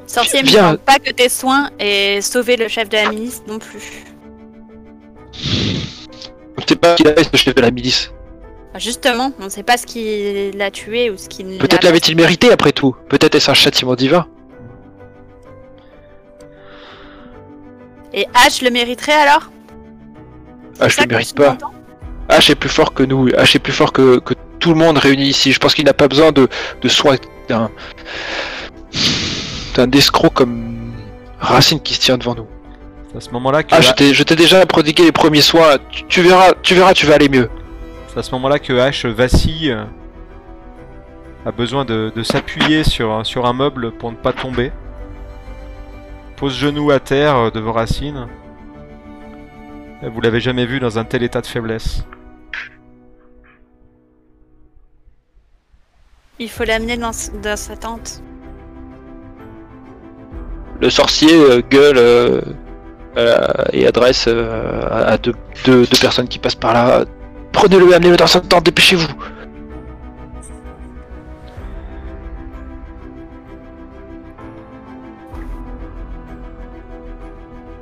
[0.07, 4.03] Sorcier demande pas que tes soins et sauver le chef de la milice non plus.
[6.57, 8.11] Ne sait pas qui est ce chef de la milice.
[8.75, 11.83] Justement, on ne sait pas ce qui l'a tué ou ce qui ne l'a Peut-être
[11.83, 12.95] l'avait-il mérité après tout.
[13.09, 14.25] Peut-être est-ce un châtiment divin.
[18.13, 19.49] Et H le mériterait alors?
[20.81, 21.57] Je Ça le mérite pas.
[22.29, 23.29] H est plus fort que nous.
[23.29, 25.51] H est plus fort que, que tout le monde réuni ici.
[25.51, 26.47] Je pense qu'il n'a pas besoin de,
[26.81, 27.17] de soins
[27.47, 27.69] d'un
[29.75, 30.93] d'un escroc comme
[31.39, 32.47] Racine qui se tient devant nous.
[33.11, 35.77] C'est à ce moment-là que, Ah, je t'ai je t'ai déjà prodigué les premiers soins.
[35.91, 37.49] Tu, tu verras, tu verras, tu vas aller mieux.
[38.14, 39.85] C'est à ce moment-là que H vacille, euh,
[41.45, 44.72] a besoin de, de s'appuyer sur, un- sur un meuble pour ne pas tomber.
[46.38, 48.27] Pose genou à terre euh, devant Racine.
[50.03, 52.06] Et Vous l'avez jamais vu dans un tel état de faiblesse.
[56.40, 58.22] Il faut l'amener dans, sa tente.
[60.81, 62.41] Le sorcier euh, gueule euh,
[63.18, 65.34] euh, et adresse euh, à à deux,
[65.65, 67.06] deux- deux personnes qui passent par là.
[67.53, 69.07] Prenez-le et amenez-le dans sa tente, dépêchez-vous.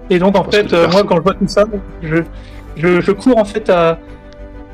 [0.10, 1.64] Et donc en fait, euh, moi quand je vois tout ça,
[2.03, 2.18] je,
[2.76, 3.98] je, je cours en fait à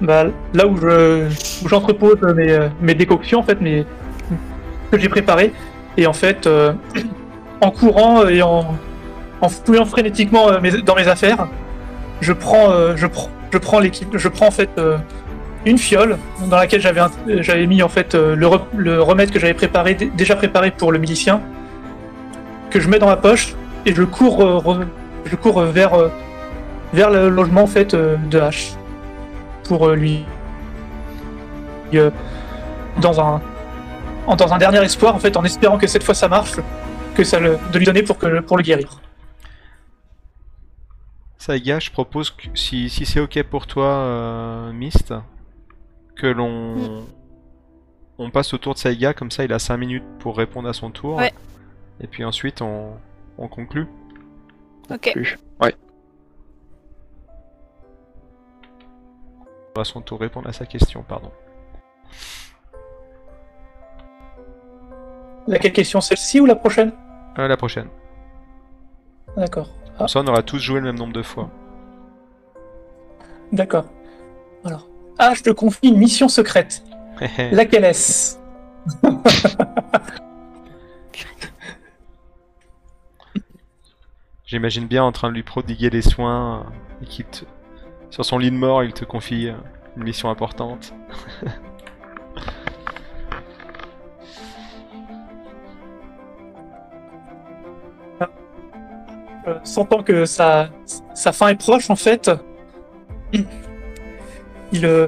[0.02, 1.28] bah, là où je
[1.64, 3.86] où j'entrepose mes, euh, mes décoctions en fait, mes
[4.92, 5.54] que j'ai préparées.
[5.98, 6.74] Et en fait, euh,
[7.62, 8.76] en courant et en,
[9.42, 11.48] en fouillant frénétiquement mes- dans mes affaires,
[12.22, 14.98] je prends euh, je prends je prends en fait euh,
[15.66, 16.18] une fiole
[16.50, 19.56] dans laquelle j'avais mis en fait euh, le, re- le remède que j'avais
[20.16, 21.42] déjà préparé pour le milicien
[22.70, 23.56] que je mets dans ma poche
[23.86, 28.76] et je cours euh, vers, le logement en fait de H
[29.64, 30.26] pour lui
[33.02, 36.56] dans un dernier espoir en espérant que cette fois ça marche
[37.16, 37.24] que
[37.72, 38.90] de lui donner pour le guérir.
[41.48, 45.14] Saiga, je propose que si, si c'est ok pour toi, euh, Mist,
[46.18, 47.06] que l'on
[48.18, 50.74] on passe au tour de Saiga, comme ça il a 5 minutes pour répondre à
[50.74, 51.16] son tour.
[51.16, 51.32] Ouais.
[52.02, 52.98] Et puis ensuite on,
[53.38, 53.88] on conclut.
[54.90, 55.18] Ok.
[55.62, 55.74] Ouais.
[59.78, 61.32] À son tour répondre à sa question, pardon.
[65.48, 66.92] Laquelle question celle-ci ou la prochaine?
[67.38, 67.88] À la prochaine.
[69.38, 69.70] D'accord.
[69.98, 71.50] Comme ça on aura tous joué le même nombre de fois.
[73.52, 73.86] D'accord.
[74.66, 74.88] Alors,
[75.20, 76.84] H te confie une mission secrète.
[77.52, 78.38] Laquelle est-ce
[84.46, 87.44] J'imagine bien en train de lui prodiguer des soins euh, et qu'il te...
[88.10, 89.56] Sur son lit de mort, il te confie euh,
[89.98, 90.94] une mission importante.
[99.64, 100.70] sentant que sa,
[101.16, 102.32] fin est proche, en fait,
[104.72, 105.08] il, euh,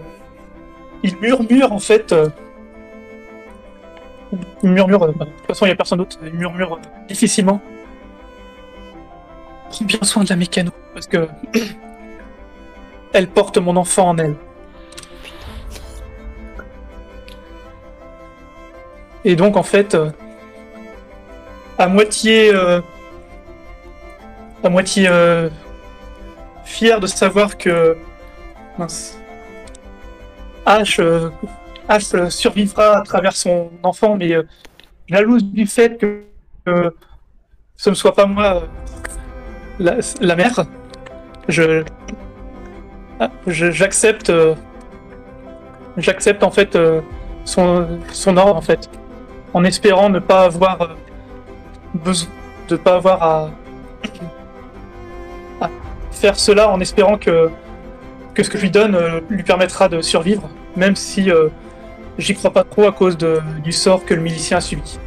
[1.04, 2.12] il murmure, en fait.
[2.12, 2.30] euh,
[4.64, 7.60] il murmure, euh, de toute façon, il n'y a personne d'autre, il murmure euh, difficilement.
[9.70, 11.28] Prends bien soin de la mécano, parce que
[13.14, 14.36] elle porte mon enfant en elle.
[19.26, 20.12] Et donc, en fait, euh,
[21.78, 22.54] à moitié.
[22.54, 22.82] euh,
[24.64, 25.50] à moitié euh,
[26.66, 27.98] fier de savoir que
[28.78, 29.20] mince,
[31.00, 31.30] euh,
[32.14, 34.44] euh, survivra à travers son enfant, mais euh,
[35.08, 36.24] jalouse du fait que,
[37.76, 38.64] ce ne soit pas moi
[39.80, 40.66] la, mère.
[41.48, 41.84] Je
[43.20, 44.32] ah, j'accepte
[45.98, 46.78] j'accepte en fait
[47.44, 48.88] son, son ordre en fait
[49.54, 50.96] en espérant ne pas avoir
[51.96, 52.30] besoin
[52.68, 53.50] de pas avoir à
[56.20, 57.50] faire cela en espérant que,
[58.34, 61.48] que ce que je lui donne euh, lui permettra de survivre, même si euh,
[62.18, 65.00] j'y crois pas trop à cause de- du sort que le milicien a subi.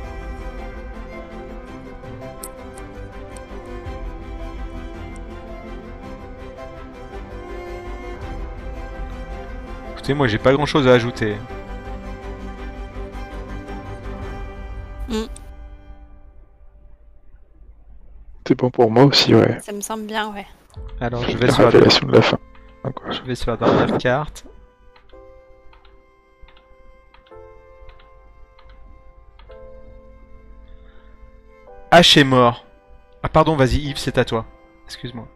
[9.93, 11.37] Écoutez, moi j'ai pas grand chose à ajouter.
[18.47, 19.59] C'est bon pour moi aussi, ouais.
[19.63, 20.47] Ça me semble bien, ouais.
[21.01, 22.39] Alors je vais La sur la, de la fin.
[23.11, 24.45] Je vais sur la dernière carte.
[31.91, 32.65] H est mort.
[33.23, 34.47] Ah pardon, vas-y Yves, c'est à toi.
[34.87, 35.29] Excuse-moi.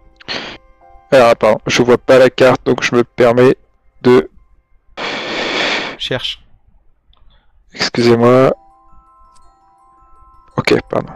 [1.11, 3.57] Alors, attends, je vois pas la carte, donc je me permets
[4.03, 4.31] de.
[5.99, 6.43] Cherche.
[7.73, 8.53] Excusez-moi.
[10.57, 11.13] Ok, pardon.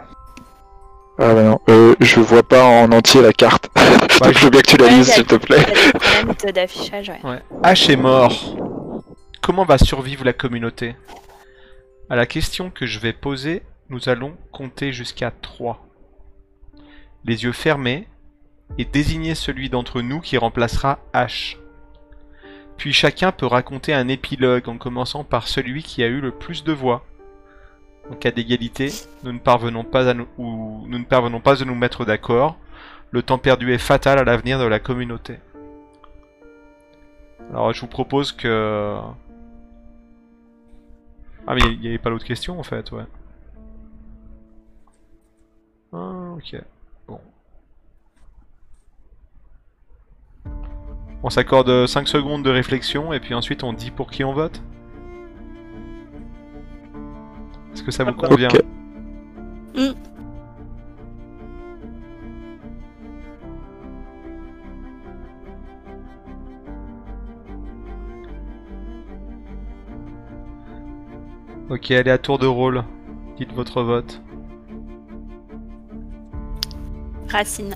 [1.23, 3.69] Ah bah non, euh, je vois pas en entier la carte.
[4.23, 5.63] donc je veux bien que tu la lises, s'il te plaît.
[6.51, 7.19] D'affichage, ouais.
[7.23, 7.43] Ouais.
[7.61, 8.33] H est mort.
[9.39, 10.95] Comment va survivre la communauté?
[12.09, 15.85] À la question que je vais poser, nous allons compter jusqu'à 3.
[17.23, 18.07] Les yeux fermés
[18.79, 21.57] et désigner celui d'entre nous qui remplacera H.
[22.77, 26.63] Puis chacun peut raconter un épilogue en commençant par celui qui a eu le plus
[26.63, 27.05] de voix.
[28.11, 28.91] En cas d'égalité,
[29.23, 32.57] nous ne parvenons pas à nous, ou nous ne parvenons pas à nous mettre d'accord.
[33.11, 35.39] Le temps perdu est fatal à l'avenir de la communauté.
[37.49, 38.97] Alors je vous propose que...
[41.47, 43.03] Ah mais il n'y avait pas l'autre question en fait, ouais.
[45.93, 46.61] Ah ok,
[47.07, 47.19] bon.
[51.23, 54.61] On s'accorde 5 secondes de réflexion et puis ensuite on dit pour qui on vote
[57.73, 58.49] Est-ce que ça vous convient?
[58.49, 58.61] Ok.
[59.75, 59.91] Mm.
[71.69, 72.83] Ok, allez à tour de rôle.
[73.37, 74.21] Dites votre vote.
[77.29, 77.73] Racine.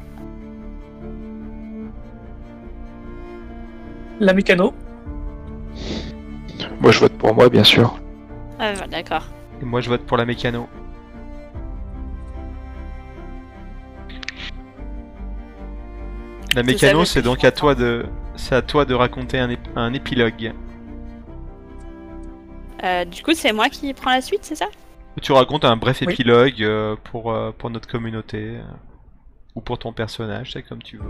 [4.20, 4.74] La mécano?
[6.82, 7.98] Moi je vote pour moi, bien sûr.
[8.60, 9.24] Ah, ouais, d'accord.
[9.62, 10.68] Et moi je vote pour la mécano.
[16.56, 18.06] La mécano, c'est donc à toi de,
[18.38, 20.54] c'est à toi de raconter un, ép- un épilogue.
[22.82, 24.68] Euh, du coup, c'est moi qui prends la suite, c'est ça?
[25.22, 26.14] Tu racontes un bref Oui.
[26.14, 28.62] épilogue euh, pour, euh, pour notre communauté euh,
[29.56, 31.04] ou pour ton personnage, c'est comme tu veux.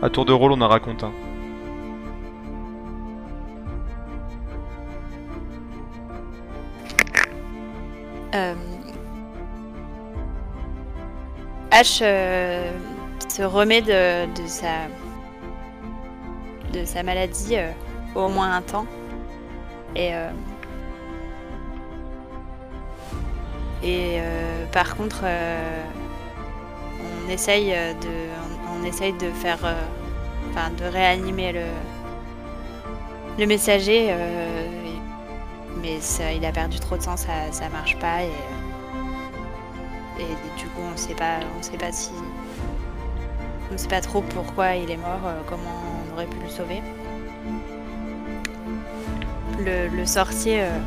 [0.00, 1.12] À tour de rôle, on en raconte un.
[11.72, 12.70] H euh,
[13.28, 14.86] se remet de, sa
[16.72, 17.70] de sa maladie euh,
[18.14, 18.86] au moins un temps.
[19.94, 20.30] Et euh,
[23.82, 25.82] et euh, par contre euh,
[27.26, 28.08] on essaye euh, de
[28.70, 29.74] on, on essaye de faire euh,
[30.50, 31.64] enfin de réanimer le
[33.38, 34.81] le messager euh,
[35.80, 35.98] mais
[36.36, 38.30] il a perdu trop de sang, ça, ça marche pas et,
[40.56, 42.12] du coup on sait pas on sait pas si
[43.72, 46.82] on sait pas trop pourquoi il est mort, euh, comment on aurait pu le sauver.
[49.58, 50.78] Le, sorcier euh,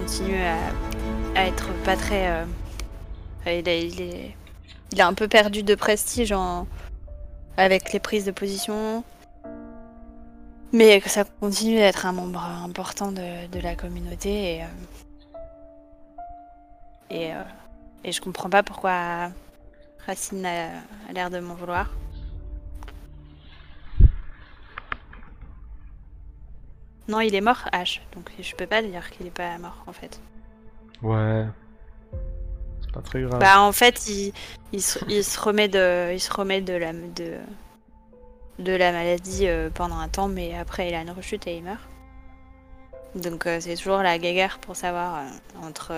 [0.00, 0.40] continue
[1.36, 2.44] à, être pas très euh,
[3.46, 4.34] il, a, est
[4.92, 6.34] il a un peu perdu de prestige
[7.56, 9.04] avec les prises de position.
[10.72, 14.66] Mais que ça continue d'être un membre important de, de la communauté et, euh,
[17.10, 17.42] et, euh,
[18.04, 19.30] et je comprends pas pourquoi
[20.06, 20.68] Racine a,
[21.08, 21.90] a l'air de m'en vouloir.
[27.08, 29.92] Non, il est mort, H, donc je peux pas dire qu'il est pas mort en
[29.92, 30.20] fait.
[31.02, 31.44] Ouais.
[32.80, 33.40] C'est pas très grave.
[33.40, 34.32] Bah en fait, il,
[34.72, 37.38] il, se, il se remet de, il se remet de la, de,
[38.62, 41.64] de la maladie euh, pendant un temps, mais après il a une rechute et il
[41.64, 41.80] meurt.
[43.14, 45.92] Donc euh, c'est toujours la guéguerre pour savoir euh, entre,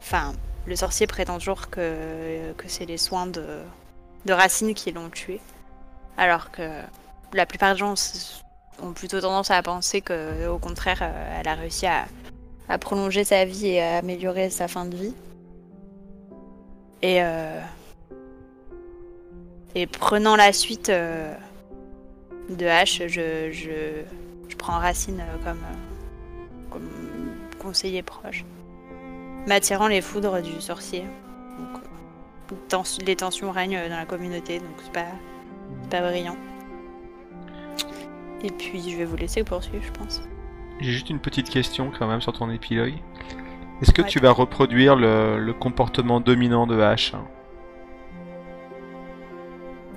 [0.00, 0.32] enfin,
[0.66, 3.44] le sorcier prétend toujours que que c'est les soins de
[4.26, 5.40] de Racine qui l'ont tué,
[6.16, 6.62] alors que
[7.32, 7.94] la plupart des gens
[8.82, 11.02] ont plutôt tendance à penser que au contraire,
[11.38, 12.04] elle a réussi à
[12.68, 15.14] à prolonger sa vie et à améliorer sa fin de vie.
[17.02, 17.20] Et,
[19.74, 20.92] et prenant la suite
[22.50, 24.02] de H, je, je,
[24.48, 26.88] je prends Racine euh, comme, euh, comme
[27.58, 28.44] conseiller proche,
[29.46, 31.02] m'attirant les foudres du sorcier.
[31.58, 31.82] Donc,
[32.52, 35.06] euh, tens- les tensions règnent dans la communauté, donc c'est pas,
[35.90, 36.36] pas brillant.
[38.42, 40.22] Et puis je vais vous laisser poursuivre, je pense.
[40.80, 42.94] J'ai juste une petite question quand même sur ton épilogue.
[43.82, 44.08] Est-ce que Ouais.
[44.08, 47.12] tu vas reproduire le, le comportement dominant de H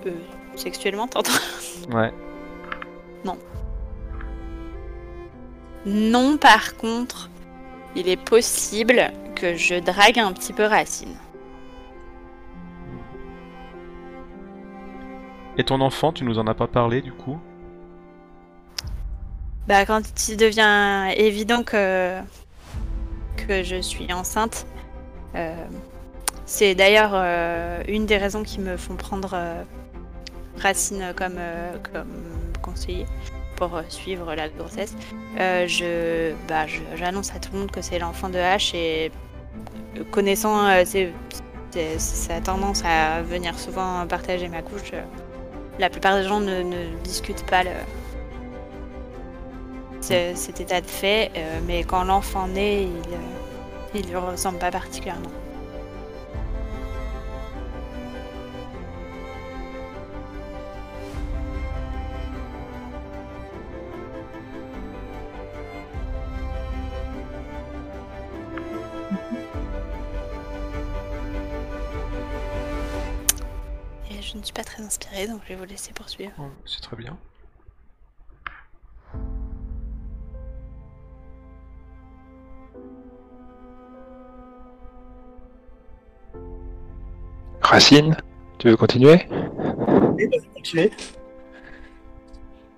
[0.06, 0.12] Euh,
[0.56, 1.32] sexuellement, t'entends?
[1.94, 2.12] Ouais.
[5.86, 7.30] Non, par contre,
[7.96, 11.16] il est possible que je drague un petit peu Racine.
[15.58, 17.38] Et ton enfant, tu nous en as pas parlé du coup?
[19.68, 22.20] Bah, quand il devient évident que,
[23.36, 24.66] que je suis enceinte,
[25.36, 25.54] euh,
[26.46, 29.64] c'est d'ailleurs euh, une des raisons qui me font prendre euh,
[30.62, 32.08] Racine comme, euh, comme
[32.62, 33.06] conseiller
[33.56, 34.96] pour euh, suivre la grossesse.
[35.40, 39.12] Euh, je, bah, je- j'annonce à tout le monde que c'est l'enfant de H et
[40.12, 41.14] connaissant ses-
[41.72, 44.92] ses- sa tendance à venir souvent partager ma couche,
[45.80, 47.72] la plupart des gens ne, ne discutent pas le,
[50.02, 51.32] ce- cet état de fait,
[51.66, 55.30] mais quand l'enfant naît, il, il lui ressemble pas particulièrement.
[75.28, 76.34] Donc je vais vous laisser poursuivre.
[76.40, 77.18] Ouais, C'est très bien.
[87.62, 88.18] Racine,
[88.58, 89.26] tu veux continuer?
[89.30, 90.92] Bah, je vais continuer.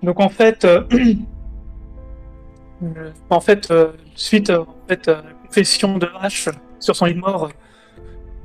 [0.02, 0.84] Donc en fait, euh,
[2.82, 7.14] euh, en fait, euh, suite en fait, à la confession de H sur son lit
[7.14, 7.50] de mort,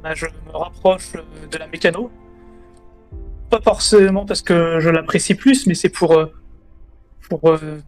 [0.02, 2.10] bah, je me rapproche de la mécano.
[3.52, 6.28] Pas forcément parce que je l'apprécie plus, mais c'est pour, euh,
[7.30, 7.82] pour euh,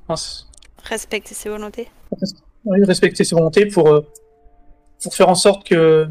[0.83, 1.87] Respecter ses volontés.
[2.65, 4.01] oui, respecter ses volontés, pour, euh,
[5.01, 6.09] pour faire en sorte que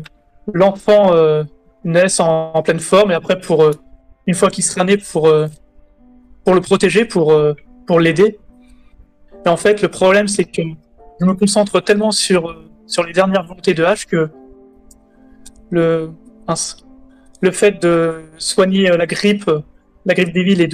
[0.54, 1.44] l'enfant euh,
[1.84, 3.70] naisse en, en pleine forme, et après, pour
[4.26, 5.30] une fois qu'il sera né, pour,
[6.44, 7.38] pour le protéger, pour,
[7.86, 8.38] pour l'aider.
[9.44, 10.62] Et en fait, le problème, c'est que
[11.20, 14.30] je me concentre tellement sur, sur les dernières volontés de H que
[15.68, 16.10] le,
[16.48, 16.78] mince,
[17.42, 19.50] le fait de soigner euh, la grippe,
[20.06, 20.68] la grippe des villes et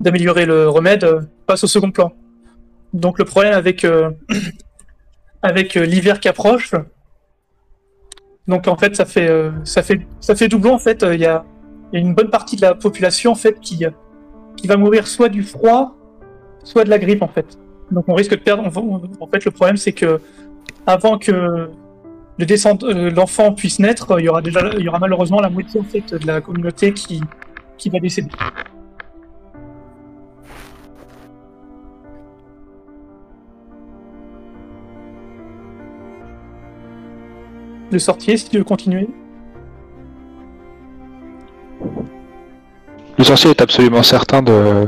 [0.00, 2.12] d'améliorer le remède euh, passe au second plan.
[2.94, 4.10] Donc le problème avec euh,
[5.42, 6.72] avec l'hiver qui approche,
[8.46, 11.04] donc en fait ça fait euh, ça fait ça fait doublon en fait.
[11.12, 11.44] Il y, a,
[11.92, 13.84] y a une bonne partie de la population en fait qui
[14.56, 15.96] qui va mourir soit du froid,
[16.64, 17.58] soit de la grippe en fait.
[17.90, 18.62] Donc on risque de perdre.
[18.64, 20.20] en fait le problème c'est que
[20.86, 21.68] avant que
[22.38, 22.46] le
[22.84, 25.84] euh, l'enfant puisse naître, il y aura déjà il y aura malheureusement la moitié en
[25.84, 27.20] fait de la communauté qui
[27.76, 28.30] qui va décéder.
[37.90, 39.08] Le sortier, si tu veux continuer.
[43.16, 44.86] Le sorcier est absolument certain de,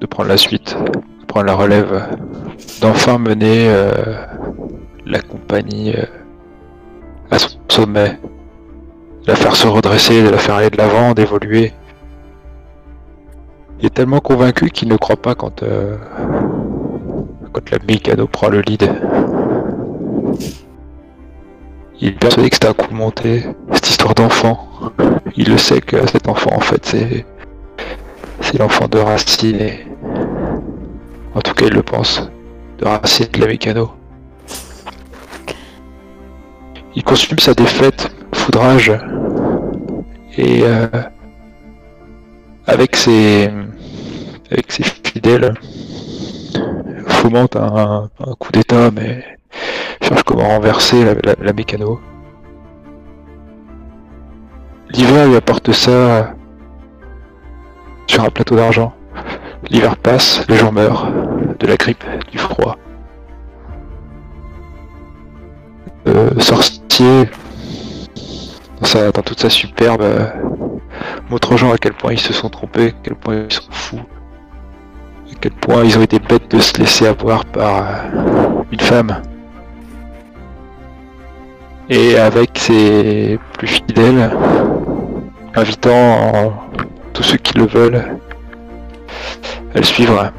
[0.00, 0.76] de prendre la suite,
[1.20, 2.08] de prendre la relève,
[2.80, 3.92] d'enfin mener euh,
[5.06, 6.04] la compagnie euh,
[7.72, 8.18] sommet,
[9.22, 11.72] de la faire se redresser, de la faire aller de l'avant, d'évoluer.
[13.80, 15.96] Il est tellement convaincu qu'il ne croit pas quand, euh,
[17.70, 18.92] la Mikado prend le lead.
[22.00, 24.68] Il est persuadé que c'est un coup monté, cette histoire d'enfant.
[25.36, 27.24] Il le sait que cet enfant, en fait, c'est
[28.40, 29.70] c'est l'enfant de Racine
[31.34, 32.28] en tout cas, il le pense,
[32.78, 34.01] de Racine de la Mécano.
[36.94, 38.92] Il consume sa défaite, foudrage,
[40.36, 40.86] et euh,
[42.66, 43.50] avec ses
[44.50, 45.54] avec ses fidèles,
[47.06, 49.24] fomente un, coup d'état, mais
[50.02, 51.04] cherche comment renverser
[51.40, 52.00] la, mécano.
[54.90, 56.34] L'hiver lui apporte ça
[58.06, 58.92] sur un plateau d'argent.
[59.70, 61.10] L'hiver passe, les gens meurent
[61.58, 62.76] de la grippe, du froid.
[66.04, 66.81] Le sorcier,
[68.80, 70.26] dans, sa- dans toute sa superbe, euh,
[71.30, 73.70] montre aux gens à quel point ils se sont trompés, à quel point ils sont
[73.70, 74.00] fous,
[75.30, 79.22] à quel point ils ont été bêtes de se laisser avoir par euh, une femme.
[81.88, 84.30] Et avec ses plus fidèles,
[85.54, 86.52] invitant
[87.12, 88.02] tous ceux qui le veulent
[89.74, 90.30] à le suivre,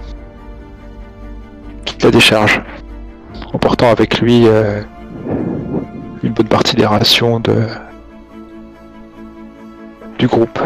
[1.85, 2.61] quitte la décharge,
[3.53, 4.81] emportant avec lui euh,
[6.23, 7.67] une bonne partie des rations de
[10.17, 10.59] du groupe,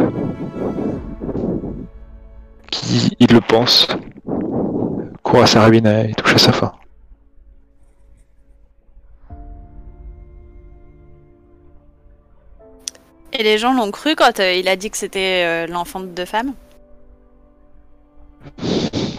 [2.70, 3.88] qui, il le pense,
[5.24, 6.74] court à sa ruine et touche à sa fin.
[13.34, 16.08] Et les gens l'ont cru quand euh, il a dit que c'était euh, l'enfant de
[16.08, 16.54] deux femmes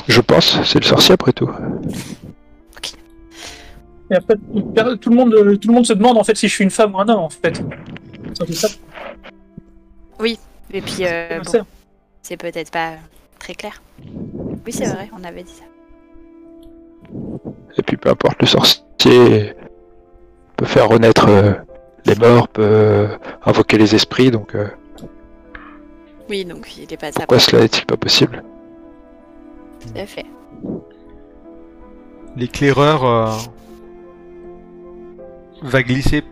[0.08, 1.50] Je pense, c'est le sorcier après tout.
[4.10, 4.36] Et après,
[4.96, 6.70] tout le monde, euh, tout le monde se demande en fait si je suis une
[6.70, 7.62] femme ou un homme en fait.
[8.54, 8.68] Ça.
[10.72, 11.66] Et puis, euh, C'est bon, ça.
[12.22, 12.92] c'est peut-être pas
[13.38, 13.80] très clair.
[14.66, 15.64] Oui, c'est vrai, on avait dit ça.
[17.78, 19.54] Et puis peu importe, le sorcier
[20.56, 21.52] peut faire renaître euh,
[22.04, 23.08] les morts, peut
[23.44, 24.68] invoquer les esprits, donc euh,
[26.28, 28.42] Oui, donc il est pas sa pourquoi cela est-il pas possible?
[29.80, 30.26] Tout à fait.
[32.36, 33.30] L'éclaireur euh,
[35.62, 36.22] va glisser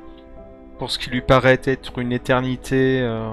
[0.78, 3.30] pour ce qui lui paraît être une éternité euh,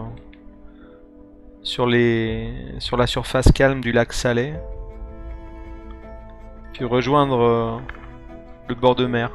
[1.61, 4.53] sur la surface calme du lac salé,
[6.73, 7.77] puis rejoindre euh,
[8.67, 9.31] le bord de mer.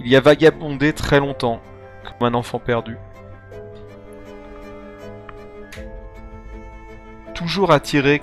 [0.00, 1.60] Il y a vagabondé très longtemps,
[2.04, 2.96] comme un enfant perdu.
[7.34, 8.22] Toujours attiré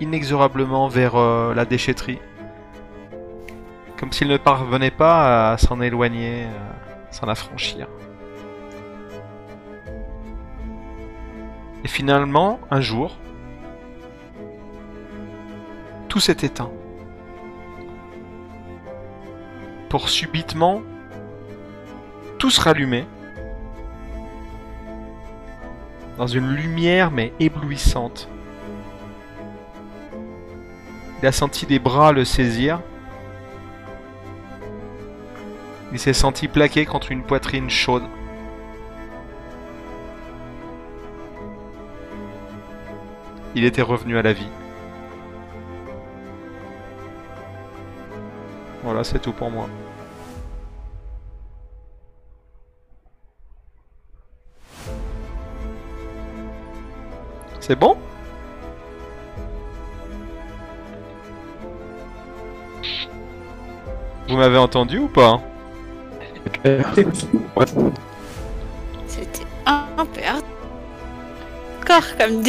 [0.00, 2.18] inexorablement vers euh, la déchetterie.
[3.98, 7.88] Comme s'il ne parvenait pas à s'en éloigner, à s'en affranchir.
[11.84, 13.16] Et finalement, un jour,
[16.08, 16.70] tout s'est éteint.
[19.88, 20.82] Pour subitement
[22.38, 23.06] tout se rallumer
[26.18, 28.28] dans une lumière mais éblouissante.
[31.22, 32.80] Il a senti des bras le saisir.
[35.92, 38.02] Il s'est senti plaqué contre une poitrine chaude.
[43.54, 44.50] Il était revenu à la vie.
[48.82, 49.68] Voilà, c'est tout pour moi.
[57.60, 57.96] C'est bon?
[64.28, 65.40] Vous m'avez entendu ou pas?
[69.06, 70.20] C'était un peu
[71.84, 72.42] hardcore comme.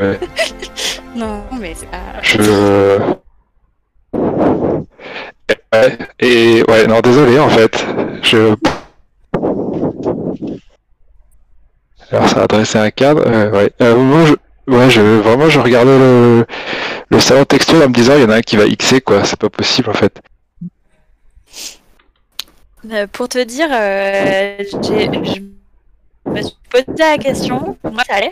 [0.00, 0.18] Ouais,
[1.16, 1.98] Non, mais c'est pas...
[2.22, 3.14] je...
[5.72, 7.84] Ouais, et ouais, non, désolé en fait.
[8.22, 8.54] Je.
[12.10, 13.22] Alors, ça a dressé un cadre.
[13.26, 13.72] euh, ouais.
[13.80, 14.34] À un moment, je...
[14.66, 15.00] Ouais, je...
[15.00, 16.46] vraiment, je regardais le,
[17.10, 19.24] le salon textuel en me disant, il y en a un qui va Xer, quoi.
[19.24, 20.20] C'est pas possible en fait.
[22.90, 27.78] Euh, pour te dire, euh, je me suis posé la question.
[27.84, 28.30] Moi, ça allait,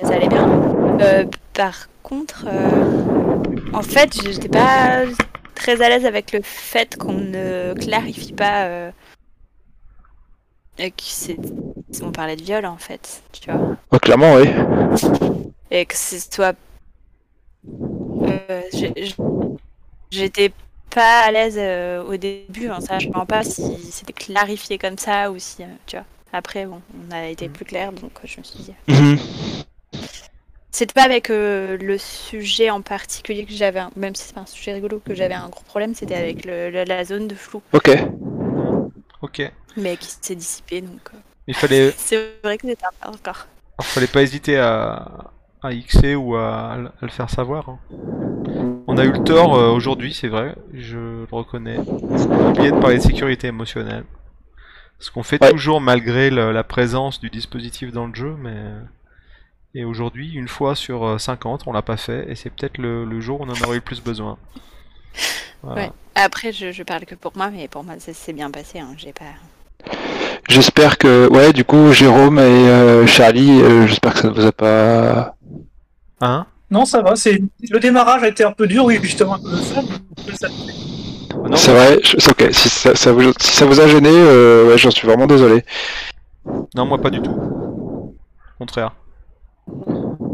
[0.00, 0.48] ça allait bien.
[1.00, 1.24] Euh,
[1.54, 2.46] par contre,
[3.72, 5.04] en fait, j'étais pas
[5.54, 8.90] très à l'aise avec le fait qu'on ne clarifie pas
[10.78, 11.38] et que c'est,
[12.02, 14.48] on parlait de viol en fait, tu vois, Oh, clairement, oui.
[15.74, 16.54] Et que ce soit.
[18.26, 19.14] Euh, j'ai-
[20.10, 20.52] j'étais
[20.90, 25.38] pas à l'aise euh, au début, en sachant pas si c'était clarifié comme ça ou
[25.38, 26.06] si, euh, tu vois.
[26.32, 28.74] Après, bon, on a été plus clair, donc je me suis dit.
[28.88, 29.18] Mhm.
[30.70, 34.40] C'était pas avec euh, le sujet en particulier que j'avais, un- même si c'est pas
[34.40, 37.34] un sujet rigolo, que j'avais un gros problème, c'était avec le- le- la zone de
[37.36, 37.90] flou, Ok.
[39.20, 39.52] Ok.
[39.76, 43.46] mais qui s'est dissipé, donc euh, Il fallait, c'est vrai que c'était un peu encore.
[43.80, 45.30] il fallait pas hésiter à,
[45.64, 47.68] à Xer ou à, à le faire savoir.
[47.68, 47.78] hein.
[48.86, 51.78] On a eu le tort euh, aujourd'hui, c'est vrai, je le reconnais.
[51.78, 54.04] On a oublié de parler de sécurité émotionnelle.
[55.00, 55.50] Ce qu'on fait Ouais.
[55.50, 58.56] toujours malgré le- la présence du dispositif dans le jeu, mais...
[59.76, 63.04] Et aujourd'hui, une fois sur euh, 50, on l'a pas fait, et c'est peut-être le,
[63.04, 64.38] le jour où on en aurait eu le plus besoin.
[65.64, 65.82] Voilà.
[65.82, 65.90] Ouais.
[66.14, 68.78] Après, je, je parle que pour moi, mais pour moi, ça s'est bien passé.
[68.78, 68.94] Hein.
[68.96, 69.24] J'ai pas.
[70.48, 74.46] J'espère que, ouais, du coup, Jérôme et euh, Charlie, euh, j'espère que ça ne vous
[74.46, 75.34] a pas.
[76.20, 76.46] Hein?
[76.70, 77.16] Non, ça va.
[77.16, 77.40] C'est
[77.70, 79.34] le démarrage a été un peu dur, oui, justement.
[79.34, 79.80] à cause de ça,
[80.26, 80.48] mais ça-
[81.52, 82.48] Ah C'est vrai, je- c'est ok.
[82.52, 85.64] Si ça, ça vous, si ça vous a gêné, euh, ouais, j'en suis vraiment désolé.
[86.74, 87.30] Non, moi pas du tout.
[87.32, 88.14] Au
[88.58, 88.92] contraire.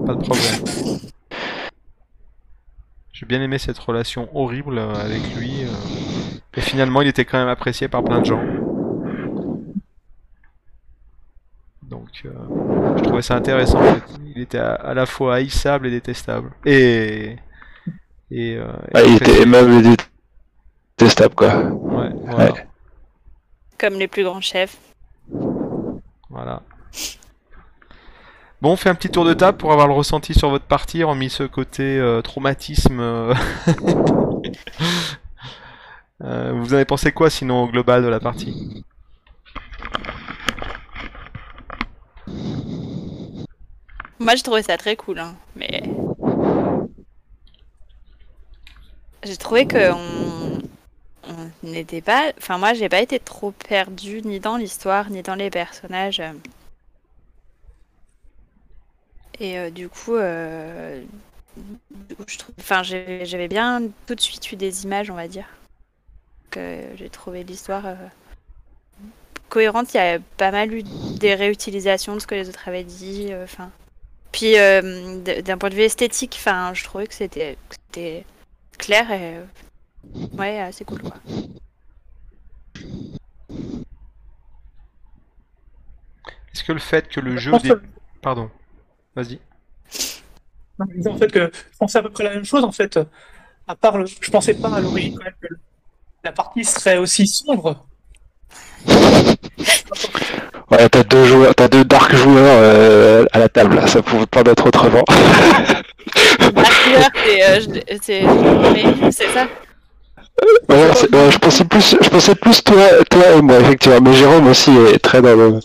[0.06, 1.01] Pas de problème.
[3.12, 5.62] J'ai bien aimé cette relation horrible avec lui.
[5.62, 5.68] euh,
[6.56, 8.40] Et finalement, il était quand même apprécié par plein de gens.
[11.91, 12.31] Donc, euh,
[12.99, 13.81] je trouvais ça intéressant.
[13.81, 14.03] en fait.
[14.35, 16.53] Il était à, à la fois haïssable et détestable.
[16.65, 17.37] Et.
[18.31, 18.57] Et.
[18.57, 19.97] euh, et Ouais, il était aimable et
[20.97, 21.57] détestable, quoi.
[21.65, 22.53] Ouais, voilà.
[22.53, 22.67] Ouais.
[23.79, 24.77] Comme les plus grands chefs.
[26.29, 26.62] Voilà.
[28.62, 31.03] Bon, on fait un petit tour de table pour avoir le ressenti sur votre partie,
[31.03, 33.01] remis ce côté euh, traumatisme.
[33.01, 33.35] euh.
[36.23, 38.85] Euh, vous en avez pensé quoi sinon au global de la partie?
[44.19, 45.35] Moi, j'ai trouvé ça très cool, hein.
[45.57, 45.82] Mais
[49.23, 52.32] j'ai trouvé que on n'était pas.
[52.39, 56.23] Enfin, moi, j'ai pas été trop perdue ni dans l'histoire ni dans les personnages.
[59.39, 61.02] Et euh, du coup, euh.
[62.59, 65.47] Enfin, j'avais bien tout de suite eu des images, on va dire.
[66.51, 67.94] Que j'ai trouvé l'histoire euh,
[69.51, 69.93] cohérente.
[69.93, 70.82] Il y a pas mal eu
[71.18, 73.28] des réutilisations de ce que les autres avaient dit.
[73.31, 73.70] euh, Enfin.
[74.32, 77.56] Puis euh, d'un point de vue esthétique, enfin, je trouvais que c'était
[78.78, 79.44] clair et euh,
[80.39, 81.14] ouais, assez cool quoi.
[86.52, 87.51] Est-ce que le fait que le Je jeu...
[87.52, 87.82] pense dé- que-
[88.22, 88.51] Pardon.
[89.14, 89.40] Vas-y.
[90.78, 92.98] En fait que je pensais à peu près la même chose en fait.
[93.66, 94.06] À part, le...
[94.06, 95.48] je pensais pas à l'origine quand même que
[96.24, 97.86] la partie serait aussi sombre.
[100.70, 104.27] Ouais, t'as deux joueurs, t'as deux dark joueurs euh, à la table, là, ça pouvait
[104.27, 105.05] pas être autrement.
[107.27, 107.61] C'est euh,
[108.02, 109.47] c'est mais c'est ça?
[110.69, 112.77] Ouais, c'est- ouais, je pensais plus, je pensais plus toi,
[113.11, 115.61] toi et moi effectivement, mais Jérôme aussi est très dans le.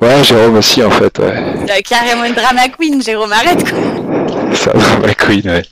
[0.00, 1.18] Ouais, Jérôme aussi en fait.
[1.18, 1.34] Ouais.
[1.66, 3.78] C'est carrément une drama queen, Jérôme, arrête quoi.
[4.54, 5.62] Ça, ouais, Queen, ouais.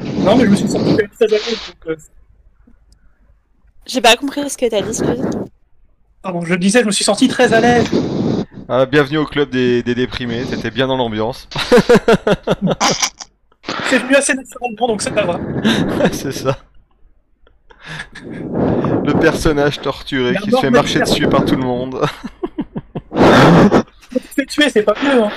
[0.00, 1.08] Non, mais je me suis à l'aise.
[1.20, 1.40] donc,
[1.88, 1.96] euh,
[3.86, 5.20] J'ai pas compris ce que t'as dit, excuse.
[6.22, 7.86] Pardon, je disais, je me suis senti très à l'aise.
[8.68, 11.48] Ah, bienvenue au club des, des déprimés, t'étais bien dans l'ambiance.
[13.88, 15.38] C'est venu assez naturellement, donc ça va.
[16.12, 16.58] C'est ça.
[19.04, 22.00] Le personnage torturé qui se fait le marcher dessus par tout le monde.
[24.36, 25.22] Se tuer, c'est pas mieux.
[25.24, 25.30] Hein.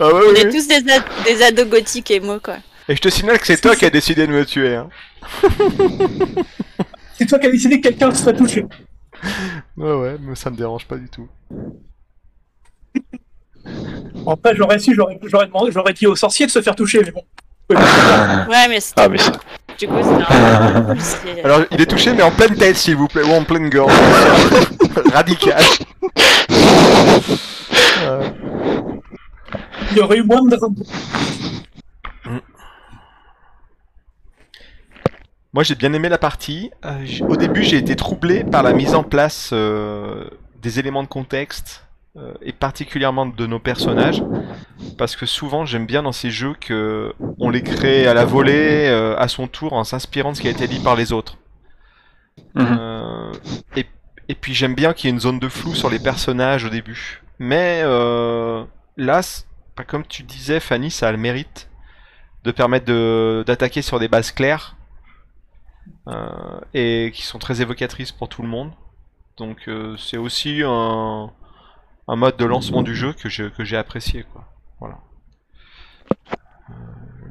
[0.00, 2.56] Ah ouais, On est tous des, ad- des ados gothiques émo quoi.
[2.88, 4.74] Et je te signale que c'est toi qui as décidé de me tuer.
[4.76, 4.88] Hein.
[7.18, 8.64] C'est toi qui as décidé que quelqu'un se soit touché.
[9.76, 11.28] Ouais, ouais, mais ça me dérange pas du tout.
[14.14, 17.00] Bon, après, j'aurais su, j'aurais j'aurais demandé, j'aurais dit au sorcier de se faire toucher,
[17.04, 17.22] mais bon.
[17.70, 19.32] Ouais, mais c'était Ah, mais ça.
[19.78, 23.08] du coup, c'était un c'est- Alors, il est touché, mais en pleine tête, s'il vous
[23.08, 23.92] plaît, ou en pleine gorge.
[25.12, 25.62] Radical.
[28.02, 28.28] Euh,
[29.92, 30.56] Il y aurait eu moins de.
[35.56, 36.70] Moi, j'ai bien aimé la partie.
[36.84, 40.28] Euh, au début, j'ai été troublé par la mise en place euh,
[40.60, 41.86] des éléments de contexte
[42.18, 44.22] euh, et particulièrement de nos personnages,
[44.98, 48.86] parce que souvent, j'aime bien dans ces jeux que on les crée à la volée,
[49.16, 51.38] à son tour, en s'inspirant de ce qui a été dit par les autres.
[52.54, 53.32] Mhm.
[53.76, 53.86] Et,
[54.28, 56.68] et puis, j'aime bien qu'il y ait une zone de flou sur les personnages au
[56.68, 57.22] début.
[57.38, 59.22] Mais là,
[59.86, 61.70] comme tu disais, Fanny, ça a le mérite
[62.44, 64.75] de permettre de- d'attaquer sur des bases claires
[66.74, 68.72] et qui sont très évocatrices pour tout le monde.
[69.36, 71.30] Donc euh, c'est aussi un,
[72.08, 74.44] un mode de lancement du jeu que j'ai apprécié quoi.
[74.80, 74.98] Voilà.
[76.70, 76.74] Euh,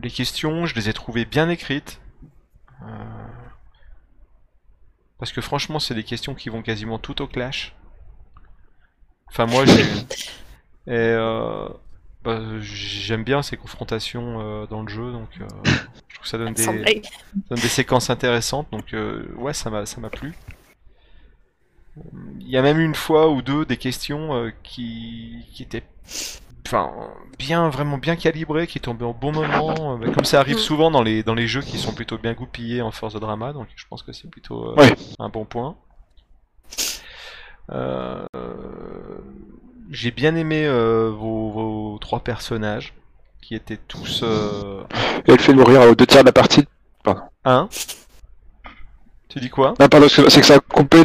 [0.02, 2.02] les questions, je les ai trouvées bien écrites.
[2.82, 2.86] Euh,
[5.18, 7.76] parce que franchement, c'est des questions qui vont quasiment tout au clash.
[9.28, 9.82] Enfin moi j'ai
[10.88, 11.68] et euh,
[12.26, 15.46] bah, j'aime bien ces confrontations euh, dans le jeu donc euh,
[16.10, 17.06] je trouve que ça donne des blague.
[17.50, 20.34] ça donne des séquences intéressantes, donc euh, ouais, ça m'a ça m'a plu.
[22.42, 25.84] Il y a même une fois ou deux des questions euh, qui, qui étaient
[26.68, 26.92] enfin
[27.40, 30.60] bien vraiment bien calibrées, qui tombaient au bon moment, comme ça arrive Mm.
[30.60, 33.54] souvent dans les dans les jeux qui sont plutôt bien goupillés en force de drama,
[33.54, 34.96] donc je pense que c'est plutôt euh, Ouais.
[35.20, 35.78] un bon point.
[37.72, 38.26] Euh,
[39.92, 41.50] J'ai bien aimé euh, vos,
[42.00, 42.94] trois personnages
[43.42, 44.84] qui étaient tous euh,
[45.28, 46.66] Et elle fait mourir aux deux tiers de la partie.
[47.44, 47.70] un.
[49.30, 51.04] Tu dis quoi Non, pardon, c'est que ça a coupé.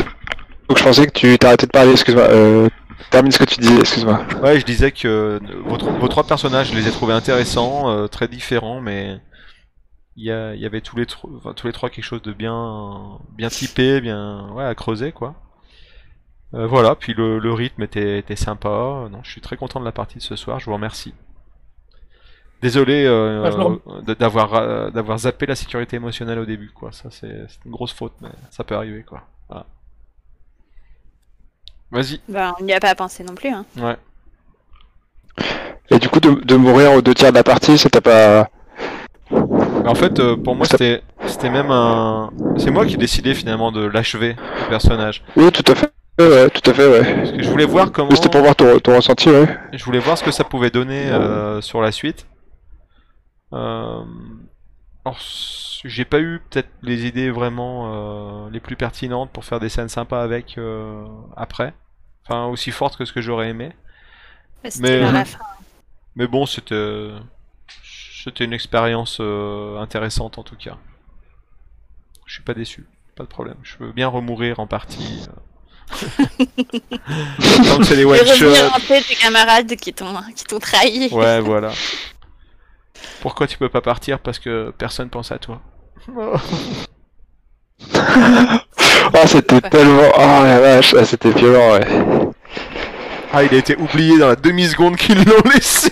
[0.68, 2.24] Donc je pensais que tu t'arrêtais de parler, excuse-moi.
[2.24, 2.68] Euh,
[3.10, 4.24] termine ce que tu disais, excuse-moi.
[4.42, 7.90] Ouais, je disais que euh, vos, tro- vos trois personnages, je les ai trouvés intéressants,
[7.90, 9.20] euh, très différents, mais
[10.16, 10.26] il y,
[10.60, 11.06] y avait tous les,
[11.36, 15.34] enfin, tous les trois quelque chose de bien, bien typé, bien ouais, à creuser, quoi.
[16.54, 18.68] Euh, voilà, puis le, le rythme était, était sympa.
[19.10, 21.14] Non, je suis très content de la partie de ce soir, je vous remercie.
[22.62, 26.92] Désolé euh, Ah, euh, d'avoir euh, d'avoir zappé la sécurité émotionnelle au début, quoi.
[26.92, 29.22] Ça, c'est une grosse faute, mais ça peut arriver, quoi.
[29.48, 29.64] Voilà.
[31.90, 33.48] Vas-y, Bah, on n'y a pas pensé non plus.
[33.48, 33.64] Hein.
[33.78, 33.96] ouais.
[35.90, 38.50] Et du coup, de, de mourir aux deux tiers de la partie, ça t'a pas.
[39.30, 42.30] En fait, pour moi, c'était c'était même un.
[42.58, 45.24] C'est moi qui ai décidé finalement de l'achever, le personnage.
[45.36, 45.90] Oui, tout à fait.
[46.18, 47.14] Ouais, tout à fait, ouais.
[47.14, 48.10] Parce que je voulais voir comment.
[48.10, 49.58] Mais C'était pour voir ton, ton ressenti, ouais.
[49.72, 52.26] Je voulais voir ce que ça pouvait donner euh, sur la suite.
[53.52, 54.04] Euh...
[55.04, 55.18] Alors,
[55.84, 59.88] j'ai pas eu peut-être les idées vraiment euh, les plus pertinentes pour faire des scènes
[59.88, 61.06] sympas avec euh,
[61.36, 61.72] après.
[62.26, 63.72] Enfin, aussi fortes que ce que j'aurais aimé.
[64.80, 65.38] Mais- la fin.
[66.16, 67.08] Mais bon, c'était
[68.24, 70.76] C'était une expérience euh, intéressante en tout cas.
[72.26, 73.56] Je suis pas déçu, pas de problème.
[73.62, 75.26] Je veux bien remourir en partie.
[77.66, 78.74] Tant que c'est les Et one revenir shots.
[78.76, 81.08] hanter tes camarades qui t'ont qui t'ont trahi.
[81.12, 81.72] Ouais, voilà.
[83.20, 85.60] Pourquoi tu peux pas partir Parce que personne pense à toi.
[89.12, 90.10] Ah, c'était tellement.
[90.16, 91.86] Ah la vache, ah, c'était violent, ouais.
[93.32, 95.90] Ah, il a été oublié dans la demi-seconde qu'ils l'ont laissé.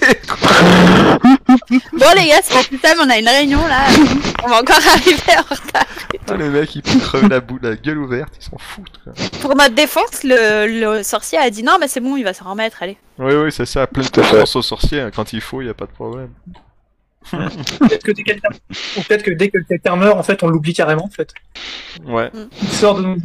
[1.93, 3.87] Bon les gars, c'est pas plus tard, mais on a une réunion là.
[4.45, 5.87] On va encore arriver en retard.
[6.29, 9.01] Ah, le mec, il peut crever la boule, la gueule ouverte, ils s'en foutent.
[9.03, 9.13] Quoi.
[9.41, 10.67] Pour notre défense, le,
[10.97, 12.99] le sorcier a dit non, mais c'est bon, il va s'en remettre, allez.
[13.19, 13.83] Oui, oui, c'est ça.
[13.83, 14.11] À fait.
[14.15, 15.01] confiance au sorcier.
[15.01, 15.11] hein.
[15.15, 16.31] Quand il faut, il y a pas de problème.
[17.31, 21.05] Peut-être que dès que dès que quelqu'un meurt, en fait, on l'oublie carrément.
[21.05, 21.33] En fait,
[22.05, 22.31] Ouais,
[22.63, 23.17] il sort de nos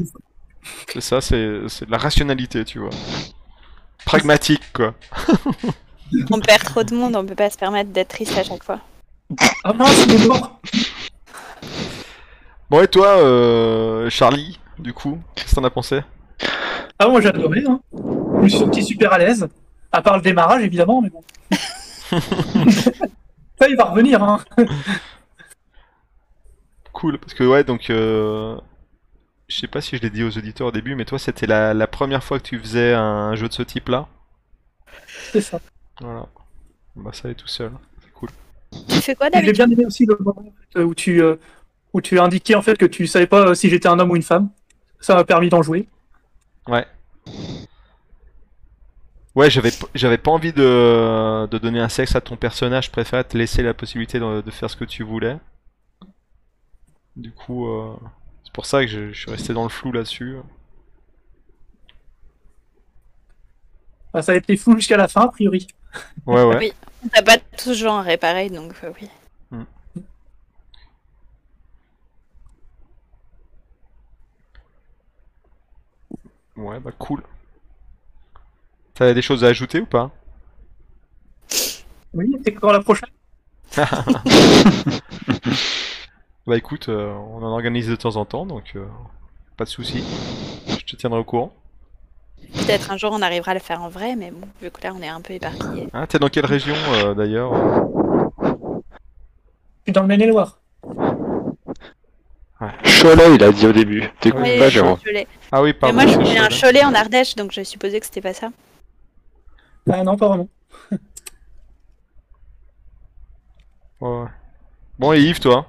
[0.93, 2.89] c'est ça, c'est c'est de la rationalité, tu vois.
[4.05, 4.93] Pragmatique, quoi.
[6.31, 8.79] On perd trop de monde, on peut pas se permettre d'être triste à chaque fois.
[9.63, 10.59] Ah mince, il est mort.
[12.69, 16.01] Bon, et toi, euh, Charlie, du coup, qu'est-ce que t'en as pensé?
[16.99, 17.63] Ah moi j'ai adoré.
[17.67, 17.79] Hein.
[17.93, 19.47] Je me suis senti super à l'aise.
[19.91, 21.23] À part le démarrage évidemment, mais bon.
[23.59, 24.23] Ça il va revenir.
[24.23, 24.39] Hein.
[26.91, 28.55] Cool, parce que ouais, donc, euh,
[29.47, 31.73] je sais pas si je l'ai dit aux auditeurs au début, mais toi, c'était la,
[31.73, 34.07] la première fois que tu faisais un jeu de ce type-là?
[35.31, 35.59] C'est ça.
[36.01, 36.27] Voilà.
[36.95, 37.71] Bah, ça est tout seul.
[38.03, 38.29] C'est cool.
[38.87, 41.35] Tu fais quoi J'ai bien aimé aussi le moment où tu euh,
[41.93, 44.15] où tu indiquais en fait que tu savais pas euh, si j'étais un homme ou
[44.15, 44.49] une femme.
[44.99, 45.87] Ça m'a permis d'en jouer.
[46.67, 46.85] Ouais.
[49.35, 53.23] Ouais, j'avais j'avais pas envie de, de donner un sexe à ton personnage, je préférais
[53.23, 55.37] te laisser la possibilité de, de faire ce que tu voulais.
[57.15, 57.95] Du coup, euh,
[58.43, 60.37] c'est pour ça que je, je suis resté dans le flou là-dessus.
[64.13, 65.67] Enfin, ça a été flou jusqu'à la fin a priori.
[66.25, 66.57] Ouais, ouais.
[66.57, 66.73] Oui.
[67.11, 69.09] T'as pas tous genre pareil, donc euh, oui.
[76.55, 77.23] Ouais, bah cool.
[78.93, 80.11] T'as des choses à ajouter ou pas?
[82.13, 83.09] Oui, c'est quand la prochaine.
[86.45, 88.85] Bah écoute, euh, on en organise de temps en temps, donc euh,
[89.55, 90.03] pas de soucis.
[90.67, 91.53] Je te tiendrai au courant.
[92.53, 94.93] Peut-être un jour on arrivera à le faire en vrai, mais bon, vu que là
[94.97, 95.87] on est un peu éparpillé.
[95.93, 97.53] Ah, t'es dans quelle région euh, d'ailleurs
[98.41, 100.59] Je suis dans le Maine-et-Loire.
[103.01, 104.03] Cholet, il a dit au début.
[104.21, 104.97] T'écoutes Oui, pas, Jérôme.
[105.51, 105.95] Ah oui, Mais pardon.
[105.95, 108.49] moi je né un Cholet en Ardèche, donc je supposais que c'était pas ça.
[109.91, 110.47] Ah non, pas vraiment.
[113.99, 114.27] Ouais, ouais.
[114.97, 115.65] Bon, et Yves, toi?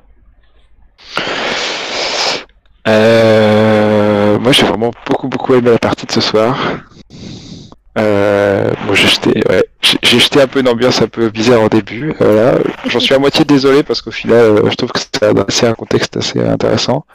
[2.87, 3.53] Euh,
[4.45, 6.59] moi, j'ai vraiment beaucoup, beaucoup aimé la partie de ce soir.
[7.97, 9.65] Euh, j'ai jeté, ouais,
[10.03, 12.12] jeté un peu une ambiance un peu bizarre au début.
[12.21, 15.29] euh, j'en suis à moitié désolé parce qu'au final, euh, je trouve que ça a
[15.29, 17.07] adressé un contexte assez intéressant.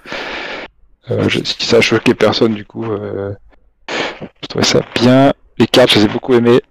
[1.07, 5.31] Si ça a choqué personne, du coup, je trouvais ça bien.
[5.59, 6.61] Les cartes, je les ai beaucoup aimées.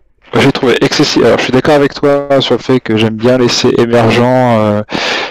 [0.41, 1.25] J'ai trouvé excessif.
[1.25, 4.83] Alors, je suis d'accord avec toi sur le fait que j'aime bien laisser émergents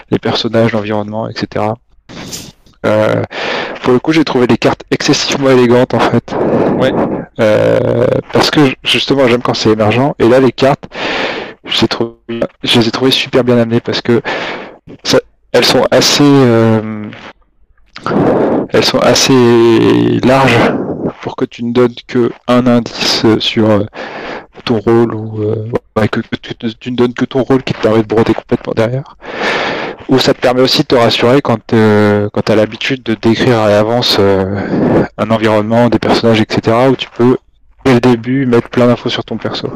[0.09, 1.65] les personnages, l'environnement, etc.
[3.87, 6.35] pour le coup, j'ai trouvé les cartes excessivement élégantes en fait.
[6.77, 6.91] Ouais.
[7.39, 10.13] Euh, parce que justement, j'aime quand c'est émergent.
[10.19, 10.89] Et là, les cartes,
[11.63, 12.17] je les, ai trouvées-
[12.65, 14.21] je les ai trouvées super bien amenées parce que
[15.05, 15.21] ça-
[15.53, 17.05] elles sont assez, euh,
[18.73, 20.73] elles sont assez larges
[21.21, 23.85] pour que tu ne donnes que un indice sur euh,
[24.65, 25.45] ton rôle ou
[26.11, 29.15] que tu, tu ne donnes que ton rôle qui te permet de broder complètement derrière.
[30.09, 33.13] Ou ça te permet aussi de te rassurer quand, euh, quand tu as l'habitude de
[33.13, 36.75] décrire à l'avance euh, un environnement, des personnages, etc.
[36.89, 37.37] où tu peux,
[37.83, 39.69] dès le début, mettre plein d'infos sur ton perso.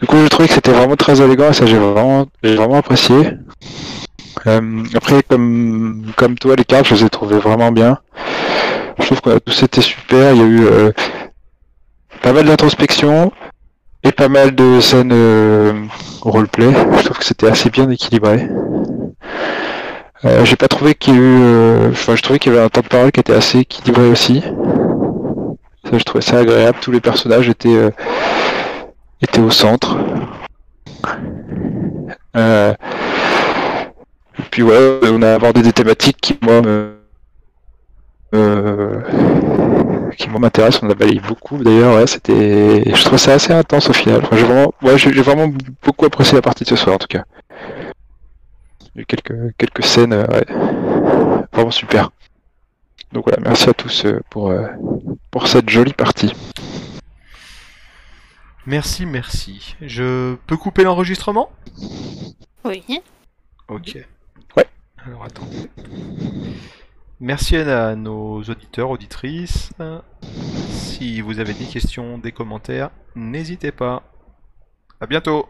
[0.00, 3.30] Du coup, j'ai trouvé que c'était vraiment très élégant et ça, j'ai vraiment, vraiment apprécié.
[4.46, 7.98] Euh, après, comme, comme toi, les cartes, je les ai trouvées vraiment bien.
[8.98, 10.32] Je trouve que tout c'était super.
[10.34, 10.92] Il y a eu
[12.20, 13.32] pas mal d'introspection
[14.02, 15.14] et pas mal de scènes
[16.20, 16.72] roleplay.
[16.98, 18.48] Je trouve que c'était assez bien équilibré.
[20.24, 21.20] Euh, j'ai pas trouvé qu'il y eu.
[21.42, 24.08] euh, Enfin, je trouvais qu'il y avait un temps de parole qui était assez équilibré
[24.08, 24.42] aussi.
[25.84, 26.78] Ça, je trouvais ça agréable.
[26.80, 27.90] Tous les personnages étaient euh,
[29.22, 29.96] étaient au centre.
[34.50, 36.94] Puis ouais, on a abordé des thématiques qui moi me
[40.16, 40.82] qui m'intéressent.
[40.82, 41.94] On a balayé beaucoup d'ailleurs.
[41.96, 42.92] Ouais, c'était.
[42.92, 44.22] Je trouve ça assez intense au final.
[44.32, 45.48] J'ai vraiment, ouais, j'ai vraiment
[45.84, 47.24] beaucoup apprécié la partie de ce soir en tout cas.
[48.98, 50.44] Eu quelques, quelques scènes, euh, ouais,
[51.52, 52.10] vraiment super.
[53.12, 54.66] Donc voilà, merci à tous euh, pour, euh,
[55.30, 56.34] pour cette jolie partie.
[58.66, 59.76] Merci, merci.
[59.80, 61.48] Je peux couper l'enregistrement?
[62.64, 62.82] Oui.
[63.68, 63.98] Ok.
[64.56, 64.66] Ouais.
[65.06, 65.70] Alors attendez.
[67.20, 69.70] Merci à nos auditeurs, auditrices.
[70.70, 74.02] Si vous avez des questions, des commentaires, n'hésitez pas.
[75.00, 75.48] À bientôt